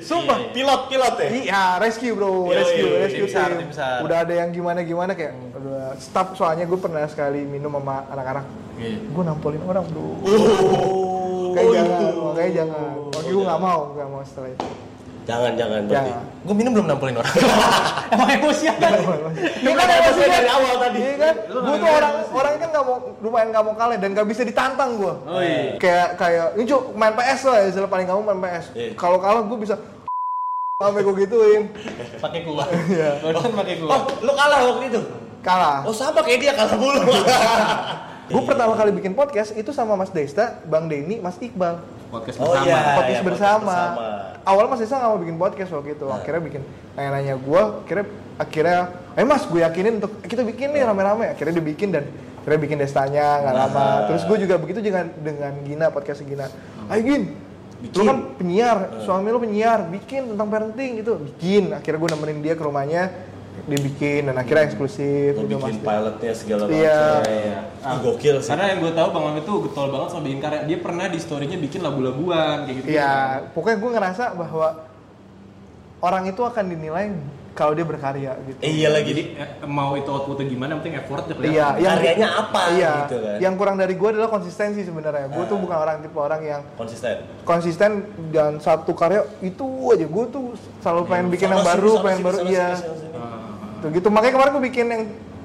Sumpah. 0.00 0.38
Pilot, 0.54 0.80
pilot 0.86 1.14
ya? 1.18 1.28
Iya, 1.28 1.62
rescue 1.78 2.14
bro, 2.14 2.48
Iya, 2.48 2.62
rescue, 2.62 2.86
iya, 2.86 2.98
rescue 3.02 3.26
tim 3.26 3.34
SAR, 3.34 3.48
team. 3.50 3.58
tim 3.66 3.72
SAR. 3.74 3.98
Udah 4.06 4.16
ada 4.22 4.34
yang 4.34 4.48
gimana-gimana 4.48 5.12
kayak 5.12 5.32
udah 5.52 5.98
stop 5.98 6.38
soalnya 6.38 6.64
gue 6.64 6.78
pernah 6.78 7.02
sekali 7.04 7.42
minum 7.42 7.74
sama 7.74 8.06
anak-anak. 8.08 8.44
Iya. 8.78 8.98
Gue 9.10 9.22
nampolin 9.26 9.62
orang 9.66 9.84
bro. 9.90 10.06
Oh, 10.22 11.50
Kayak 11.50 11.68
jangan, 11.74 12.12
makanya 12.22 12.52
jangan. 12.54 12.82
Makanya 13.10 13.32
gue 13.34 13.44
nggak 13.44 13.60
mau, 13.60 13.80
nggak 13.92 14.08
mau 14.08 14.22
setelah 14.22 14.50
itu. 14.54 14.66
Jangan, 15.28 15.52
jangan 15.60 15.80
berarti. 15.84 16.08
Jangan. 16.08 16.24
Gue 16.40 16.54
minum 16.56 16.72
belum 16.72 16.86
nampolin 16.88 17.20
orang. 17.20 17.34
Emang 18.16 18.28
emosian 18.32 18.74
kan? 18.80 18.90
Iya 18.96 19.04
kan 19.04 19.20
Emang 19.60 19.88
emosinya 20.00 20.28
dari 20.32 20.48
awal 20.48 20.74
tadi. 20.80 20.98
Iya 21.04 21.14
kan? 21.20 21.34
Gue 21.52 21.76
tuh 21.76 21.90
orang 21.92 22.14
orang 22.32 22.52
kan 22.56 22.68
nggak 22.72 22.84
mau 22.88 22.96
lumayan 23.20 23.48
nggak 23.52 23.64
mau 23.68 23.74
kalah 23.76 23.96
dan 24.00 24.10
nggak 24.16 24.28
bisa 24.32 24.42
ditantang 24.48 24.90
gue. 24.96 25.14
Oh 25.28 25.40
iya. 25.44 25.76
Kayak 25.76 26.08
kayak 26.16 26.46
ini 26.56 26.64
Cuk, 26.64 26.82
main 26.96 27.12
PS 27.12 27.40
lah 27.44 27.56
ya, 27.60 27.84
paling 27.84 28.06
kamu 28.08 28.20
main 28.24 28.40
PS. 28.40 28.64
Iya. 28.72 28.90
Kalau 28.96 29.18
kalah 29.20 29.44
gue 29.44 29.58
bisa 29.60 29.74
sampai 30.80 31.02
gue 31.04 31.14
gituin. 31.20 31.62
Pakai 32.24 32.40
kuah. 32.48 32.66
Iya. 32.88 33.10
Barusan 33.20 33.52
pakai 33.52 33.74
Oh, 33.84 34.00
kuah. 34.00 34.00
lu 34.24 34.32
kalah 34.32 34.58
waktu 34.64 34.84
itu? 34.88 35.00
Kalah. 35.44 35.84
Oh 35.84 35.92
sama 35.92 36.24
kayak 36.24 36.40
dia 36.40 36.52
kalah 36.56 36.72
mulu. 36.80 37.04
Gue 38.28 38.44
pertama 38.44 38.76
kali 38.76 38.92
bikin 38.92 39.16
podcast 39.16 39.56
itu 39.56 39.72
sama 39.72 39.96
Mas 39.96 40.12
Desta, 40.12 40.60
Bang 40.68 40.84
Denny, 40.84 41.16
Mas 41.16 41.40
Iqbal. 41.40 41.80
Podcast 42.08 42.36
Oh 42.40 42.48
bersama. 42.48 42.64
iya. 42.64 42.76
podcast 42.76 42.96
podcast 42.96 43.22
bersama. 43.24 43.74
bersama. 43.94 44.06
Awal 44.48 44.64
Mas 44.64 44.80
Desta 44.80 44.96
nggak 44.96 45.10
mau 45.12 45.20
bikin 45.20 45.36
podcast 45.36 45.70
waktu 45.76 45.90
itu. 45.92 46.06
Akhirnya 46.08 46.40
bikin 46.40 46.62
nanya-nanya 46.96 47.34
gue. 47.36 47.62
Akhirnya 47.84 48.06
akhirnya, 48.38 48.80
eh 49.12 49.26
Mas, 49.28 49.42
gue 49.44 49.60
yakinin 49.60 50.00
untuk 50.00 50.12
kita 50.24 50.40
bikin 50.40 50.72
nih 50.72 50.82
rame-rame. 50.88 51.36
Akhirnya 51.36 51.54
dibikin 51.60 51.92
dan 51.92 52.08
akhirnya 52.40 52.60
bikin 52.64 52.76
Destanya 52.80 53.44
nggak 53.44 53.54
lama. 53.54 53.76
Nah. 53.76 53.98
Terus 54.08 54.22
gue 54.24 54.36
juga 54.40 54.54
begitu 54.56 54.80
dengan 54.80 55.12
dengan 55.20 55.52
Gina 55.68 55.86
podcast 55.92 56.24
Gina. 56.24 56.48
Ayo 56.88 57.00
Gin, 57.04 57.22
lu 57.92 58.02
kan 58.08 58.18
penyiar, 58.40 59.04
suami 59.04 59.28
lu 59.28 59.36
penyiar, 59.38 59.84
bikin 59.92 60.32
tentang 60.32 60.48
parenting 60.48 61.04
gitu. 61.04 61.20
Bikin. 61.20 61.76
Akhirnya 61.76 62.00
gue 62.00 62.10
nemenin 62.16 62.38
dia 62.40 62.54
ke 62.56 62.64
rumahnya, 62.64 63.12
dia 63.64 63.80
bikin 63.80 64.20
dan 64.24 64.36
akhirnya 64.36 64.64
eksklusif. 64.64 65.32
Lu 65.34 65.44
Udah 65.44 65.58
bikin 65.58 65.74
Mas- 65.74 65.84
pilotnya 65.84 66.32
segala 66.32 66.62
macam. 66.64 66.76
Iya. 66.76 67.02
Iya. 67.24 67.58
Ih, 67.80 67.98
gokil 68.00 68.36
sih. 68.38 68.48
Karena 68.48 68.64
yang 68.68 68.78
gue 68.78 68.92
tahu 68.92 69.08
Bang 69.10 69.24
Mami 69.24 69.40
tuh 69.42 69.56
getol 69.64 69.88
banget 69.88 70.08
sama 70.08 70.22
bikin 70.22 70.38
karya. 70.38 70.60
Dia 70.64 70.78
pernah 70.78 71.06
di 71.06 71.18
story-nya 71.18 71.56
bikin 71.56 71.80
lagu-laguan 71.80 72.56
kayak 72.64 72.76
gitu. 72.76 72.86
Iya, 72.88 73.12
pokoknya 73.50 73.76
gue 73.76 73.90
ngerasa 73.92 74.24
bahwa 74.32 74.68
orang 75.98 76.24
itu 76.26 76.40
akan 76.40 76.64
dinilai 76.68 77.10
kalau 77.50 77.74
dia 77.74 77.82
berkarya 77.82 78.38
gitu. 78.46 78.58
Eh, 78.62 78.70
iya 78.72 78.88
lagi. 78.88 79.10
Jadi 79.10 79.22
eh, 79.34 79.48
mau 79.66 79.98
itu 79.98 80.06
outputnya 80.06 80.46
gimana, 80.46 80.70
yang 80.70 80.80
penting 80.80 80.94
effort 80.94 81.26
kelihatan. 81.26 81.50
Iya, 81.50 81.66
yang 81.76 81.96
Karyanya 81.98 82.28
apa 82.30 82.62
iya, 82.70 82.92
gitu 83.02 83.16
kan. 83.18 83.36
Yang 83.42 83.54
kurang 83.58 83.76
dari 83.76 83.94
gue 83.98 84.08
adalah 84.08 84.30
konsistensi 84.30 84.80
sebenarnya. 84.80 85.26
Gue 85.26 85.42
tuh 85.44 85.58
Ah. 85.58 85.62
bukan 85.66 85.76
orang 85.76 85.96
tipe 85.98 86.14
orang 86.14 86.40
yang 86.40 86.62
Konsisten. 86.78 87.18
konsisten 87.42 87.90
dan 88.30 88.62
satu 88.62 88.94
karya 88.94 89.26
itu 89.42 89.66
aja. 89.90 90.06
Gue 90.06 90.24
tuh 90.30 90.54
selalu 90.78 91.02
pengen 91.10 91.26
bikin 91.28 91.50
Sama 91.50 91.56
yang 91.56 91.66
baru, 91.66 91.90
pengen 91.98 92.20
baru. 92.22 92.38
Iya. 92.46 92.68
Tuh 93.78 93.88
gitu. 93.90 94.08
Makanya 94.08 94.32
kemarin 94.32 94.50
gue 94.52 94.64
bikin 94.64 94.86
yang 94.86 95.02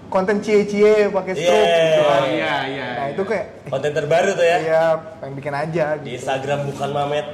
konten 0.07 0.37
cie-cie 0.39 1.09
pakai 1.09 1.33
stroke 1.33 1.57
Yeah. 1.59 1.81
gitu 1.83 2.01
kan. 2.03 2.19
Oh 2.19 2.27
iya, 2.27 2.55
iya. 2.67 2.87
Nah 2.93 3.07
itu 3.09 3.23
kayak, 3.23 3.45
Konten 3.65 3.91
terbaru 3.91 4.29
tuh 4.31 4.45
ya. 4.45 4.57
iya 4.59 4.83
pengen 5.17 5.33
bikin 5.35 5.53
aja 5.53 5.85
Di 5.95 6.01
gitu. 6.03 6.15
Instagram 6.19 6.59
bukan 6.67 6.89
Mamet. 6.91 7.27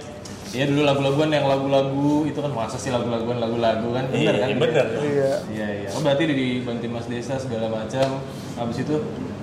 Iya 0.50 0.66
dulu 0.66 0.82
lagu-laguan 0.82 1.30
yang 1.30 1.46
lagu-lagu 1.46 2.26
itu 2.26 2.40
kan 2.40 2.50
masa 2.50 2.74
sih 2.76 2.90
lagu-laguan 2.90 3.38
lagu-lagu 3.38 3.86
kan 3.92 4.06
bener 4.08 4.34
Iya, 4.34 4.42
kan? 4.42 4.58
bener. 4.58 4.86
Iya. 4.98 5.32
Iya 5.48 5.68
iya. 5.78 5.90
Oh 5.92 6.02
berarti 6.02 6.24
dibantuin 6.26 6.90
Mas 6.90 7.06
Desa 7.06 7.38
segala 7.38 7.70
macam. 7.70 8.18
Habis 8.56 8.78
itu 8.80 8.96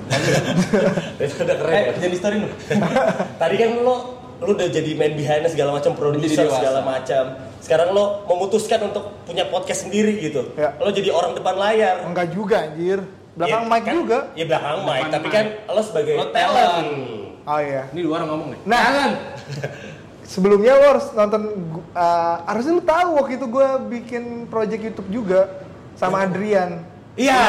Itu 1.20 1.34
udah 1.38 1.56
keren 1.56 1.74
eh 1.74 1.82
ya. 1.84 1.92
jadi 2.00 2.16
story 2.16 2.36
lu. 2.40 2.48
Tadi 3.42 3.54
kan 3.54 3.70
lo 3.78 3.96
lo 4.36 4.52
udah 4.52 4.68
jadi 4.68 4.90
main 4.92 5.14
behind 5.14 5.46
segala 5.46 5.70
macam 5.72 5.92
produser 5.94 6.44
segala 6.44 6.80
macam. 6.82 7.22
Sekarang 7.66 7.90
lo 7.90 8.22
memutuskan 8.24 8.78
untuk 8.86 9.26
punya 9.26 9.42
podcast 9.44 9.82
sendiri 9.82 10.22
gitu. 10.22 10.54
Ya. 10.54 10.78
Lo 10.78 10.86
jadi 10.88 11.10
orang 11.10 11.34
depan 11.34 11.58
layar. 11.58 12.06
Enggak 12.06 12.30
juga 12.30 12.62
anjir. 12.62 13.02
Belakang 13.34 13.62
Ya, 13.62 13.68
mic 13.68 13.82
kan- 13.82 13.94
juga. 13.98 14.18
Ya 14.32 14.44
belakang 14.46 14.78
mic, 14.80 14.94
Depan 14.96 15.10
tapi 15.10 15.26
mic. 15.26 15.34
kan 15.34 15.44
lo 15.66 15.82
sebagai 15.82 16.14
Lo 16.14 16.26
talent. 16.30 16.88
Oh 17.42 17.58
iya. 17.58 17.82
Ini 17.90 18.00
dua 18.00 18.14
orang 18.16 18.28
ngomong 18.30 18.48
nih. 18.54 18.60
Nah, 18.64 18.86
sebelumnya 20.32 20.72
lo 20.74 20.86
harus 20.94 21.06
nonton 21.12 21.42
uh, 21.90 22.36
harusnya 22.44 22.72
lo 22.72 22.82
tahu 22.82 23.08
waktu 23.18 23.32
itu 23.34 23.46
gue 23.46 23.68
bikin 23.92 24.22
project 24.46 24.82
YouTube 24.84 25.08
juga 25.12 25.40
sama 25.94 26.22
Adrian. 26.22 26.82
Iya. 27.16 27.42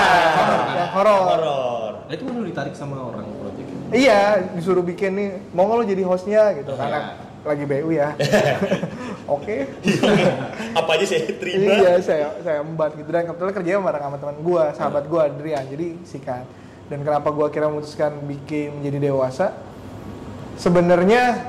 Yang 0.74 0.90
horor. 0.94 1.24
Horor. 1.30 1.92
Nah, 2.08 2.14
itu 2.14 2.24
kan 2.24 2.34
lu 2.34 2.44
ditarik 2.44 2.74
sama 2.74 2.96
orang 2.98 3.28
project 3.38 3.68
ini. 3.68 3.84
Iya, 3.94 4.22
disuruh 4.54 4.82
bikin 4.82 5.12
nih, 5.14 5.30
mau 5.52 5.68
nggak 5.68 5.78
lo 5.78 5.86
jadi 5.86 6.04
hostnya 6.04 6.56
gitu, 6.56 6.72
Iya. 6.72 6.80
karena 6.80 7.00
lagi 7.44 7.64
BU 7.68 7.90
ya. 7.94 8.16
Oke. 9.36 9.68
Apa 10.72 10.90
aja 10.96 11.06
saya 11.06 11.28
terima. 11.36 11.68
iya, 11.78 11.94
saya 12.00 12.32
saya 12.42 12.64
embat 12.64 12.96
gitu 12.96 13.10
dan 13.12 13.28
kebetulan 13.28 13.54
kerjanya 13.54 13.80
bareng 13.84 14.04
sama 14.08 14.18
teman 14.18 14.38
gue, 14.40 14.64
sahabat 14.74 15.04
gue 15.06 15.20
Adrian, 15.20 15.64
jadi 15.68 15.88
sikat. 16.08 16.46
Dan 16.88 17.04
kenapa 17.04 17.28
gue 17.36 17.44
akhirnya 17.44 17.68
memutuskan 17.68 18.16
bikin 18.24 18.80
menjadi 18.80 19.12
dewasa? 19.12 19.52
Sebenarnya 20.56 21.44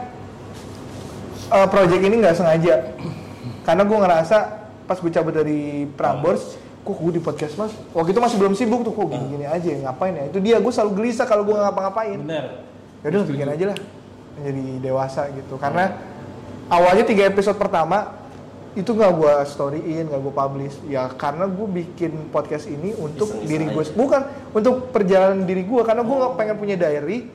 eh, 1.54 1.68
project 1.70 2.02
ini 2.02 2.14
nggak 2.18 2.36
sengaja, 2.36 2.74
karena 3.62 3.82
gue 3.86 3.98
ngerasa 4.02 4.38
pas 4.88 4.98
gue 4.98 5.12
cabut 5.12 5.32
dari 5.36 5.86
Prambors, 5.94 6.58
kok 6.82 6.96
gue 6.96 7.20
di 7.20 7.22
podcast 7.22 7.54
mas, 7.60 7.72
waktu 7.92 8.16
itu 8.16 8.20
masih 8.24 8.36
belum 8.40 8.54
sibuk 8.56 8.80
tuh, 8.80 8.96
kok 8.96 9.06
gini-gini 9.12 9.44
aja, 9.44 9.68
ngapain 9.84 10.16
ya? 10.16 10.24
Itu 10.32 10.40
dia, 10.40 10.56
gue 10.56 10.72
selalu 10.72 11.04
gelisah 11.04 11.28
kalau 11.28 11.44
gue 11.44 11.52
ngapa-ngapain. 11.52 12.18
Bener. 12.24 12.64
Yaudah 13.04 13.28
bikin 13.28 13.48
aja 13.52 13.64
lah, 13.70 13.78
menjadi 14.38 14.62
dewasa 14.82 15.26
gitu. 15.30 15.54
Karena 15.56 15.94
awalnya 16.66 17.02
tiga 17.02 17.26
episode 17.26 17.54
pertama 17.54 18.14
itu 18.72 18.88
nggak 18.88 19.12
gue 19.12 19.34
storyin, 19.44 20.04
nggak 20.06 20.20
gue 20.20 20.34
publish. 20.34 20.76
Ya 20.86 21.10
karena 21.10 21.44
gue 21.44 21.66
bikin 21.66 22.30
podcast 22.30 22.66
ini 22.66 22.94
untuk 22.94 23.26
Iseng-iseng 23.28 23.48
diri 23.48 23.66
gue, 23.68 23.82
aja. 23.82 23.92
bukan 23.92 24.20
untuk 24.52 24.74
perjalanan 24.88 25.42
diri 25.42 25.62
gue. 25.62 25.82
Karena 25.82 26.02
gue 26.02 26.16
nggak 26.16 26.34
pengen 26.34 26.56
punya 26.56 26.76
diary, 26.76 27.26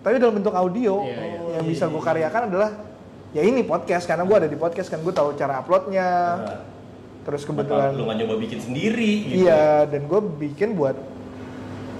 tapi 0.00 0.18
dalam 0.18 0.34
bentuk 0.36 0.52
audio 0.52 1.04
Iya, 1.04 1.14
iya. 1.14 1.40
yang 1.56 1.64
bisa 1.64 1.86
gue 1.86 2.02
karyakan 2.02 2.42
adalah 2.48 2.70
ya 3.30 3.42
ini 3.42 3.62
podcast 3.62 4.04
karena 4.04 4.26
gue 4.26 4.36
ada 4.36 4.48
di 4.50 4.58
podcast 4.58 4.90
kan 4.90 4.98
gue 4.98 5.14
tahu 5.14 5.32
cara 5.34 5.62
uploadnya. 5.62 6.08
Nah, 6.42 6.58
Terus 7.20 7.44
kebetulan 7.44 7.92
lu 7.94 8.08
nggak 8.08 8.16
nyoba 8.16 8.34
bikin 8.40 8.58
sendiri 8.58 9.12
gitu. 9.28 9.44
iya 9.44 9.84
dan 9.84 10.08
gue 10.08 10.20
bikin 10.40 10.72
buat 10.72 10.96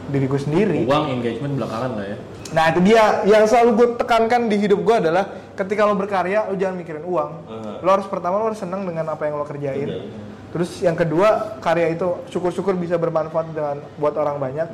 diri 0.09 0.27
gue 0.27 0.41
sendiri. 0.41 0.79
Uang 0.89 1.13
engagement 1.13 1.55
belakangan 1.55 1.91
lah 1.95 2.07
ya. 2.09 2.19
Nah 2.51 2.65
itu 2.75 2.81
dia 2.83 3.23
yang 3.27 3.47
selalu 3.47 3.71
gue 3.79 3.89
tekankan 4.03 4.51
di 4.51 4.57
hidup 4.59 4.83
gue 4.83 4.97
adalah 5.07 5.25
ketika 5.55 5.87
lo 5.87 5.95
berkarya 5.95 6.51
lo 6.51 6.59
jangan 6.59 6.77
mikirin 6.79 7.05
uang. 7.07 7.31
Hmm. 7.47 7.75
Lo 7.83 7.89
harus 7.95 8.07
pertama 8.11 8.43
lo 8.43 8.51
harus 8.51 8.59
senang 8.59 8.83
dengan 8.83 9.07
apa 9.15 9.23
yang 9.31 9.39
lo 9.39 9.47
kerjain. 9.47 9.87
Betul. 9.87 10.31
Terus 10.51 10.71
yang 10.83 10.99
kedua 10.99 11.63
karya 11.63 11.95
itu 11.95 12.27
syukur-syukur 12.27 12.75
bisa 12.75 12.99
bermanfaat 12.99 13.55
dengan 13.55 13.79
buat 14.03 14.19
orang 14.19 14.43
banyak. 14.43 14.69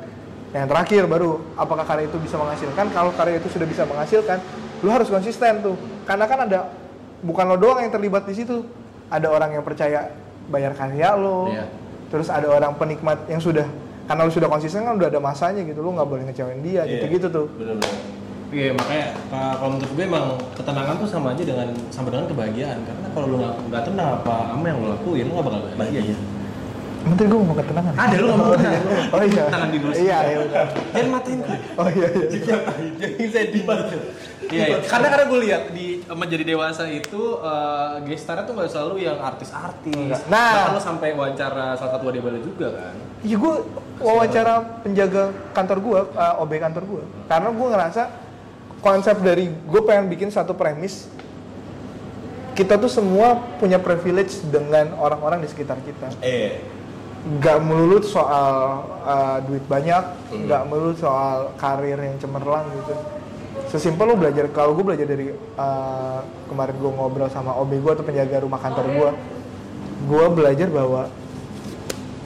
Yang 0.57 0.67
terakhir 0.73 1.03
baru 1.05 1.43
apakah 1.53 1.85
karya 1.85 2.09
itu 2.09 2.17
bisa 2.17 2.39
menghasilkan? 2.41 2.89
Kalau 2.89 3.13
karya 3.13 3.37
itu 3.37 3.49
sudah 3.53 3.67
bisa 3.69 3.85
menghasilkan, 3.85 4.41
lo 4.81 4.89
harus 4.89 5.05
konsisten 5.05 5.61
tuh. 5.61 5.77
Karena 6.09 6.25
kan 6.25 6.49
ada 6.49 6.73
bukan 7.21 7.45
lo 7.45 7.57
doang 7.61 7.85
yang 7.85 7.93
terlibat 7.93 8.25
di 8.25 8.33
situ. 8.33 8.65
Ada 9.13 9.29
orang 9.29 9.53
yang 9.53 9.61
percaya 9.61 10.09
bayar 10.49 10.73
karya 10.73 11.13
lo. 11.13 11.53
Iya. 11.53 11.69
Terus 12.09 12.27
ada 12.33 12.47
orang 12.49 12.73
penikmat 12.73 13.29
yang 13.29 13.37
sudah 13.37 13.67
karena 14.07 14.21
lo 14.23 14.31
sudah 14.31 14.47
konsisten 14.47 14.81
kan 14.81 14.95
udah 14.95 15.07
ada 15.07 15.19
masanya 15.19 15.61
gitu. 15.61 15.79
Lo 15.79 15.91
nggak 15.91 16.07
boleh 16.07 16.23
ngecewain 16.25 16.63
dia 16.63 16.81
Iya. 16.81 16.91
gitu-gitu 16.97 17.27
tuh. 17.27 17.45
Bener-bener. 17.53 18.15
Iya 18.47 18.71
makanya 18.71 19.07
uh, 19.27 19.53
kalau 19.59 19.71
menurut 19.75 19.91
gue 19.91 20.05
emang 20.07 20.25
ketenangan 20.55 20.95
tuh 20.95 21.07
sama 21.11 21.35
aja 21.35 21.43
dengan 21.43 21.67
sama 21.91 22.07
dengan 22.07 22.31
kebahagiaan 22.31 22.79
karena 22.79 23.07
kalau 23.11 23.25
lu 23.27 23.35
nggak 23.43 23.53
nggak 23.67 23.83
tenang 23.83 24.09
apa 24.23 24.35
apa 24.55 24.63
yang 24.63 24.77
lu 24.79 24.87
lakuin 24.87 25.23
lu 25.27 25.33
nggak 25.35 25.47
bakal 25.51 25.61
bahagia 25.75 26.01
ya. 26.07 26.17
Menteri 27.07 27.27
gue 27.31 27.39
mau 27.39 27.55
ketenangan. 27.55 27.93
Ada 27.95 28.15
lu 28.19 28.25
nggak 28.27 28.39
mau 28.39 28.55
tenang. 28.55 28.83
Oh 29.15 29.23
iya. 29.23 29.43
Tangan 29.47 29.69
di 29.71 29.77
dulu. 29.79 29.93
Iya, 29.95 30.17
iya 30.27 30.37
benar. 30.43 30.67
Jangan 30.91 31.09
matiin 31.15 31.39
gue. 31.39 31.57
Oh 31.79 31.87
iya 31.87 32.07
iya. 32.11 32.57
Jadi 32.99 33.23
saya 33.31 33.47
di 33.47 33.61
Iya, 34.47 34.63
iya. 34.63 34.77
karena 34.79 35.07
karena 35.11 35.25
gue 35.27 35.39
lihat 35.43 35.63
di 35.75 35.87
menjadi 36.07 36.43
dewasa 36.47 36.87
itu 36.87 37.35
uh, 37.43 37.99
gestarnya 38.07 38.47
tuh 38.47 38.55
nggak 38.55 38.69
selalu 38.71 38.95
yang 39.03 39.19
artis-artis. 39.19 40.23
Nah. 40.31 40.71
Bahkan 40.71 40.71
lo 40.71 40.81
sampai 40.83 41.09
wawancara 41.15 41.75
salah 41.75 41.91
satu 41.99 42.07
wadibala 42.07 42.39
juga 42.39 42.71
kan. 42.71 42.95
Iya 43.27 43.35
gue 43.35 43.55
wawancara 43.99 44.83
penjaga 44.87 45.35
kantor 45.51 45.77
gue, 45.83 45.99
uh, 46.15 46.43
OB 46.43 46.51
kantor 46.63 46.83
gue. 46.87 47.03
Karena 47.27 47.49
gue 47.51 47.67
ngerasa 47.75 48.03
konsep 48.79 49.19
dari 49.19 49.51
gue 49.51 49.81
pengen 49.83 50.07
bikin 50.07 50.29
satu 50.31 50.55
premis 50.55 51.11
kita 52.57 52.73
tuh 52.81 52.89
semua 52.89 53.37
punya 53.61 53.77
privilege 53.77 54.41
dengan 54.49 54.97
orang-orang 54.97 55.45
di 55.45 55.47
sekitar 55.51 55.77
kita. 55.85 56.09
Eh, 56.25 56.57
Gak 57.43 57.59
melulu 57.59 57.99
soal 57.99 58.87
uh, 59.03 59.37
duit 59.43 59.63
banyak, 59.67 60.03
Hmm. 60.31 60.47
gak 60.47 60.63
melulu 60.71 60.95
soal 60.95 61.51
karir 61.59 61.99
yang 61.99 62.15
cemerlang 62.17 62.63
gitu. 62.71 62.95
Sesimpel 63.67 64.07
lo 64.07 64.15
belajar, 64.15 64.47
kalau 64.55 64.71
gue 64.79 64.85
belajar 64.87 65.03
dari 65.03 65.35
uh, 65.59 66.23
kemarin 66.47 66.75
gue 66.79 66.91
ngobrol 66.93 67.27
sama 67.27 67.51
OB 67.59 67.83
gue 67.83 67.91
atau 67.99 68.05
penjaga 68.07 68.47
rumah 68.47 68.63
kantor 68.63 68.85
gue, 68.95 69.09
gue 70.07 70.25
belajar 70.31 70.71
bahwa 70.71 71.11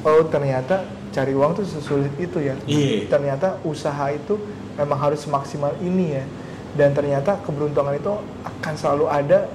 oh 0.06 0.22
ternyata 0.30 0.86
cari 1.10 1.34
uang 1.34 1.58
tuh 1.58 1.66
sesulit 1.66 2.14
itu 2.22 2.38
ya. 2.38 2.54
Iya. 2.70 3.10
Ternyata 3.10 3.58
usaha 3.66 4.14
itu 4.14 4.38
memang 4.78 5.02
harus 5.02 5.26
semaksimal 5.26 5.74
ini 5.82 6.22
ya. 6.22 6.26
Dan 6.72 6.94
ternyata 6.96 7.42
keberuntungan 7.44 7.98
itu 7.98 8.12
akan 8.46 8.74
selalu 8.78 9.06
ada 9.12 9.50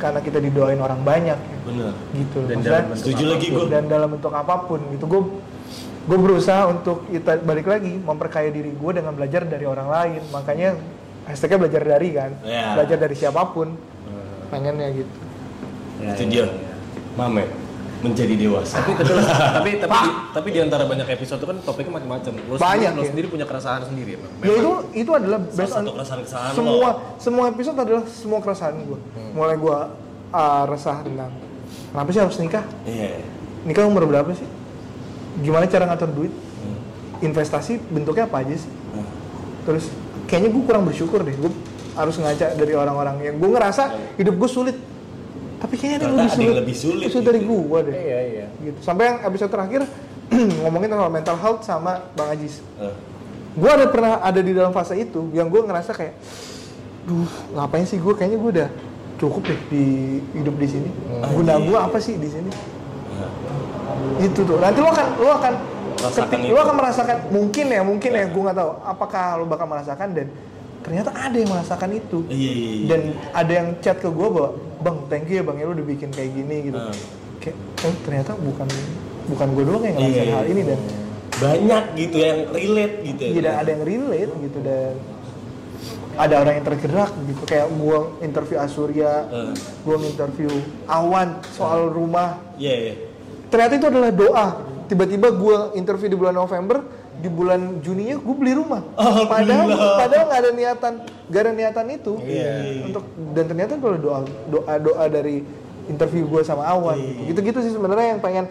karena 0.00 0.18
kita 0.18 0.40
didoain 0.40 0.80
orang 0.80 1.00
banyak 1.00 1.36
ya. 1.36 1.58
bener. 1.62 1.92
gitu. 2.10 2.38
Dan 2.42 2.56
Maksudnya- 2.56 2.64
dalam 2.64 2.84
bentuk 2.88 3.00
Setuju 3.04 3.24
lagi 3.28 3.46
gue. 3.46 3.64
dan 3.68 3.84
dalam 3.86 4.08
bentuk 4.10 4.32
apa 4.32 4.54
pun 4.64 4.80
gitu 4.88 5.04
gue 5.04 5.22
gue 6.00 6.18
berusaha 6.18 6.62
untuk 6.66 7.04
kita 7.06 7.38
balik 7.40 7.68
lagi 7.68 7.92
memperkaya 7.94 8.48
diri 8.48 8.72
gue 8.72 8.92
dengan 8.92 9.12
belajar 9.12 9.44
dari 9.44 9.62
orang 9.62 9.86
lain 9.86 10.20
makanya 10.30 10.74
hashtagnya 11.22 11.60
belajar 11.60 11.82
dari 11.86 12.08
kan 12.10 12.30
Ya. 12.42 12.72
belajar 12.74 12.96
dari 12.98 13.14
siapa 13.14 13.44
pun 13.46 13.76
pengennya 14.48 14.88
gitu 14.90 15.16
Itu 16.00 16.24
dia. 16.26 16.48
Mame 17.14 17.44
menjadi 18.00 18.34
dewasa. 18.34 18.76
Tapi 18.76 18.92
tapi 18.96 19.12
tapi 19.20 19.70
tapi, 19.82 19.96
tapi 20.32 20.48
di 20.48 20.60
antara 20.60 20.84
banyak 20.84 21.04
episode 21.06 21.36
itu 21.36 21.46
kan 21.46 21.56
topiknya 21.60 21.92
macam-macam. 21.94 22.32
Lo 22.42 22.54
Banyak, 22.54 22.60
sendiri, 22.60 22.90
lo 22.90 23.02
ya. 23.02 23.08
sendiri 23.08 23.26
punya 23.28 23.46
keresahan 23.46 23.82
sendiri 23.84 24.10
emang. 24.14 24.32
ya 24.40 24.52
itu 24.54 24.70
itu 24.96 25.10
adalah 25.10 25.38
on 25.38 25.52
satu 25.66 25.90
keresahan-keresahan 25.92 26.52
semua 26.52 26.74
lo. 26.80 26.90
semua 27.16 27.44
episode 27.46 27.76
adalah 27.76 28.02
semua 28.06 28.38
keresahan 28.38 28.74
gue 28.78 28.98
mulai 29.30 29.54
gue 29.54 29.76
uh, 30.30 30.62
resah 30.66 30.96
tentang 31.00 31.32
kenapa 31.90 32.08
sih 32.08 32.20
harus 32.20 32.36
nikah 32.36 32.64
Iya. 32.82 33.20
nikah 33.62 33.84
umur 33.84 34.04
berapa 34.04 34.32
sih 34.32 34.48
gimana 35.38 35.64
cara 35.64 35.84
ngatur 35.86 36.10
duit 36.10 36.32
Hmm. 36.32 36.76
investasi 37.22 37.80
bentuknya 37.86 38.24
apa 38.24 38.40
aja 38.40 38.54
sih 38.54 38.72
Hmm. 38.90 39.06
terus 39.64 39.88
kayaknya 40.26 40.50
gue 40.50 40.62
kurang 40.62 40.84
bersyukur 40.84 41.20
deh 41.20 41.32
gue 41.32 41.52
harus 41.92 42.16
ngaca 42.16 42.46
dari 42.52 42.72
orang-orang 42.72 43.16
yang 43.20 43.34
gue 43.36 43.50
ngerasa 43.50 43.82
hidup 44.14 44.34
gue 44.36 44.48
sulit 44.48 44.76
tapi 45.60 45.74
kayaknya 45.76 45.96
ada 45.98 46.06
yang 46.06 46.16
lebih 46.16 46.32
sulit. 46.32 46.54
lebih 46.56 46.76
sulit 46.76 47.06
Itu 47.06 47.20
dari 47.20 47.40
gitu. 47.40 47.52
gue 47.60 47.78
deh. 47.84 47.94
Iya 47.94 48.18
iya. 48.24 48.46
gitu. 48.60 48.78
Sampai 48.80 49.04
yang 49.06 49.18
episode 49.22 49.50
terakhir 49.50 49.80
ngomongin 50.62 50.88
tentang 50.88 51.10
mental 51.10 51.36
health 51.36 51.60
sama 51.62 52.00
bang 52.12 52.28
Ajis. 52.32 52.64
Eh, 52.76 52.94
gue 53.52 53.70
ada 53.70 53.86
pernah 53.86 54.18
ada 54.18 54.40
di 54.40 54.50
dalam 54.50 54.70
fase 54.70 54.96
itu 54.96 55.28
yang 55.30 55.46
gue 55.46 55.60
ngerasa 55.60 55.92
kayak 55.92 56.14
duh 57.02 57.26
ngapain 57.52 57.84
sih 57.84 57.96
gue 57.96 58.12
kayaknya 58.12 58.38
gue 58.38 58.50
udah 58.56 58.68
cukup 59.16 59.42
deh 59.44 59.60
di 59.68 59.84
hidup 60.32 60.56
di 60.56 60.66
sini. 60.66 60.88
Guna 61.30 61.58
gue 61.58 61.76
apa 61.76 61.98
sih 61.98 62.16
di 62.16 62.26
sini? 62.26 62.48
Itu 64.18 64.40
tuh. 64.42 64.56
Nanti 64.56 64.78
lo 64.78 64.88
akan 64.88 65.06
lo 65.18 65.30
akan 65.34 65.54
ketik- 66.00 66.48
lo 66.48 66.58
akan 66.58 66.74
merasakan 66.74 67.16
mungkin 67.28 67.66
ya 67.68 67.82
mungkin 67.82 68.10
ya 68.10 68.24
gue 68.24 68.42
nggak 68.42 68.56
tahu 68.56 68.70
apakah 68.80 69.36
lo 69.36 69.44
bakal 69.44 69.66
merasakan 69.66 70.08
dan 70.12 70.26
ternyata 70.80 71.10
ada 71.12 71.36
yang 71.36 71.48
merasakan 71.48 71.90
itu 71.92 72.18
Iya, 72.26 72.36
iya, 72.50 72.70
iya. 72.72 72.86
dan 72.86 73.00
ada 73.30 73.52
yang 73.52 73.68
chat 73.78 73.96
ke 73.96 74.08
gue 74.08 74.28
bahwa 74.28 74.48
bang 74.78 74.96
thank 75.06 75.26
you 75.26 75.36
ya 75.36 75.44
bang 75.44 75.56
ya 75.56 75.64
lo 75.64 75.72
udah 75.72 75.86
bikin 75.86 76.08
kayak 76.08 76.30
gini 76.32 76.56
gitu 76.66 76.78
Hmm. 76.78 76.94
kayak 77.38 77.56
oh 77.82 77.94
ternyata 78.00 78.32
bukan 78.34 78.68
bukan 79.26 79.48
gue 79.50 79.64
doang 79.64 79.82
yang 79.82 79.96
ngerasain 79.96 80.22
Iya. 80.22 80.34
hal 80.34 80.46
ini 80.46 80.62
dan 80.64 80.80
banyak 81.32 81.84
gitu 81.96 82.16
yang 82.18 82.38
relate 82.50 82.94
gitu 83.02 83.20
ya. 83.20 83.28
Iya 83.28 83.40
dan 83.42 83.54
ada 83.56 83.70
yang 83.70 83.82
relate 83.82 84.32
gitu 84.40 84.58
dan 84.60 84.92
ada 86.12 86.34
orang 86.36 86.54
yang 86.54 86.66
tergerak 86.66 87.10
gitu 87.24 87.42
kayak 87.44 87.66
gua 87.72 87.98
interview 88.20 88.56
Asurya, 88.58 89.12
Eh. 89.26 89.52
gua 89.80 89.96
interview 90.02 90.52
Awan 90.84 91.40
soal 91.50 91.88
rumah. 91.88 92.36
Iya, 92.54 92.74
iya. 92.76 92.94
Ternyata 93.48 93.72
itu 93.74 93.86
adalah 93.88 94.10
doa. 94.10 94.46
Tiba-tiba 94.84 95.32
gua 95.32 95.58
interview 95.72 96.08
di 96.08 96.18
bulan 96.18 96.36
November, 96.36 96.84
di 97.20 97.28
bulan 97.28 97.78
Juninya 97.80 98.16
gue 98.16 98.34
beli 98.34 98.52
rumah. 98.56 98.82
Padahal 99.28 99.66
padahal 99.96 100.24
nggak 100.26 100.40
ada 100.40 100.50
niatan 100.50 100.92
nggak 101.28 101.40
ada 101.40 101.52
niatan 101.52 101.86
itu. 101.92 102.12
Untuk 102.82 103.04
dan 103.32 103.44
ternyata 103.46 103.72
kalau 103.76 103.96
doa 103.96 104.18
doa 104.48 104.74
doa 104.80 105.04
dari 105.06 105.44
interview 105.86 106.24
gue 106.26 106.42
sama 106.42 106.64
Awan. 106.66 106.96
Gitu 107.28 107.38
gitu 107.38 107.58
sih 107.60 107.70
sebenarnya 107.70 108.16
yang 108.16 108.20
pengen 108.20 108.48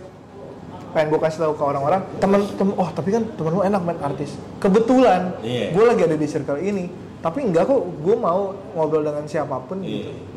pengen 0.90 1.08
gue 1.10 1.20
kasih 1.20 1.40
tahu 1.44 1.54
ke 1.58 1.64
orang-orang. 1.66 2.02
Temen 2.18 2.42
temen 2.56 2.74
oh 2.78 2.90
tapi 2.94 3.10
kan 3.10 3.24
temen 3.36 3.52
lu 3.52 3.62
enak 3.62 3.82
main 3.82 4.00
artis. 4.00 4.38
Kebetulan 4.58 5.34
Iya. 5.42 5.74
gue 5.74 5.84
lagi 5.84 6.02
ada 6.06 6.16
di 6.16 6.28
circle 6.30 6.62
ini. 6.62 6.86
Tapi 7.20 7.44
enggak 7.44 7.68
kok 7.68 7.84
gue 8.00 8.16
mau 8.16 8.56
ngobrol 8.78 9.04
dengan 9.04 9.28
siapa 9.28 9.60
pun 9.68 9.84
gitu 9.84 10.29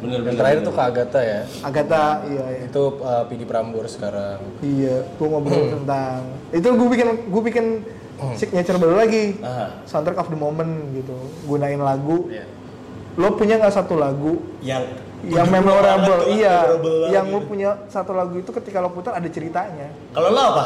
Bener 0.00 0.18
bener. 0.20 0.34
terakhir 0.34 0.58
tuh 0.60 0.72
ke 0.72 0.82
Agatha 0.82 1.20
ya. 1.20 1.40
Agatha 1.60 2.02
iya 2.24 2.44
iya 2.50 2.60
Itu 2.64 2.82
uh, 2.98 3.24
Pidi 3.24 3.44
Prambor 3.44 3.84
sekarang. 3.84 4.40
Iya, 4.58 5.04
gue 5.06 5.26
ngobrol 5.26 5.64
tentang 5.70 6.24
itu 6.50 6.66
gue 6.66 6.88
bikin 6.90 7.08
gue 7.26 7.42
bikin 7.44 7.66
signature 8.34 8.76
baru 8.76 8.96
lagi, 8.98 9.40
Ah. 9.40 9.80
soundtrack 9.84 10.18
of 10.18 10.28
the 10.28 10.36
moment 10.36 10.68
gitu, 10.92 11.16
gunain 11.44 11.78
lagu. 11.78 12.28
Iya. 12.28 12.44
Lo 13.14 13.32
punya 13.32 13.56
nggak 13.56 13.72
satu 13.74 13.96
lagu 13.96 14.40
yang 14.60 14.84
yang 15.22 15.44
memorable 15.46 16.20
banget, 16.20 16.32
Iya, 16.34 16.56
memorable 16.70 17.00
yang 17.08 17.26
lo 17.26 17.38
gitu. 17.38 17.48
punya 17.48 17.70
satu 17.86 18.12
lagu 18.12 18.36
itu 18.36 18.50
ketika 18.52 18.78
lo 18.78 18.88
putar 18.88 19.12
ada 19.14 19.24
ceritanya. 19.26 19.88
Kalau 20.10 20.28
lo 20.28 20.42
apa? 20.46 20.64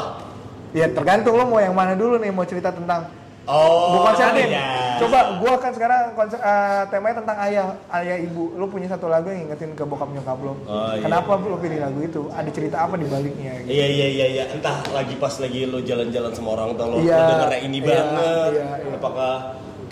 Ya 0.70 0.86
tergantung 0.88 1.34
lo 1.34 1.46
mau 1.46 1.58
yang 1.58 1.70
mana 1.72 1.94
dulu 1.94 2.18
nih, 2.18 2.30
mau 2.30 2.42
cerita 2.42 2.68
tentang 2.68 3.06
Oh, 3.44 3.92
Gue 3.92 4.00
konserin. 4.08 4.48
iya. 4.48 4.96
Coba 4.96 5.36
gua 5.36 5.58
kan 5.60 5.74
sekarang 5.74 6.16
konser 6.16 6.40
eh, 6.40 6.82
temanya 6.88 7.20
tentang 7.20 7.36
ayah, 7.44 7.66
ayah 7.92 8.16
ibu. 8.16 8.56
Lo 8.56 8.70
punya 8.70 8.88
satu 8.88 9.10
lagu 9.10 9.28
yang 9.28 9.44
ngingetin 9.44 9.76
ke 9.76 9.84
bokap 9.84 10.08
nyokap 10.08 10.38
lo. 10.40 10.56
Oh, 10.64 10.96
iya. 10.96 11.04
Kenapa 11.04 11.36
lo 11.36 11.58
pilih 11.60 11.76
lagu 11.82 11.98
itu? 12.00 12.22
Ada 12.32 12.48
cerita 12.48 12.76
apa 12.80 12.96
di 12.96 13.04
baliknya? 13.04 13.52
Gitu. 13.60 13.68
Iya 13.68 13.86
iya 13.90 14.06
iya 14.08 14.26
iya 14.32 14.44
entah 14.48 14.80
lagi 14.96 15.14
pas 15.20 15.34
lagi 15.36 15.68
lo 15.68 15.84
jalan-jalan 15.84 16.32
sama 16.32 16.48
orang 16.56 16.72
tua 16.72 16.86
lo 16.88 16.96
Iya, 17.04 17.20
dengernya 17.20 17.60
ini 17.60 17.78
iya, 17.78 17.86
banget 17.90 18.50
iya, 18.54 18.64
iya. 18.80 18.94
apakah 18.96 19.34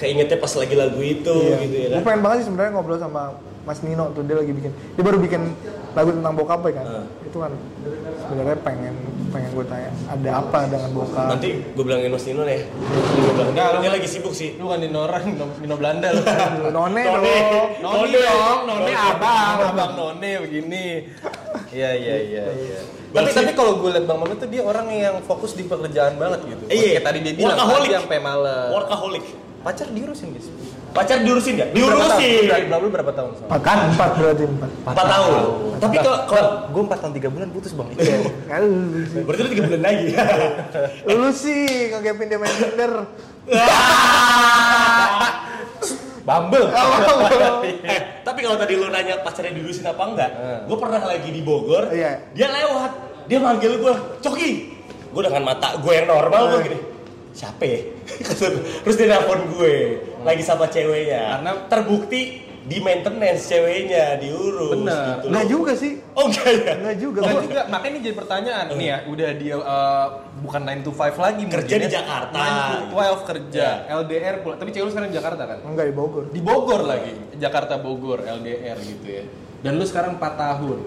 keingetnya 0.01 0.39
pas 0.41 0.53
lagi 0.57 0.75
lagu 0.75 1.01
itu 1.03 1.37
gitu 1.61 1.77
ya 1.77 1.89
Gue 1.99 2.03
pengen 2.03 2.21
banget 2.25 2.37
sih 2.43 2.47
sebenarnya 2.49 2.73
ngobrol 2.73 2.99
sama 2.99 3.23
Mas 3.63 3.79
Nino 3.87 4.11
tuh 4.11 4.27
dia 4.27 4.35
lagi 4.35 4.51
bikin, 4.51 4.75
dia 4.75 5.03
baru 5.07 5.19
bikin 5.23 5.43
lagu 5.95 6.11
tentang 6.11 6.35
bokap 6.35 6.67
ya 6.67 6.73
kan. 6.83 6.87
Hmm. 6.89 7.07
Itu 7.23 7.39
kan 7.39 7.53
sebenarnya 8.27 8.57
pengen 8.65 8.95
pengen 9.33 9.51
gue 9.51 9.65
tanya 9.65 9.91
ada 10.07 10.31
apa 10.39 10.59
dengan 10.69 10.91
bokap? 10.93 11.27
Nanti 11.27 11.49
gue 11.59 11.83
bilangin 11.83 12.13
Mas 12.13 12.25
Nino 12.25 12.45
nih. 12.45 12.61
Gue 12.63 13.33
bilang, 13.33 13.49
Enggak, 13.49 13.69
dia 13.75 13.89
lu- 13.89 13.95
lagi 13.97 14.07
sibuk 14.07 14.31
sih. 14.31 14.55
Lu 14.55 14.69
kan 14.69 14.79
Nino 14.79 14.99
orang, 15.01 15.23
Nino, 15.27 15.47
Nino 15.57 15.75
Belanda 15.75 16.09
lu. 16.09 16.21
None 16.77 16.93
None. 16.93 17.03
dong. 17.03 17.69
Noni 17.81 18.13
None. 18.13 18.21
dong, 18.21 18.59
None. 18.69 18.93
abang, 18.93 19.57
abang 19.67 19.93
None 19.95 20.31
begini. 20.39 21.09
Iya 21.73 21.91
iya 21.95 22.17
iya 22.21 22.45
iya. 22.53 22.79
Tapi 22.79 23.13
Berarti- 23.13 23.35
tapi 23.35 23.53
kalau 23.53 23.73
gue 23.77 23.91
liat 23.91 24.05
Bang 24.05 24.21
Mamet 24.21 24.37
tuh 24.39 24.49
dia 24.49 24.63
orang 24.63 24.87
yang 24.89 25.17
fokus 25.23 25.53
di 25.53 25.65
pekerjaan 25.65 26.17
banget 26.17 26.45
gitu. 26.47 26.65
Iya. 26.69 26.97
Kayak 26.97 27.03
tadi 27.03 27.19
dia 27.21 27.33
bilang 27.35 27.57
Workaholic. 27.57 27.81
pagi 27.83 27.97
sampai 27.99 28.19
malam. 28.21 28.67
Workaholic. 28.71 29.25
Pacar 29.63 29.87
diurusin 29.95 30.35
guys. 30.35 30.51
Pacar 30.91 31.23
diurusin 31.23 31.55
tahun? 31.55 31.71
Diurusin. 31.71 32.51
Berapa, 32.51 32.83
lu 32.83 32.89
berapa 32.91 33.13
tahun 33.15 33.31
sama? 33.39 33.47
Empat 33.47 33.61
kan? 33.63 33.79
Empat 33.95 34.11
berarti 34.19 34.45
empat. 34.51 34.71
Empat 34.83 35.07
tahun. 35.07 35.39
Tapi 35.79 35.97
kalau 36.03 36.19
kalau 36.27 36.51
gue 36.67 36.83
4 36.83 37.03
tahun 37.03 37.13
3 37.15 37.35
bulan 37.35 37.49
putus 37.55 37.73
bang. 37.79 37.89
Kan 38.51 38.63
lu 38.67 39.01
sih. 39.07 39.23
berarti 39.23 39.41
lu 39.47 39.49
tiga 39.55 39.63
bulan 39.71 39.83
lagi. 39.87 40.07
Lu 41.23 41.29
sih 41.31 41.63
ngegapin 41.95 42.27
dia 42.27 42.39
main 42.43 42.55
Tinder. 42.59 42.93
Bumble. 46.23 46.71
eh, 47.91 48.01
tapi 48.23 48.39
kalau 48.47 48.55
tadi 48.55 48.79
lu 48.79 48.87
nanya 48.95 49.19
pacarnya 49.27 49.59
diurusin 49.59 49.91
apa 49.91 50.03
enggak, 50.07 50.31
gue 50.71 50.77
pernah 50.79 51.03
lagi 51.03 51.35
di 51.35 51.43
Bogor, 51.43 51.91
Iya. 51.91 52.31
dia 52.31 52.47
lewat, 52.47 52.93
dia 53.27 53.43
manggil 53.43 53.83
gue, 53.83 53.95
Coki, 54.23 54.51
gue 55.11 55.23
dengan 55.27 55.43
mata 55.51 55.75
gue 55.83 55.91
yang 55.91 56.07
normal 56.07 56.43
gue 56.55 56.61
gini, 56.71 56.79
siapa 57.33 57.63
ya? 57.63 57.81
Terus 58.85 58.97
dia 58.97 59.09
nelfon 59.09 59.41
gue, 59.51 59.77
lagi 60.21 60.43
sama 60.43 60.67
ceweknya, 60.67 61.41
Karena- 61.41 61.65
terbukti 61.67 62.23
di 62.63 62.79
maintenance 62.79 63.51
ceweknya 63.51 64.17
diurus. 64.17 64.79
Bener. 64.79 65.19
gitu. 65.19 65.27
Enggak 65.29 65.47
juga 65.51 65.73
sih. 65.75 65.93
Oh 66.15 66.31
enggak 66.31 66.47
ya? 66.55 66.73
Enggak 66.79 66.97
juga. 66.97 67.19
Enggak 67.19 67.35
Gua- 67.35 67.43
juga, 67.43 67.61
makanya 67.67 67.91
ini 67.91 68.01
jadi 68.01 68.17
pertanyaan 68.17 68.65
nih 68.71 68.87
ya, 68.87 68.99
udah 69.11 69.31
dia 69.35 69.57
eh, 69.59 70.07
bukan 70.39 70.61
9 70.63 70.87
to 70.87 70.93
5 70.93 71.19
lagi 71.19 71.43
Kerja 71.51 71.75
di 71.75 71.89
ya. 71.91 71.93
Jakarta. 71.99 72.39
9 72.39 72.71
to 72.71 72.87
12 72.95 73.29
kerja, 73.29 73.67
LDR 73.91 74.37
pula. 74.41 74.55
Tapi 74.55 74.71
cewek 74.71 74.85
lu 74.87 74.91
sekarang 74.91 75.11
di 75.11 75.17
Jakarta 75.17 75.43
kan? 75.43 75.59
Enggak 75.67 75.87
di 75.91 75.95
Bogor. 75.95 76.25
Di 76.31 76.39
Bogor 76.41 76.81
lagi, 76.87 77.13
Jakarta 77.35 77.75
Bogor, 77.77 78.23
LDR 78.23 78.79
gitu 78.79 79.07
ya. 79.11 79.25
Dan 79.59 79.79
lu 79.79 79.85
sekarang 79.85 80.15
4 80.15 80.35
tahun. 80.39 80.79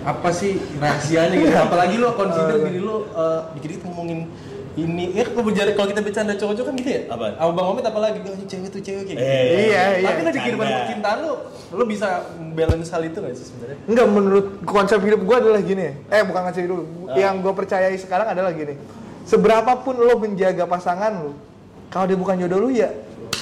Apa 0.00 0.32
sih 0.32 0.56
rahasianya 0.76 1.36
gitu? 1.38 1.52
Apalagi 1.68 1.96
lu 1.96 2.08
consider 2.12 2.56
diri 2.62 2.80
lu 2.80 3.04
eh, 3.06 3.40
dikit-dikit 3.52 3.84
ngomongin 3.84 4.32
ini 4.74 5.04
ya 5.10 5.22
kalau 5.24 5.40
berbicara 5.40 5.70
kalau 5.72 5.86
kita 5.86 6.00
bercanda 6.00 6.34
cowok-cowok 6.34 6.66
kan 6.66 6.74
gitu 6.74 6.90
ya 6.90 7.00
Apaan? 7.06 7.32
sama 7.32 7.50
bang 7.52 7.66
Omid 7.68 7.84
apalagi 7.84 8.18
bilang 8.18 8.36
"Ini 8.36 8.46
cewek 8.48 8.68
tuh 8.68 8.80
cewek 8.80 9.02
kayak 9.04 9.14
gitu 9.14 9.22
Eh, 9.24 9.44
Iya, 9.64 9.82
iya. 9.94 10.04
tapi 10.04 10.18
lu 10.18 10.30
di 10.30 10.40
kehidupan 10.40 10.66
percintaan 10.66 11.18
lu 11.20 11.32
lu 11.72 11.84
bisa 11.84 12.08
balance 12.52 12.88
hal 12.88 13.02
itu 13.02 13.18
gak 13.18 13.34
sih 13.34 13.46
sebenarnya 13.46 13.76
Enggak, 13.84 14.06
menurut 14.08 14.46
konsep 14.64 14.98
hidup 15.00 15.20
gue 15.20 15.36
adalah 15.36 15.60
gini. 15.60 15.86
Eh, 16.04 16.22
bukan 16.22 16.40
konsep 16.44 16.62
hidup. 16.62 16.82
Yang 17.12 17.34
gue 17.40 17.52
percayai 17.54 17.96
sekarang 17.96 18.26
adalah 18.28 18.50
gini. 18.50 18.74
Seberapapun 19.24 19.94
lo 19.96 20.14
menjaga 20.16 20.64
pasangan 20.64 21.12
lo, 21.18 21.32
kalau 21.88 22.04
dia 22.04 22.14
bukan 22.14 22.36
jodoh 22.36 22.58
lu 22.60 22.70
ya, 22.70 22.90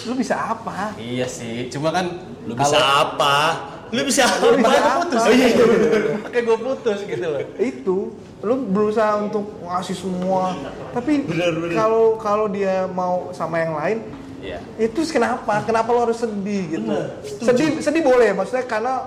lu 0.02 0.14
bisa 0.14 0.36
apa? 0.36 0.92
Iya 0.94 1.26
sih, 1.26 1.66
cuma 1.68 1.90
kan 1.90 2.06
Lu 2.42 2.52
bisa 2.52 2.76
apa? 2.76 3.36
Lu 3.88 4.00
bisa 4.02 4.24
Lu 4.40 4.56
bisa 4.56 4.68
apa? 4.68 4.78
apa? 4.78 5.00
putus. 5.02 5.20
Oh, 5.20 5.30
iya, 5.30 5.46
iya, 5.48 5.64
Kayak 6.26 6.44
gue 6.44 6.58
putus 6.60 6.98
gitu 7.02 7.26
loh. 7.26 7.40
Itu, 7.56 7.96
lu 8.42 8.54
berusaha 8.66 9.22
untuk 9.22 9.46
ngasih 9.62 9.96
semua. 9.96 10.52
Tapi 10.90 11.22
kalau 11.70 12.18
kalau 12.18 12.46
dia 12.46 12.84
mau 12.86 13.30
sama 13.30 13.58
yang 13.58 13.74
lain, 13.74 13.98
Iya. 14.38 14.58
itu 14.76 14.98
kenapa? 15.06 15.62
Kenapa 15.62 15.88
lo 15.88 16.02
harus 16.02 16.18
sedih 16.18 16.62
gitu? 16.68 16.82
Bener, 16.84 17.22
sedih, 17.22 17.78
sedih 17.78 18.02
boleh, 18.02 18.34
maksudnya 18.34 18.66
karena 18.66 19.06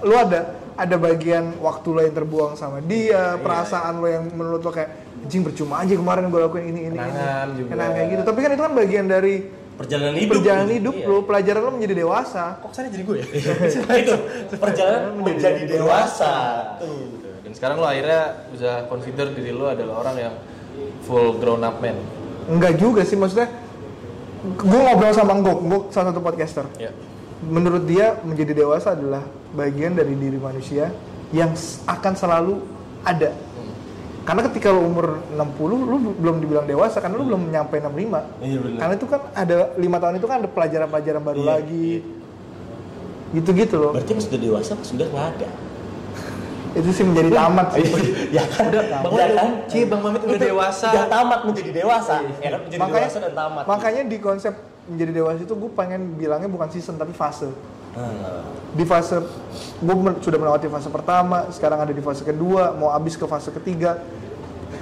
lo 0.00 0.14
ada 0.14 0.40
ada 0.74 0.96
bagian 0.96 1.54
waktu 1.58 1.88
lo 1.88 2.00
yang 2.00 2.10
terbuang 2.12 2.54
sama 2.54 2.78
dia, 2.80 3.38
perasaan 3.38 3.98
lo 3.98 4.06
yang 4.06 4.26
menurut 4.28 4.58
lo 4.58 4.70
kayak 4.70 4.90
anjing 5.18 5.42
percuma 5.42 5.82
aja 5.82 5.94
kemarin 5.94 6.26
gue 6.26 6.40
lakuin 6.40 6.66
ini 6.68 6.80
ini 6.86 6.94
Kenangan 6.94 7.46
ini, 7.46 7.54
juga. 7.54 7.68
Kenangan 7.70 7.92
kayak 7.94 8.08
gitu. 8.10 8.22
Tapi 8.26 8.38
kan 8.38 8.50
itu 8.50 8.62
kan 8.62 8.74
bagian 8.74 9.06
dari 9.06 9.34
Perjalanan 9.78 10.14
hidup. 10.16 10.30
perjalanan 10.34 10.70
hidup 10.74 10.94
Iya. 10.96 11.06
lo, 11.06 11.16
pelajaran 11.22 11.60
lo 11.62 11.70
menjadi 11.70 11.94
dewasa. 11.96 12.44
Kok 12.58 12.70
sana 12.74 12.90
jadi 12.90 13.04
gue 13.06 13.16
ya? 13.16 13.26
itu 14.02 14.14
perjalanan 14.58 15.12
menjadi 15.16 15.62
dewasa. 15.68 16.32
Tuh. 16.82 17.27
Dan 17.48 17.56
sekarang 17.56 17.80
lo 17.80 17.88
akhirnya 17.88 18.44
bisa 18.52 18.84
consider 18.86 19.32
diri 19.32 19.50
lo 19.50 19.72
adalah 19.72 20.04
orang 20.04 20.16
yang 20.20 20.34
full 21.00 21.40
grown 21.40 21.64
up 21.64 21.80
man. 21.80 21.96
Enggak 22.44 22.76
juga 22.76 23.00
sih, 23.02 23.16
maksudnya 23.16 23.48
gue 24.44 24.78
ngobrol 24.78 25.10
sama 25.10 25.32
Ngok, 25.34 25.58
Ngok 25.64 25.84
salah 25.88 26.12
satu 26.12 26.20
podcaster. 26.20 26.68
Ya. 26.76 26.92
menurut 27.38 27.86
dia 27.86 28.18
menjadi 28.20 28.50
dewasa 28.52 28.92
adalah 28.92 29.22
bagian 29.54 29.94
dari 29.94 30.12
diri 30.12 30.36
manusia 30.36 30.90
yang 31.30 31.54
akan 31.86 32.12
selalu 32.12 32.58
ada. 33.00 33.30
Karena 34.26 34.44
ketika 34.44 34.68
lu 34.68 34.84
umur 34.84 35.24
60, 35.30 35.40
lu 35.64 35.96
b- 36.02 36.16
belum 36.18 36.36
dibilang 36.36 36.66
dewasa 36.66 36.98
karena 36.98 37.16
lu 37.16 37.24
belum 37.24 37.48
nyampe 37.48 37.78
65. 37.78 38.28
Iya. 38.42 38.58
Karena 38.76 38.92
itu 38.92 39.06
kan 39.06 39.20
ada 39.32 39.56
lima 39.78 39.96
tahun 39.96 40.18
itu 40.18 40.26
kan 40.26 40.36
ada 40.42 40.50
pelajaran-pelajaran 40.50 41.22
baru 41.22 41.40
Iya, 41.40 41.48
lagi. 41.48 41.90
Gitu-gitu 43.32 43.76
loh. 43.78 43.92
Berarti 43.94 44.12
pas 44.12 44.24
sudah 44.26 44.40
dewasa 44.42 44.72
sudah 44.82 45.06
nggak 45.06 45.26
ada. 45.32 45.48
Itu 46.78 46.90
sih 46.94 47.04
menjadi 47.04 47.30
tamat 47.34 47.66
sih. 47.74 47.84
ya 48.36 48.44
kan? 48.46 48.70
Udah, 48.70 48.82
Bang 49.02 49.12
udah, 49.12 49.26
ya 49.26 49.34
kan? 49.34 49.50
Cie, 49.66 49.84
Bang 49.84 50.00
Mamit 50.00 50.20
udah 50.22 50.36
Itu 50.38 50.44
dewasa. 50.46 50.86
Udah 50.94 51.06
tamat 51.10 51.40
menjadi 51.42 51.70
dewasa. 51.74 52.14
Ya 52.38 52.48
kan 52.54 52.60
menjadi 52.62 52.80
makanya, 52.80 53.02
dewasa 53.02 53.18
dan 53.18 53.32
tamat. 53.34 53.64
makanya 53.66 54.02
di 54.06 54.18
konsep 54.18 54.54
menjadi 54.86 55.12
dewasa 55.12 55.38
itu 55.42 55.52
gue 55.52 55.70
pengen 55.74 56.00
bilangnya 56.14 56.48
bukan 56.48 56.68
season 56.70 56.94
tapi 56.94 57.10
fase. 57.12 57.50
Ah. 57.98 58.44
di 58.76 58.84
fase 58.86 59.18
gue 59.80 59.94
sudah 60.22 60.38
melewati 60.38 60.70
fase 60.70 60.86
pertama 60.86 61.50
sekarang 61.50 61.82
ada 61.82 61.90
di 61.90 61.98
fase 61.98 62.22
kedua 62.22 62.70
mau 62.70 62.92
habis 62.92 63.18
ke 63.18 63.26
fase 63.26 63.50
ketiga 63.50 63.98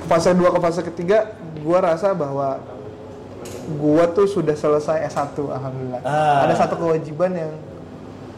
fase 0.05 0.37
dua 0.37 0.53
ke 0.53 0.59
fase 0.61 0.85
ketiga 0.85 1.33
gue 1.57 1.79
rasa 1.81 2.13
bahwa 2.13 2.61
gue 3.73 4.05
tuh 4.13 4.27
sudah 4.29 4.53
selesai 4.53 5.07
S1 5.09 5.33
alhamdulillah 5.39 6.03
Ah. 6.03 6.45
ada 6.45 6.55
satu 6.59 6.77
kewajiban 6.77 7.31
yang 7.33 7.53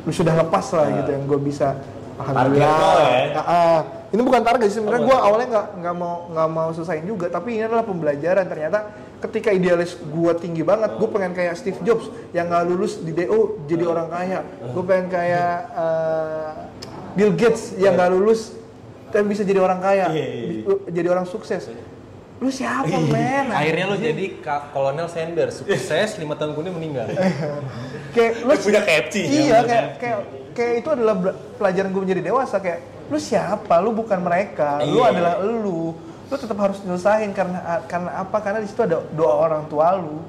lu 0.04 0.12
sudah 0.12 0.36
lepas 0.36 0.70
lah 0.70 0.86
gitu 0.94 1.10
yang 1.10 1.24
gue 1.26 1.40
bisa 1.42 1.74
alhamdulillah. 2.18 2.98
Ya? 3.30 3.42
Ini 4.08 4.20
bukan 4.24 4.40
target 4.40 4.72
sih 4.72 4.80
sebenarnya 4.80 5.04
gue 5.04 5.18
awalnya 5.20 5.48
nggak 5.52 5.66
nggak 5.84 5.94
mau 6.00 6.14
nggak 6.32 6.48
mau 6.48 6.68
selesaiin 6.72 7.04
juga 7.04 7.26
tapi 7.28 7.60
ini 7.60 7.64
adalah 7.68 7.84
pembelajaran. 7.84 8.44
Ternyata 8.48 8.78
ketika 9.18 9.52
idealis 9.52 9.98
gue 10.00 10.32
tinggi 10.40 10.62
banget 10.64 10.96
gue 10.96 11.08
pengen 11.12 11.32
kayak 11.36 11.54
Steve 11.60 11.80
Jobs 11.84 12.08
yang 12.32 12.48
nggak 12.48 12.64
lulus 12.72 13.00
di 13.04 13.12
DO 13.12 13.64
jadi 13.68 13.84
orang 13.84 14.08
kaya. 14.08 14.40
Gue 14.72 14.84
pengen 14.84 15.06
kayak 15.12 15.54
eh, 15.76 16.50
Bill 17.18 17.32
Gates 17.36 17.76
yang 17.76 17.94
nggak 18.00 18.10
lulus 18.16 18.56
tapi 19.08 19.24
bisa 19.28 19.44
jadi 19.44 19.60
orang 19.60 19.80
kaya. 19.80 20.12
Iya, 20.12 20.26
iya, 20.26 20.44
iya. 20.64 20.74
Jadi 20.88 21.06
orang 21.08 21.24
sukses 21.24 21.68
lu 22.38 22.50
siapa 22.54 22.86
men 23.10 23.50
Akhirnya 23.50 23.84
lo 23.90 23.96
jadi 23.98 24.24
Kolonel 24.70 25.10
Sanders, 25.10 25.58
sukses 25.58 26.14
lima 26.22 26.38
tahun 26.38 26.54
kemudian 26.54 26.74
meninggal. 26.78 27.10
kayak 28.14 28.46
lu 28.46 28.52
punya 28.62 28.80
KFC, 28.86 29.14
iya 29.26 29.42
ya, 29.42 29.58
kayak 29.66 29.86
kayak 29.98 30.18
kayak 30.54 30.72
itu 30.82 30.88
adalah 30.94 31.14
pelajaran 31.58 31.90
gue 31.90 32.02
menjadi 32.06 32.22
dewasa. 32.30 32.62
Kayak 32.62 32.80
lu 33.10 33.18
siapa? 33.18 33.74
Lu 33.82 33.90
bukan 33.90 34.22
mereka. 34.22 34.78
Lu 34.86 35.02
Iya. 35.02 35.10
adalah 35.10 35.34
lu. 35.42 35.98
Lu 36.28 36.34
tetap 36.36 36.58
harus 36.62 36.78
nyelesain 36.86 37.30
karena 37.34 37.82
karena 37.90 38.10
apa? 38.22 38.36
Karena 38.38 38.58
di 38.62 38.68
situ 38.70 38.86
ada 38.86 39.02
doa 39.14 39.34
orang 39.34 39.66
tua 39.66 39.98
lu. 39.98 40.22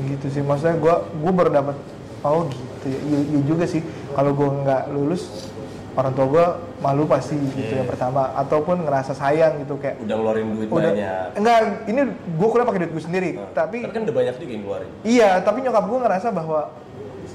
Gitu 0.00 0.26
sih. 0.32 0.40
Maksudnya 0.40 0.80
gue 0.80 0.94
gue 1.12 1.32
baru 1.32 1.50
dapat 1.52 1.76
oh 2.24 2.48
gitu 2.48 2.86
ya. 2.88 3.00
Iya, 3.04 3.18
iya 3.36 3.40
juga 3.44 3.64
sih. 3.68 3.84
Kalau 4.16 4.32
gue 4.32 4.48
nggak 4.64 4.82
lulus 4.96 5.52
orang 5.96 6.12
tua 6.12 6.26
gue 6.26 6.46
malu 6.78 7.04
pasti 7.04 7.34
gitu 7.34 7.56
Iya. 7.66 7.80
yang 7.80 7.88
pertama 7.88 8.28
ataupun 8.36 8.84
ngerasa 8.84 9.12
sayang 9.12 9.58
gitu 9.58 9.74
kayak 9.76 9.96
Udah 9.98 10.14
ngeluarin 10.14 10.44
duit 10.50 10.68
udah 10.68 10.92
banyak. 10.92 11.26
enggak 11.34 11.58
ini 11.86 12.00
gue 12.12 12.46
kuliah 12.46 12.66
pakai 12.66 12.80
duit 12.84 12.92
gue 12.92 13.02
sendiri 13.02 13.30
tapi 13.50 13.76
Tapi 13.80 13.90
kan 13.90 14.02
udah 14.04 14.14
banyak 14.14 14.34
juga 14.36 14.52
yang 14.52 14.62
ngeluarin. 14.62 14.88
iya 15.02 15.30
tapi 15.40 15.58
nyokap 15.60 15.84
gue 15.86 15.98
ngerasa 15.98 16.28
bahwa 16.30 16.60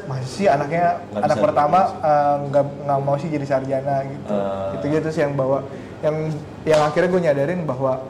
masih 0.03 0.45
anaknya 0.47 0.85
Nggak 1.03 1.23
anak 1.23 1.37
pertama 1.39 1.79
eh, 1.99 2.35
nggak 2.47 2.65
nggak 2.81 2.99
mau 2.99 3.15
sih 3.17 3.29
jadi 3.29 3.45
sarjana 3.45 3.95
gitu 4.03 4.31
Eh. 4.31 4.67
gitu 4.71 4.85
gitu 4.91 5.07
sih 5.09 5.21
yang 5.21 5.33
bawa 5.33 5.65
yang 5.99 6.15
yang 6.63 6.81
akhirnya 6.81 7.09
gue 7.09 7.21
nyadarin 7.23 7.61
bahwa 7.63 8.01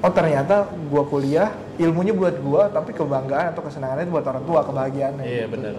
oh 0.00 0.08
ternyata 0.10 0.64
gue 0.66 1.02
kuliah 1.06 1.48
ilmunya 1.76 2.12
buat 2.12 2.34
gue 2.34 2.62
tapi 2.70 2.90
kebanggaan 2.90 3.52
atau 3.52 3.62
kesenangannya 3.62 4.04
itu 4.06 4.12
buat 4.12 4.24
orang 4.26 4.44
tua 4.44 4.60
kebahagiaannya 4.62 5.24
Iya 5.24 5.44
benar. 5.46 5.72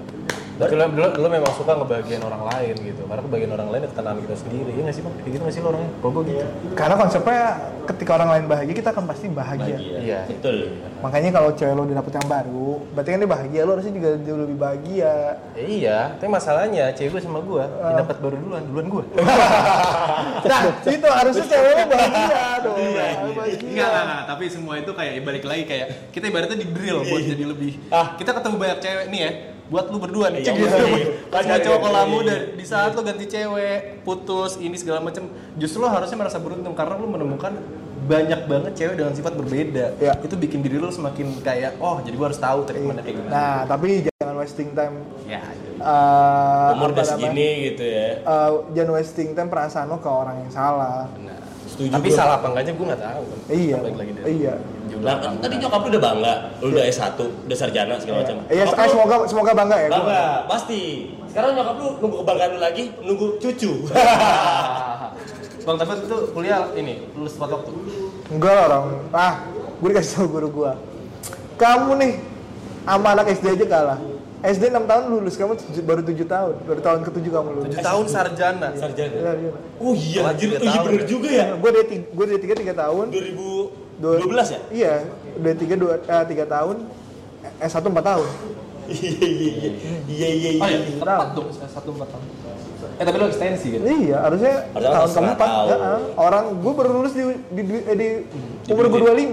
Berarti 0.58 0.76
lo, 0.76 0.86
lo, 0.89 1.08
lo 1.16 1.28
memang 1.28 1.52
suka 1.54 1.72
ngebahagiain 1.76 2.24
orang 2.24 2.43
lain 2.47 2.76
gitu. 2.80 3.02
Karena 3.06 3.22
kebahagiaan 3.22 3.54
orang 3.56 3.70
lain 3.72 3.82
itu 3.82 3.89
ketenangan 3.91 4.20
kita 4.24 4.36
sendiri. 4.39 4.70
Iya 4.72 4.82
nggak 4.84 4.95
sih 4.95 5.04
bang? 5.04 5.14
Kayak 5.16 5.32
gitu 5.32 5.41
nggak 5.41 5.56
sih 5.56 5.62
lo 5.62 5.68
orangnya? 5.70 5.91
Gue 6.02 6.24
gitu. 6.28 6.45
karena 6.76 6.95
konsepnya 6.95 7.41
ketika 7.82 8.12
orang 8.14 8.30
lain 8.30 8.45
bahagia 8.45 8.74
kita 8.74 8.89
akan 8.91 9.06
pasti 9.06 9.26
bahagia 9.28 9.74
Bahagia. 9.74 9.99
Iya. 9.99 10.20
Betul. 10.30 10.58
makanya 11.02 11.30
kalau 11.34 11.49
cewek 11.52 11.74
lo 11.74 11.82
udah 11.82 11.97
dapet 11.97 12.14
yang 12.14 12.28
baru 12.30 12.70
berarti 12.93 13.10
kan 13.10 13.18
dia 13.18 13.32
bahagia 13.32 13.62
lo 13.66 13.72
harusnya 13.74 13.93
juga 13.95 14.10
jauh 14.22 14.39
lebih 14.39 14.58
bahagia 14.58 15.14
Ya, 15.58 15.64
iya, 15.66 15.97
tapi 16.16 16.30
masalahnya 16.30 16.93
cewek 16.93 17.18
gue 17.18 17.22
sama 17.22 17.41
gue 17.41 17.64
yang 17.64 17.97
dapat 17.97 18.16
baru 18.22 18.36
duluan, 18.38 18.64
duluan 18.70 18.86
gue. 18.88 19.04
nah 20.52 20.62
itu 20.86 21.08
harusnya 21.08 21.45
cewek 21.47 21.72
lo 21.74 21.84
bahagia 21.88 22.41
dong 22.62 22.78
Iya, 22.78 23.06
bahagia 23.34 23.58
Enggak, 23.62 23.88
enggak, 23.89 24.04
enggak, 24.06 24.22
tapi 24.30 24.43
semua 24.47 24.74
itu 24.78 24.91
kayak 24.93 25.14
balik 25.24 25.43
lagi 25.45 25.64
kayak 25.66 25.88
kita 26.14 26.26
ibaratnya 26.28 26.58
di 26.60 26.68
drill 26.70 26.97
buat 27.02 27.22
jadi 27.24 27.43
lebih. 27.47 27.72
Ah. 27.89 28.14
Kita 28.16 28.32
ketemu 28.34 28.56
banyak 28.58 28.80
cewek 28.80 29.06
nih 29.10 29.20
ya, 29.20 29.32
buat 29.72 29.88
lu 29.88 29.97
berdua 29.97 30.28
nih. 30.30 30.43
Iya, 30.43 30.45
Cek 30.45 30.53
iya, 30.53 30.67
gitu. 30.67 30.86
iya. 30.86 31.05
Pas 31.26 31.41
Iya, 31.41 31.49
mau 31.49 31.59
cowok 31.61 31.80
iya, 31.80 31.86
kalau 31.88 31.95
iya, 31.97 32.11
muda 32.11 32.36
iya. 32.36 32.43
di 32.53 32.65
saat 32.67 32.91
lu 32.91 33.01
ganti 33.01 33.26
cewek, 33.26 33.80
putus, 34.03 34.51
ini 34.59 34.76
segala 34.76 34.99
macam, 34.99 35.24
justru 35.55 35.80
lo 35.80 35.88
harusnya 35.88 36.17
merasa 36.19 36.38
beruntung 36.38 36.76
karena 36.76 36.93
lu 36.93 37.07
menemukan 37.07 37.55
banyak 38.01 38.41
banget 38.45 38.72
cewek 38.76 38.95
dengan 38.97 39.13
sifat 39.13 39.34
berbeda. 39.34 39.86
Iya. 39.95 40.13
Itu 40.19 40.36
bikin 40.36 40.59
diri 40.59 40.76
lu 40.76 40.91
semakin 40.91 41.39
kayak, 41.39 41.80
oh 41.80 41.97
jadi 41.97 42.13
gua 42.13 42.28
harus 42.28 42.38
tahu 42.38 42.59
treatmentnya 42.63 43.01
kayak 43.01 43.17
gimana. 43.17 43.32
nah 43.32 43.57
tapi 43.63 43.88
jangan 44.03 44.36
wasting 44.36 44.69
time 44.74 44.95
Ya, 45.24 45.39
eh, 45.80 46.74
Umur 46.76 46.91
udah 46.91 47.05
segini 47.07 47.49
gitu 47.72 47.84
ya. 47.84 48.07
eh, 48.19 48.49
jangan 48.74 48.91
wasting 48.93 49.32
time 49.32 49.47
perasaan 49.47 49.88
lo 49.88 49.97
ke 49.97 50.09
orang 50.09 50.36
yang 50.41 50.51
salah 50.51 51.07
benar. 51.09 51.40
Setuju 51.72 51.88
Tapi 51.89 52.07
gua. 52.07 52.17
salah 52.17 52.36
apa 52.36 52.47
enggaknya 52.47 52.74
gue 52.74 52.86
nggak 52.86 53.01
tahu. 53.01 53.24
kan. 53.24 53.39
iya 53.49 53.78
lagi 53.80 54.11
dari 54.11 54.26
iya 54.34 54.53
jumlah 54.86 54.99
Nah, 55.01 55.15
kan 55.17 55.32
tadi 55.39 55.55
nyokap 55.57 55.80
lu 55.82 55.89
udah 55.89 56.03
bangga, 56.03 56.34
lu 56.59 56.65
udah 56.69 56.84
S1, 56.86 57.15
udah 57.17 57.57
sarjana 57.57 57.95
segala 57.95 58.17
macam. 58.22 58.36
iya 58.47 58.63
eh, 58.65 58.88
semoga 58.88 59.15
semoga 59.26 59.51
bangga 59.53 59.78
ya 59.78 59.88
gua. 59.88 59.95
Bangga, 59.97 60.24
pasti. 60.45 60.82
Sekarang 61.26 61.51
nyokap 61.55 61.76
lu 61.76 61.88
nunggu 61.97 62.17
kebanggaan 62.22 62.49
lu 62.51 62.59
lagi, 62.59 62.84
nunggu 62.99 63.28
cucu. 63.39 63.72
Bang 65.61 65.78
Tabet 65.78 66.01
itu 66.01 66.17
kuliah 66.32 66.74
ini 66.74 67.05
lulus 67.13 67.38
tepat 67.38 67.53
waktu. 67.53 67.72
enggak 68.28 68.49
lah 68.49 68.63
orang 68.65 68.84
ah 69.13 69.34
gue 69.78 69.88
dikasih 69.89 70.13
tau 70.17 70.26
guru 70.26 70.49
gue 70.49 70.72
kamu 71.53 71.91
nih 72.01 72.11
sama 72.82 73.07
anak 73.13 73.30
SD 73.30 73.45
aja 73.53 73.65
kalah 73.69 73.99
SD 74.43 74.63
6 74.67 74.83
tahun 74.83 75.03
lulus 75.07 75.35
kamu 75.35 75.53
tujuh- 75.55 75.83
baru 75.83 76.01
7 76.01 76.25
tahun 76.25 76.53
baru 76.63 76.81
tahun 76.81 76.99
ke-7 77.03 77.25
kamu 77.27 77.49
lulus 77.53 77.69
7 77.71 77.83
tahun 77.83 78.05
sarjana. 78.07 78.67
Sarjana. 78.73 79.13
Iya, 79.13 79.31
iya. 79.35 79.51
Oh 79.77 79.93
iya, 79.93 80.21
anjir, 80.25 80.47
oh 80.49 80.57
iya 80.57 80.71
tahun 80.71 80.85
bener 80.87 80.97
ya. 80.97 81.07
juga 81.07 81.29
ya. 81.29 81.45
gue 81.53 81.69
dari 81.71 81.83
gue 82.03 82.25
dari 82.25 82.39
tiga 82.39 82.55
tiga 82.55 82.73
tahun 82.75 83.05
2012 84.01 84.01
ya? 84.47 84.59
iya 84.71 84.93
dari 85.35 85.55
tiga 85.55 85.75
dua 85.75 85.93
eh, 85.95 86.23
tiga 86.25 86.45
tahun 86.47 86.75
eh 87.55 87.69
satu 87.69 87.87
empat 87.87 88.05
tahun 88.07 88.29
Iya 88.91 89.07
iya 89.23 89.51
iya. 89.55 89.71
Iya 90.03 90.27
iya 90.27 90.49
Oh 90.57 90.67
iya. 90.67 90.79
iya, 90.81 90.97
tepat 90.97 91.27
dong 91.31 91.47
satu 91.53 91.89
empat 91.91 92.07
tahun. 92.09 92.25
Eh 92.91 93.03
tapi 93.03 93.15
lo 93.15 93.25
ekstensi 93.25 93.67
kan? 93.71 93.81
iya 93.85 94.17
harusnya 94.19 94.53
Harusnya 94.67 94.91
tahun 94.91 95.09
keempat 95.31 95.49
ya, 95.63 95.77
orang 96.17 96.43
gue 96.57 96.71
baru 96.75 96.89
lulus 96.91 97.13
di 97.13 97.23
di, 97.47 97.61
di, 97.61 97.75
eh, 97.79 97.95
di 97.95 98.07
umur 98.67 98.89
gue 98.89 98.99
25 98.99 99.31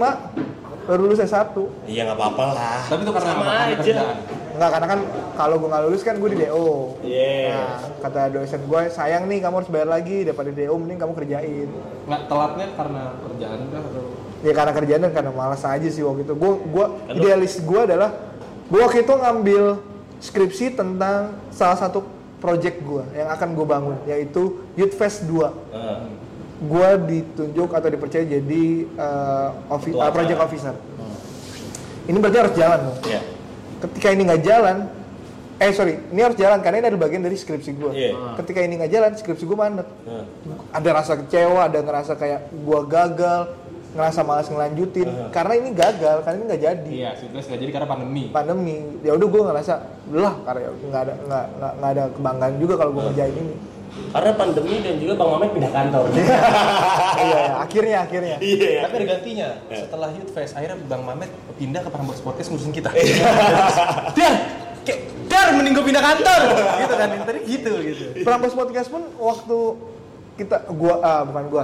baru 0.85 0.99
lulus 1.01 1.19
S1 1.19 1.49
Iya 1.83 2.01
nggak 2.03 2.15
apa-apa 2.15 2.43
lah. 2.51 2.79
Tapi 2.87 3.01
itu 3.03 3.11
karena 3.11 3.29
Sama 3.31 3.45
aja. 3.49 3.73
kerjaan. 3.75 4.15
Enggak, 4.59 4.75
karena 4.75 4.87
kan 4.91 4.99
kalau 5.39 5.55
gue 5.55 5.69
nggak 5.71 5.83
lulus 5.87 6.03
kan 6.03 6.15
gue 6.19 6.29
di 6.29 6.39
DO 6.43 6.67
Iya. 6.99 7.47
Nah, 7.47 7.79
kata 8.03 8.21
dosen 8.27 8.59
gue, 8.59 8.81
sayang 8.91 9.23
nih 9.23 9.39
kamu 9.39 9.55
harus 9.63 9.71
bayar 9.71 9.87
lagi 9.87 10.27
daripada 10.27 10.51
DO, 10.51 10.75
mending 10.75 10.99
kamu 10.99 11.13
kerjain. 11.15 11.67
Nggak 12.03 12.21
telatnya 12.27 12.67
karena 12.75 13.03
kerjaan 13.17 13.59
kah 13.65 13.81
atau? 13.81 14.03
Ya 14.39 14.51
karena 14.51 14.71
kerjaan 14.75 15.01
dan 15.07 15.13
karena 15.15 15.31
malas 15.31 15.63
aja 15.63 15.87
sih 15.87 16.03
waktu 16.03 16.27
itu. 16.27 16.35
Gue 16.35 16.51
gua 16.67 16.85
lu- 17.07 17.23
idealis 17.23 17.55
gue 17.55 17.79
adalah 17.79 18.11
gue 18.67 18.79
waktu 18.83 18.99
itu 18.99 19.13
ngambil 19.15 19.63
skripsi 20.19 20.75
tentang 20.75 21.39
salah 21.49 21.79
satu 21.79 22.03
project 22.43 22.83
gue 22.83 23.03
yang 23.15 23.31
akan 23.31 23.55
gue 23.55 23.63
bangun 23.63 23.95
yaitu 24.03 24.59
Youth 24.75 24.91
Fest 24.91 25.23
2. 25.23 25.39
Heeh. 25.71 25.99
Gue 26.59 26.89
ditunjuk 27.07 27.71
atau 27.71 27.87
dipercaya 27.87 28.27
jadi 28.27 28.63
uh, 28.99 29.79
Ketua 29.79 30.03
uh, 30.03 30.11
project 30.11 30.39
officer. 30.43 30.75
Ini 32.11 32.17
berarti 32.19 32.37
harus 32.43 32.53
jalan 32.59 32.79
dong. 32.83 32.99
Iya. 33.07 33.38
Ketika 33.79 34.07
ini 34.11 34.21
nggak 34.27 34.43
jalan, 34.43 34.77
eh 35.57 35.71
sorry, 35.71 35.95
ini 36.11 36.19
harus 36.19 36.35
jalan 36.35 36.59
karena 36.59 36.77
ini 36.79 36.87
adalah 36.91 37.03
bagian 37.07 37.23
dari 37.23 37.35
skripsi 37.35 37.71
gue. 37.75 37.91
Iya. 37.95 38.35
Ketika 38.35 38.59
ini 38.59 38.73
nggak 38.75 38.91
jalan, 38.91 39.11
skripsi 39.15 39.43
gue 39.47 39.57
mandek. 39.57 39.87
Heeh. 40.03 40.25
ada 40.69 40.89
rasa 40.93 41.13
kecewa, 41.15 41.65
ada 41.65 41.79
ngerasa 41.81 42.13
kayak 42.13 42.39
gua 42.61 42.85
gagal, 42.85 43.57
ngerasa 43.89 44.21
malas 44.21 44.47
ngelanjutin 44.47 45.09
karena 45.33 45.53
ini 45.57 45.69
gagal, 45.73 46.21
karena 46.21 46.35
ini 46.37 46.45
nggak 46.45 46.61
jadi 46.61 46.91
Iya, 46.93 47.11
Sutras 47.17 47.45
nggak 47.49 47.59
jadi 47.65 47.71
karena 47.73 47.87
pandemi. 47.89 48.23
pandemi. 48.29 48.75
Ya 49.01 49.17
udah 49.17 49.27
gua 49.27 49.41
ngerasa 49.49 49.73
lah 50.13 50.33
karya 50.45 50.69
nggak 50.69 51.01
ada 51.01 51.13
nggak 51.79 51.91
ada 51.97 52.03
kebanggaan 52.13 52.55
juga 52.61 52.73
kalau 52.77 52.91
gua 52.93 53.03
ngerjain 53.09 53.33
ini. 53.33 53.55
Karena 54.09 54.31
pandemi 54.33 54.81
dan 54.81 54.95
juga 54.97 55.13
Bang 55.19 55.29
Mamet 55.37 55.49
pindah 55.53 55.71
kantor. 55.71 56.03
iya, 56.15 57.37
ya, 57.37 57.51
akhirnya 57.61 57.97
akhirnya. 58.01 58.37
Iya. 58.41 58.89
Tapi 58.89 58.93
ada 58.97 59.05
gantinya. 59.05 59.47
Setelah 59.69 60.09
Youth 60.17 60.31
Fest, 60.33 60.53
akhirnya 60.57 60.77
Bang 60.89 61.03
Mamet 61.05 61.29
pindah 61.61 61.81
ke 61.85 61.89
Prambors 61.93 62.21
Podcast 62.25 62.49
ngurusin 62.49 62.73
kita. 62.73 62.89
Dar, 64.17 64.33
kayak 64.81 64.99
Dar 65.29 65.47
mending 65.53 65.73
gue 65.77 65.85
pindah 65.85 66.03
kantor. 66.03 66.41
gitu 66.81 66.93
kan, 66.97 67.07
yang 67.13 67.25
tadi 67.27 67.39
gitu 67.45 67.71
gitu. 67.85 68.05
Prambors 68.25 68.55
podcast 68.57 68.89
pun 68.89 69.03
waktu 69.17 69.57
kita 70.39 70.71
gua 70.71 70.93
ah, 71.03 71.21
bukan 71.27 71.43
gua 71.51 71.63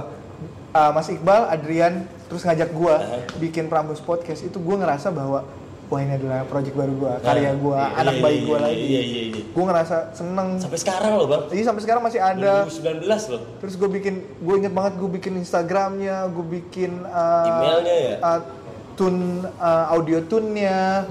ah, 0.76 0.90
Mas 0.92 1.08
Iqbal, 1.08 1.48
Adrian 1.48 2.04
terus 2.28 2.44
ngajak 2.44 2.70
gua 2.76 3.22
bikin 3.40 3.70
Prambors 3.72 4.02
podcast 4.04 4.44
itu 4.44 4.60
gua 4.60 4.76
ngerasa 4.82 5.08
bahwa 5.08 5.48
wah 5.86 5.98
ini 5.98 6.12
adalah 6.14 6.42
project 6.44 6.74
baru 6.74 6.92
gua, 6.92 7.12
karya 7.20 7.50
gua, 7.54 7.78
Iya, 7.78 7.86
anak 7.96 8.14
iya, 8.14 8.22
bayi 8.22 8.36
iya, 8.36 8.44
gua 8.44 8.56
iya, 8.56 8.66
lagi. 8.66 8.82
iya, 8.82 9.00
iya, 9.00 9.22
iya. 9.28 9.42
Gua 9.50 9.64
ngerasa 9.64 9.96
seneng. 10.10 10.48
Sampai 10.58 10.78
sekarang 10.78 11.12
loh 11.14 11.26
bang. 11.26 11.42
Jadi 11.46 11.62
sampai 11.62 11.82
sekarang 11.82 12.02
masih 12.02 12.20
ada. 12.20 12.52
2019 12.66 13.06
loh. 13.30 13.40
Terus 13.58 13.74
gue 13.74 13.90
bikin, 13.92 14.14
gue 14.36 14.54
inget 14.56 14.72
banget 14.72 14.92
gue 14.96 15.10
bikin 15.12 15.32
Instagramnya, 15.36 16.16
gue 16.28 16.46
bikin 16.52 16.92
uh, 17.02 17.46
Emailnya 17.46 17.96
ya? 17.96 18.14
uh, 18.20 18.40
tune 18.94 19.20
uh, 19.56 19.86
audio 19.90 20.18
tune-nya, 20.22 21.06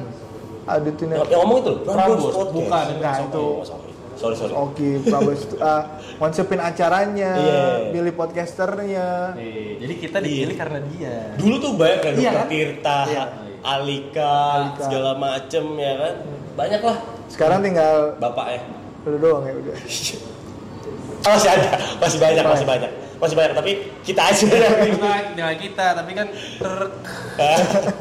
audio 0.65 0.91
tune-nya. 0.93 1.17
Yang, 1.19 1.29
yang 1.29 1.39
ngomong 1.41 1.57
itu 1.57 1.69
loh. 1.69 1.79
Prambors, 1.85 2.23
Podcast. 2.25 2.51
bukan. 2.51 2.85
Nah, 2.97 3.13
Sorry, 3.15 3.25
itu. 3.25 3.45
sorry. 3.63 3.91
Sorry 4.15 4.31
sorry. 4.33 4.53
Oke, 4.55 4.89
Prabos 5.03 5.43
uh, 5.55 5.83
konsepin 6.15 6.57
acaranya, 6.57 7.31
Iya. 7.35 7.63
milih 7.91 8.15
podcasternya. 8.15 9.35
Nih, 9.35 9.75
jadi 9.75 9.93
kita 9.99 10.17
dipilih 10.19 10.55
karena 10.55 10.79
dia. 10.87 11.15
Dulu 11.35 11.55
tuh 11.57 11.71
banyak 11.75 11.99
kan 11.99 12.11
Iya, 12.15 12.31
Dokter 12.33 12.67
kan? 12.79 13.27
Iya. 13.65 13.73
Alika, 13.75 14.33
Alika. 14.55 14.83
segala 14.83 15.11
macem 15.15 15.65
ya 15.75 15.93
kan. 15.95 16.15
Banyak 16.55 16.81
lah 16.81 16.97
Sekarang 17.25 17.59
tinggal 17.59 18.13
bapaknya. 18.15 18.61
lu 19.03 19.17
doang 19.17 19.43
ya 19.43 19.53
udah. 19.53 19.75
Oh, 19.75 21.31
masih 21.35 21.49
ada, 21.51 21.67
masih 21.97 22.17
banyak, 22.17 22.43
masih 22.43 22.67
banyak. 22.67 22.91
Masih 23.15 23.35
banyak, 23.35 23.53
tapi 23.53 23.71
kita 24.01 24.21
aja 24.23 24.45
yang 24.45 24.75
ini. 24.83 24.91
Kita, 24.91 25.11
dengan 25.31 25.55
kita, 25.55 25.85
tapi 25.95 26.11
kan 26.13 26.27
ter- 26.31 26.93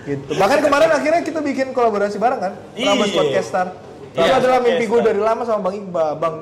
Gitu. 0.00 0.32
Bahkan 0.32 0.58
kemarin 0.60 0.90
akhirnya 0.90 1.20
kita 1.20 1.40
bikin 1.40 1.70
kolaborasi 1.70 2.16
bareng 2.16 2.40
kan, 2.40 2.52
Iya. 2.72 2.96
Podcaster. 2.96 3.66
Itu 4.10 4.18
Iya, 4.18 4.42
adalah 4.42 4.58
mimpi 4.58 4.84
gue 4.84 5.00
dari 5.00 5.20
lama 5.20 5.44
sama 5.44 5.60
Bang 5.62 5.76
Iqbal. 5.76 6.18
Bang, 6.18 6.36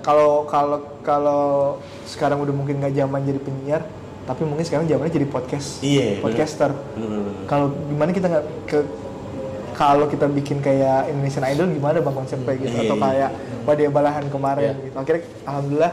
kalau 0.00 0.44
kalau 0.44 0.78
kalau 1.02 1.44
sekarang 2.04 2.38
udah 2.38 2.54
mungkin 2.54 2.78
nggak 2.78 2.94
zaman 2.94 3.20
jadi 3.24 3.40
penyiar, 3.40 3.82
tapi 4.28 4.44
mungkin 4.44 4.60
sekarang 4.60 4.84
zamannya 4.84 5.08
jadi 5.10 5.24
podcast, 5.26 5.80
Iya, 5.80 6.20
podcaster. 6.20 6.76
Kalau 7.48 7.72
gimana 7.88 8.12
kita 8.12 8.28
nggak 8.28 8.44
ke 8.68 8.78
kalau 9.72 10.04
kita 10.04 10.26
bikin 10.28 10.58
kayak 10.58 11.08
Indonesian 11.08 11.46
Idol 11.48 11.70
gimana 11.70 12.02
bang 12.02 12.12
konsepnya 12.12 12.52
gitu 12.58 12.76
Iya, 12.76 12.84
atau 12.84 12.96
iya. 12.98 13.04
kayak 13.08 13.30
Wadia 13.64 13.88
Balahan 13.88 14.26
kemarin 14.28 14.74
Iya. 14.74 14.84
gitu. 14.84 14.96
Akhirnya 14.98 15.22
alhamdulillah 15.48 15.92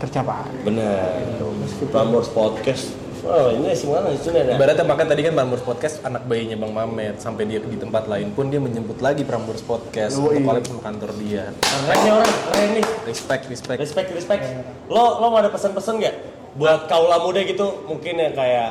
tercapai. 0.00 0.48
Bener. 0.64 0.96
Gitu, 1.28 1.46
meskipun 1.60 1.92
Prambors 1.92 2.30
Podcast. 2.30 2.96
Oh, 3.20 3.52
ini 3.52 3.76
sih 3.76 3.84
mana 3.84 4.08
itu 4.08 4.32
nih? 4.32 4.56
Ibaratnya 4.56 4.86
makan 4.88 5.06
tadi 5.12 5.20
kan 5.20 5.32
Prambors 5.36 5.60
Podcast 5.60 6.00
anak 6.00 6.24
bayinya 6.24 6.56
Bang 6.56 6.72
Mamet 6.72 7.20
sampai 7.20 7.44
dia 7.44 7.60
di 7.60 7.76
tempat 7.76 8.08
lain 8.08 8.32
pun 8.32 8.48
dia 8.48 8.56
menyebut 8.56 8.96
lagi 9.04 9.28
Prambors 9.28 9.60
Podcast 9.60 10.16
Yoi. 10.16 10.40
untuk 10.40 10.48
collab 10.48 10.64
sama 10.64 10.80
kantor 10.88 11.10
dia. 11.20 11.52
Keren 11.60 11.98
nih 12.00 12.10
orang, 12.16 12.32
keren 12.48 12.70
nih. 12.80 12.84
Respect, 13.04 13.42
respect. 13.52 13.76
Respect, 13.76 14.08
respect. 14.16 14.40
Lo 14.88 15.20
lo 15.20 15.28
mau 15.28 15.36
ada 15.36 15.52
pesan-pesan 15.52 16.00
nggak 16.00 16.14
buat 16.50 16.86
kaula 16.86 17.22
muda 17.22 17.40
gitu 17.42 17.86
mungkin 17.86 18.18
yang 18.18 18.34
kayak 18.34 18.70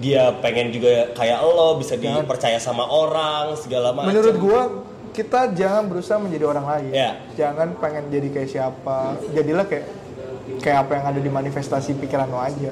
dia 0.00 0.32
pengen 0.40 0.72
juga 0.72 1.12
kayak 1.12 1.38
lo 1.44 1.76
bisa 1.76 1.94
Jangan. 1.94 2.24
dipercaya 2.24 2.56
sama 2.56 2.82
orang 2.84 3.52
segala 3.54 3.92
macam. 3.92 4.08
Menurut 4.08 4.36
gua 4.40 4.60
kita 5.10 5.52
jangan 5.52 5.90
berusaha 5.90 6.16
menjadi 6.16 6.44
orang 6.48 6.66
lain. 6.66 6.90
Iya. 6.90 7.10
Jangan 7.36 7.76
pengen 7.76 8.08
jadi 8.08 8.28
kayak 8.30 8.48
siapa. 8.48 9.20
Jadilah 9.30 9.66
kayak 9.68 9.86
kayak 10.58 10.78
apa 10.82 10.92
yang 10.96 11.04
ada 11.06 11.20
di 11.20 11.30
manifestasi 11.30 12.00
pikiran 12.00 12.26
lo 12.26 12.40
aja. 12.40 12.70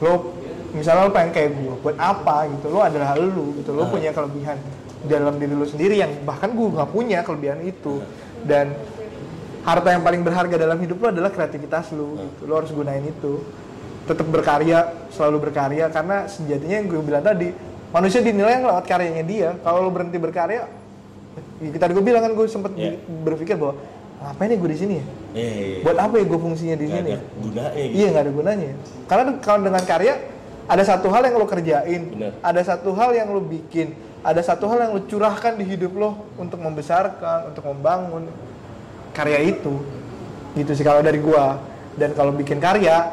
Lo 0.00 0.32
misalnya 0.72 1.06
lo 1.06 1.12
pengen 1.12 1.30
kayak 1.30 1.50
gua, 1.52 1.74
buat 1.78 1.96
apa 2.00 2.48
gitu? 2.48 2.66
Lo 2.72 2.80
adalah 2.80 3.12
lu 3.14 3.60
gitu. 3.60 3.70
Lo 3.76 3.84
Ah. 3.84 3.90
punya 3.90 4.10
kelebihan 4.10 4.56
dalam 5.04 5.36
diri 5.36 5.52
lo 5.52 5.64
sendiri 5.64 6.00
yang 6.00 6.24
bahkan 6.24 6.50
gua 6.50 6.80
nggak 6.80 6.90
punya 6.90 7.20
kelebihan 7.20 7.60
itu. 7.60 8.00
Dan 8.40 8.72
harta 9.60 9.92
yang 9.92 10.00
paling 10.00 10.24
berharga 10.24 10.56
dalam 10.56 10.80
hidup 10.80 10.96
lo 10.96 11.12
adalah 11.12 11.28
kreativitas 11.28 11.92
lo 11.92 12.16
gitu. 12.16 12.48
Lo 12.48 12.56
harus 12.56 12.72
gunain 12.72 13.04
itu. 13.04 13.44
Tetap 14.08 14.26
berkarya, 14.26 14.78
selalu 15.12 15.50
berkarya 15.50 15.86
karena 15.92 16.24
sejatinya 16.26 16.76
yang 16.82 16.86
gue 16.88 17.00
bilang 17.04 17.22
tadi, 17.22 17.52
manusia 17.90 18.20
dinilai 18.20 18.58
lewat 18.64 18.84
karyanya 18.88 19.24
dia. 19.24 19.48
Kalau 19.62 19.86
lo 19.86 19.90
berhenti 19.92 20.18
berkarya, 20.18 20.66
ya 21.62 21.70
kita 21.70 21.84
gue 21.92 22.02
bilang 22.02 22.22
kan 22.26 22.32
gue 22.34 22.46
sempet 22.50 22.72
bi- 22.74 22.98
berpikir 23.22 23.54
bahwa 23.54 23.78
ngapain 24.20 24.48
nih 24.50 24.58
gue 24.58 24.70
di 24.72 24.78
sini 24.78 24.94
ya? 24.98 25.04
Iya, 25.30 25.50
iya, 25.50 25.66
iya. 25.66 25.78
Buat 25.86 25.98
apa 26.02 26.14
ya 26.18 26.24
gue 26.26 26.38
fungsinya 26.40 26.76
di 26.76 26.84
Nggak 26.90 26.96
sini? 26.98 27.10
ada 27.12 27.20
gunanya 27.38 27.70
gitu. 27.76 27.94
Iya 27.96 28.06
nggak 28.10 28.24
ada 28.24 28.32
gunanya. 28.34 28.66
Karena 29.06 29.22
kalau 29.38 29.60
dengan 29.62 29.82
karya 29.86 30.14
ada 30.70 30.82
satu 30.86 31.06
hal 31.10 31.22
yang 31.26 31.34
lo 31.38 31.46
kerjain, 31.46 32.02
Bener. 32.14 32.32
ada 32.42 32.60
satu 32.62 32.90
hal 32.94 33.10
yang 33.14 33.28
lo 33.30 33.40
bikin, 33.42 33.88
ada 34.22 34.40
satu 34.42 34.64
hal 34.66 34.78
yang 34.84 34.90
lo 34.96 35.00
curahkan 35.06 35.54
di 35.54 35.64
hidup 35.66 35.92
lo 35.94 36.10
untuk 36.34 36.58
membesarkan, 36.58 37.54
untuk 37.54 37.62
membangun 37.62 38.26
karya 39.14 39.54
itu. 39.54 39.82
Gitu 40.58 40.72
sih 40.74 40.82
kalau 40.82 40.98
dari 41.00 41.22
gua. 41.22 41.62
Dan 41.94 42.14
kalau 42.14 42.30
bikin 42.30 42.62
karya, 42.62 43.12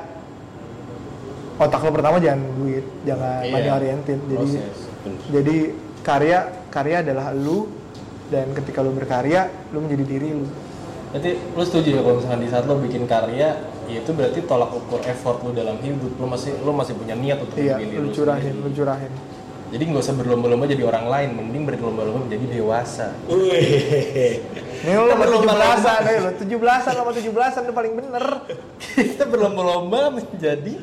otak 1.58 1.82
lo 1.82 1.92
pertama 1.92 2.18
jangan 2.18 2.42
duit, 2.56 2.86
jangan 3.04 3.42
Iya. 3.42 3.52
money 3.52 3.70
oriented. 3.72 4.20
Jadi 4.24 4.36
Proses. 4.38 4.78
jadi 5.28 5.58
karya 6.02 6.40
karya 6.70 6.96
adalah 7.02 7.34
lu 7.34 7.68
dan 8.28 8.52
ketika 8.54 8.80
lu 8.80 8.92
berkarya, 8.92 9.50
lu 9.72 9.82
menjadi 9.82 10.04
diri 10.06 10.30
lu. 10.34 10.48
Berarti 11.08 11.32
lu 11.50 11.64
setuju 11.64 11.90
ya 11.90 12.02
kalau 12.04 12.16
misalkan 12.20 12.40
di 12.40 12.50
saat 12.52 12.64
lu 12.64 12.76
bikin 12.78 13.04
karya, 13.06 13.50
ya 13.86 13.98
itu 13.98 14.12
berarti 14.12 14.40
tolak 14.44 14.70
ukur 14.70 15.00
effort 15.02 15.40
lu 15.42 15.52
dalam 15.52 15.80
hidup. 15.80 16.14
Lu 16.14 16.28
masih 16.28 16.52
lu 16.60 16.72
masih 16.72 16.94
punya 16.94 17.16
niat 17.16 17.40
untuk 17.40 17.58
Iya, 17.58 17.80
diri 17.80 17.96
lu 17.98 18.12
curahin, 18.12 18.56
lu 18.60 18.70
curahin. 18.70 19.14
Jadi 19.68 19.84
nggak 19.84 20.00
usah 20.00 20.16
berlomba-lomba 20.16 20.64
jadi 20.64 20.84
orang 20.84 21.12
lain, 21.12 21.30
mending 21.34 21.64
berlomba-lomba 21.68 22.24
menjadi 22.24 22.46
dewasa. 22.56 23.12
Wih. 23.28 24.40
Nih 24.80 24.94
lu 24.96 25.04
sama 25.06 25.20
berlomba-lomba. 25.20 25.76
17-an, 25.76 26.02
ayo 26.08 26.20
lu 26.24 26.32
17-an 26.40 26.94
sama 26.96 27.12
17-an 27.12 27.62
itu 27.64 27.74
paling 27.76 27.94
bener. 27.96 28.26
Kita 28.96 29.24
berlomba-lomba 29.28 30.00
menjadi 30.14 30.76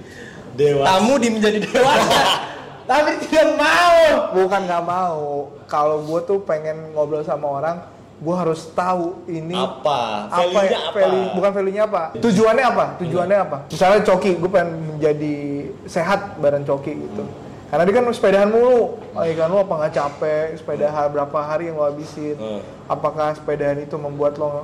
Dewa. 0.55 0.83
tamu 0.85 1.15
di 1.17 1.29
menjadi 1.29 1.59
dewasa. 1.61 2.21
Tapi 2.91 3.17
tidak 3.19 3.55
mau. 3.55 3.99
Bukan 4.35 4.61
nggak 4.63 4.85
mau. 4.85 5.21
Kalau 5.65 6.01
gue 6.01 6.21
tuh 6.23 6.39
pengen 6.41 6.93
ngobrol 6.93 7.23
sama 7.23 7.49
orang, 7.51 7.77
gue 8.15 8.31
harus 8.33 8.71
tahu 8.71 9.25
ini 9.27 9.53
Apa? 9.53 10.31
apa 10.31 10.39
Value-nya 10.39 10.71
ya, 10.71 10.79
apa? 10.85 10.97
value- 10.97 11.33
bukan 11.35 11.51
value-nya 11.51 11.83
apa 11.83 12.03
tujuannya 12.17 12.65
apa 12.65 12.85
tujuannya 12.97 13.39
apa 13.41 13.57
misalnya 13.67 14.01
coki 14.01 14.33
gue 14.35 14.47
pengen 14.49 14.71
menjadi 14.89 15.37
sehat 15.85 16.39
bareng 16.39 16.63
coki 16.63 16.95
gitu 16.95 17.27
karena 17.67 17.83
dia 17.83 17.93
kan 17.93 18.05
sepedahan 18.09 18.49
mulu 18.49 19.03
oh, 19.03 19.21
iya 19.21 19.35
kan 19.35 19.51
lu 19.51 19.59
apa 19.59 19.75
nggak 19.77 19.93
capek 19.93 20.47
sepeda 20.55 20.87
ha- 20.89 21.11
berapa 21.11 21.35
hari 21.37 21.69
yang 21.69 21.77
lo 21.77 21.85
habisin 21.85 22.39
Hmm. 22.39 22.63
apakah 22.87 23.35
sepedahan 23.35 23.83
itu 23.83 23.99
membuat 23.99 24.39
lo 24.39 24.63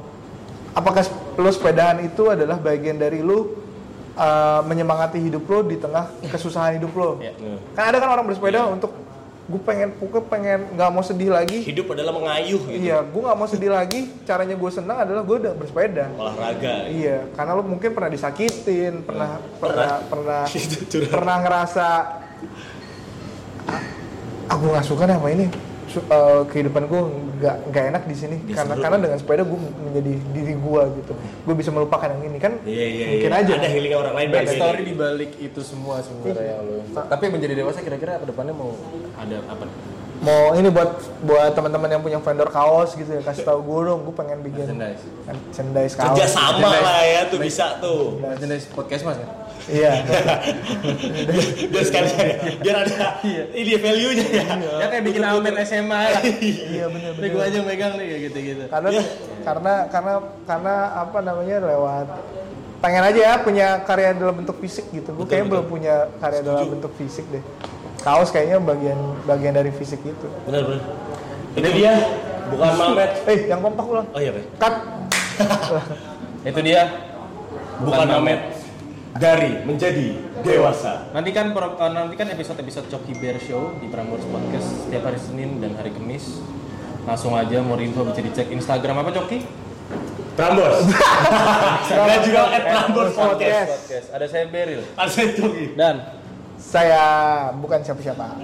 apakah 0.71 1.03
lo 1.35 1.51
sepedahan 1.51 2.01
itu 2.01 2.31
adalah 2.31 2.55
bagian 2.57 2.97
dari 2.97 3.19
lo 3.19 3.60
uh, 4.13 4.61
menyemangati 4.63 5.19
hidup 5.19 5.45
lo 5.45 5.61
di 5.63 5.77
tengah 5.77 6.09
kesusahan 6.25 6.77
hidup 6.77 6.93
lo 6.93 7.11
Iya. 7.19 7.33
kan 7.73 7.85
ada 7.89 7.99
kan 7.99 8.09
orang 8.11 8.27
bersepeda 8.27 8.67
untuk 8.67 8.91
gue 9.43 9.59
pengen 9.59 9.91
gue 9.93 10.23
pengen 10.25 10.71
nggak 10.71 10.89
mau 10.89 11.03
sedih 11.03 11.27
lagi 11.29 11.59
Hidup 11.61 11.91
adalah 11.91 12.15
mengayuh 12.15 12.63
gitu. 12.63 12.87
Iya, 12.87 13.03
gue 13.03 13.19
nggak 13.19 13.35
mau 13.35 13.51
sedih 13.51 13.67
lagi. 13.69 14.07
Caranya 14.23 14.55
gue 14.55 14.71
senang 14.71 15.03
adalah 15.03 15.27
gue 15.27 15.37
udah 15.43 15.53
bersepeda. 15.53 16.07
Olahraga. 16.15 16.87
Iya, 16.87 17.27
karena 17.35 17.59
lo 17.59 17.67
mungkin 17.67 17.91
pernah 17.91 18.07
disakitin, 18.09 19.03
pernah 19.03 19.43
pernah 19.59 20.07
pernah 20.07 20.43
Itu 20.55 20.87
curhat. 20.87 21.11
pernah 21.11 21.37
ngerasa 21.43 21.87
"Ah, 23.67 23.83
aku 24.49 24.71
nggak 24.71 24.87
suka 24.87 25.03
nih 25.05 25.17
sama 25.19 25.29
ini. 25.31 25.47
Eh, 25.91 26.43
kehidupan 26.55 26.87
gue 26.87 27.01
nggak 27.43 27.57
nggak 27.75 27.85
enak 27.91 28.03
di 28.07 28.15
sini 28.15 28.37
Di 28.47 28.55
karena 28.55 28.79
karena 28.79 28.99
dengan 29.03 29.19
sepeda 29.19 29.43
gue 29.43 29.59
menjadi 29.59 30.13
diri 30.31 30.55
gue 30.55 30.83
gitu. 31.03 31.13
Gue 31.43 31.55
bisa 31.59 31.75
melupakan 31.75 32.07
yang 32.07 32.23
ini 32.31 32.39
kan? 32.39 32.63
Iya, 32.63 32.87
iya, 32.87 33.07
mungkin 33.11 33.33
iya. 33.35 33.41
aja. 33.43 33.53
Ada 33.59 33.71
healing 33.75 33.95
orang 33.99 34.15
lain 34.15 34.29
beda. 34.31 34.39
Backstory 34.47 34.83
di 34.87 34.95
balik 34.95 35.31
itu 35.43 35.61
semua 35.67 35.99
sebenarnya 35.99 36.63
lo. 36.63 36.87
Tapi 36.95 37.25
menjadi 37.27 37.59
dewasa 37.59 37.83
kira-kira 37.83 38.23
ke 38.23 38.27
depannya 38.31 38.55
mau 38.55 38.71
ada 39.19 39.43
apa? 39.51 39.67
nih? 39.67 39.75
Mau 40.21 40.53
ini 40.55 40.69
buat 40.71 40.91
buat 41.27 41.51
teman-teman 41.59 41.89
yang 41.91 42.03
punya 42.05 42.19
vendor 42.23 42.53
kaos 42.55 42.95
gitu 42.95 43.11
ya 43.11 43.23
kasih 43.27 43.43
tahu 43.43 43.59
gue 43.67 43.81
dong. 43.91 44.01
Gue 44.07 44.15
pengen 44.15 44.39
bikin 44.47 44.71
Merchandise. 44.71 45.03
merchandise 45.27 45.95
kaos. 45.99 46.15
Kerja 46.15 46.27
sama 46.31 46.71
lah 46.71 47.03
ya 47.03 47.23
tuh 47.27 47.39
bisa 47.43 47.83
tuh. 47.83 48.15
Merchandise 48.23 48.71
podcast 48.71 49.03
mas 49.11 49.19
ya? 49.19 49.29
Iya. 49.67 49.93
biar 51.71 51.85
sekalian 51.85 52.17
ya, 52.17 52.35
biar 52.59 52.77
ada 52.81 53.07
ini 53.51 53.73
value-nya 53.77 54.27
ya. 54.27 54.45
Ya 54.57 54.87
kayak 54.89 55.05
bikin 55.05 55.23
almet 55.23 55.55
SMA 55.63 56.01
lah. 56.09 56.23
Iya 56.23 56.87
bener 56.87 57.13
Nih 57.15 57.29
gue 57.29 57.43
aja 57.43 57.59
megang 57.61 57.93
nih 57.95 58.07
gitu-gitu. 58.25 58.65
karena 58.67 58.89
Iya. 58.91 59.03
karena 59.41 59.75
karena 59.89 60.13
karena 60.45 60.75
apa 60.97 61.19
namanya 61.21 61.57
lewat 61.63 62.07
pengen 62.79 63.03
aja 63.05 63.21
ya 63.21 63.35
punya 63.39 63.67
karya 63.83 64.13
dalam 64.13 64.37
bentuk 64.37 64.57
fisik 64.57 64.89
gitu 64.89 65.13
gue 65.13 65.25
kayaknya 65.25 65.49
belum 65.51 65.67
punya 65.67 65.95
karya 66.17 66.41
dalam 66.41 66.65
bentuk 66.71 66.93
fisik 66.97 67.29
deh 67.29 67.45
kaos 68.01 68.29
kayaknya 68.29 68.57
bagian 68.59 68.97
bagian 69.25 69.53
dari 69.53 69.69
fisik 69.71 70.01
itu 70.01 70.27
Benar 70.45 70.65
benar. 70.65 70.83
Itu 71.53 71.69
dia 71.71 71.93
bukan 72.49 72.73
Mamet. 72.75 73.11
eh 73.27 73.39
yang 73.47 73.61
kompak 73.61 73.85
ulang 73.85 74.07
Oh 74.11 74.19
iya, 74.19 74.33
cut 74.57 74.75
Itu 76.49 76.61
dia. 76.61 76.89
Bukan 77.79 78.07
Mamet. 78.09 78.41
Dari 79.11 79.67
menjadi 79.67 80.15
dewasa. 80.41 81.11
Nantikan 81.11 81.51
pro- 81.51 81.75
eh, 81.75 81.91
nantikan 81.91 82.31
episode-episode 82.31 82.87
Coki 82.87 83.19
Bear 83.19 83.43
Show 83.43 83.75
di 83.83 83.91
Prambors 83.91 84.23
Podcast 84.25 84.87
setiap 84.87 85.11
hari 85.11 85.19
Senin 85.19 85.59
dan 85.59 85.75
hari 85.75 85.91
Kamis. 85.91 86.39
Langsung 87.03 87.35
aja 87.35 87.59
mau 87.59 87.75
info 87.75 88.07
bisa 88.07 88.23
dicek 88.23 88.55
Instagram 88.55 89.03
apa 89.03 89.11
Coki? 89.11 89.43
Prambors. 90.39 90.87
Dan 91.91 92.19
juga 92.23 92.41
at 92.49 92.63
Prambors 92.63 93.13
Podcast. 93.13 93.19
Podcast. 93.19 93.71
Podcast. 93.83 94.07
Ada 94.15 94.27
saya 94.31 94.45
Beril 94.47 94.81
Ada 94.95 95.21
itu. 95.27 95.45
dan 95.75 95.95
saya 96.55 97.03
bukan 97.57 97.81
siapa-siapa 97.81 98.37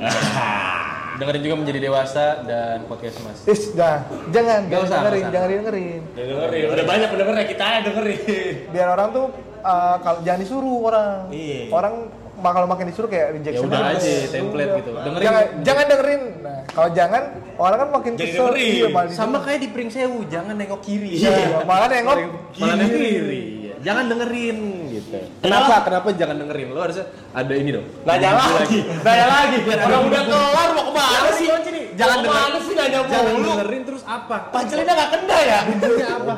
dengerin 1.20 1.42
juga 1.42 1.56
menjadi 1.56 1.78
dewasa 1.80 2.24
dan 2.44 2.84
podcast 2.84 3.16
Mas. 3.24 3.40
Is, 3.44 3.72
jangan, 3.72 4.04
jangan, 4.28 4.60
jangan 4.68 4.84
usah, 4.84 4.98
dengerin, 5.00 5.24
jangan 5.30 5.48
dengerin. 5.48 6.02
Ya, 6.12 6.24
dengerin. 6.26 6.64
Udah 6.72 6.84
banyak 6.84 7.08
pendengarnya 7.08 7.46
kita 7.48 7.64
ya 7.64 7.80
dengerin. 7.84 8.54
Biar 8.68 8.88
orang 8.90 9.08
tuh 9.12 9.26
uh, 9.60 9.96
kalau 10.00 10.18
jangan 10.20 10.40
disuruh 10.40 10.76
orang. 10.82 11.28
Iya. 11.30 11.60
Orang 11.70 11.94
bakal 12.36 12.68
makin 12.68 12.92
disuruh 12.92 13.08
kayak 13.08 13.26
Ya 13.26 13.34
rejection. 13.34 13.66
udah 13.66 13.80
aja. 13.86 13.96
aja 13.96 14.28
template 14.28 14.72
gitu. 14.76 14.90
Dengerin 14.92 15.24
Jangan, 15.24 15.44
jangan 15.64 15.84
dengerin. 15.88 16.22
Nah, 16.36 16.58
kalau 16.68 16.90
jangan, 16.92 17.22
orang 17.56 17.78
kan 17.78 17.88
makin 17.90 18.12
Jadi 18.12 18.24
kesel. 18.28 18.46
dengerin. 18.52 18.72
Iya, 18.76 18.88
sama 19.10 19.38
kayak 19.40 19.60
di 19.64 19.68
Pring 19.72 19.88
Sewu, 19.88 20.18
jangan 20.28 20.54
nengok 20.54 20.80
kiri. 20.84 21.16
Iya, 21.16 21.64
malah 21.64 21.88
nengok 21.88 22.16
Malah 22.56 22.74
nengok 22.76 22.92
kiri. 22.92 23.42
Iya. 23.86 23.94
Jangan 23.94 24.04
dengerin 24.10 24.58
gitu. 24.90 25.18
Kenapa? 25.46 25.74
Kenapa 25.86 26.08
jangan 26.18 26.36
dengerin? 26.42 26.68
Lo 26.74 26.80
harusnya 26.82 27.06
ada 27.30 27.54
ini 27.54 27.70
dong. 27.70 27.86
Nanya 28.02 28.30
lagi, 28.34 28.78
nanya 28.82 29.26
lagi. 29.30 29.56
Orang 29.62 30.02
udah 30.10 30.22
kelar 30.26 30.68
mau 30.74 30.84
ke 30.90 30.92
mana 30.98 31.30
sih? 31.38 31.46
Jangan 31.94 32.18
Mau 32.18 32.26
ke 32.26 32.34
mana 32.34 32.58
sih 32.66 32.74
nanya 32.74 32.98
Jangan 33.06 33.34
dengerin 33.46 33.82
terus 33.86 34.02
apa? 34.02 34.36
Pancelinnya 34.50 34.94
nggak 34.98 35.10
kena 35.14 35.38
ya? 35.38 35.58
Bunyinya 35.70 36.08
apa? 36.18 36.32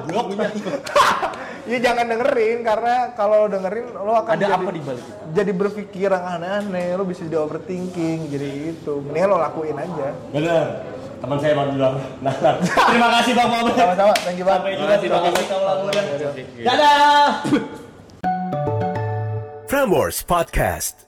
Iya 1.65 1.79
jangan 1.89 2.05
dengerin 2.05 2.59
karena 2.61 2.95
kalau 3.17 3.41
dengerin 3.49 3.87
lo 3.97 4.13
akan 4.13 4.33
Ada 4.37 4.45
jadi, 4.45 4.53
apa 4.53 4.71
di 4.71 4.83
balik 4.85 5.05
itu? 5.09 5.25
jadi 5.33 5.53
berpikir 5.57 6.09
yang 6.13 6.27
aneh-aneh, 6.37 6.89
lo 7.01 7.05
bisa 7.09 7.25
jadi 7.25 7.41
overthinking, 7.41 8.29
jadi 8.29 8.77
itu. 8.77 8.93
Mendingan 9.01 9.29
lo 9.33 9.37
lakuin 9.41 9.77
aja. 9.81 10.09
Bener. 10.37 10.98
Teman 11.19 11.37
saya 11.43 11.55
baru 11.59 11.71
bilang. 11.75 11.95
Nah, 12.23 12.35
nah. 12.39 12.55
Terima 12.63 13.09
kasih 13.19 13.33
Bang 13.35 13.51
Mamet. 13.51 13.75
Sama-sama, 13.75 14.15
thank 14.23 14.39
you 14.39 14.47
banget. 14.47 14.61
Sampai 14.63 14.79
juga 14.79 14.95
Terima 15.03 15.11
Bang 15.11 15.25
kasih. 15.27 15.47
Muda. 15.83 15.99
Oke. 16.31 16.43
Dadah. 16.63 17.29
Prambors 19.67 20.23
Podcast. 20.23 21.08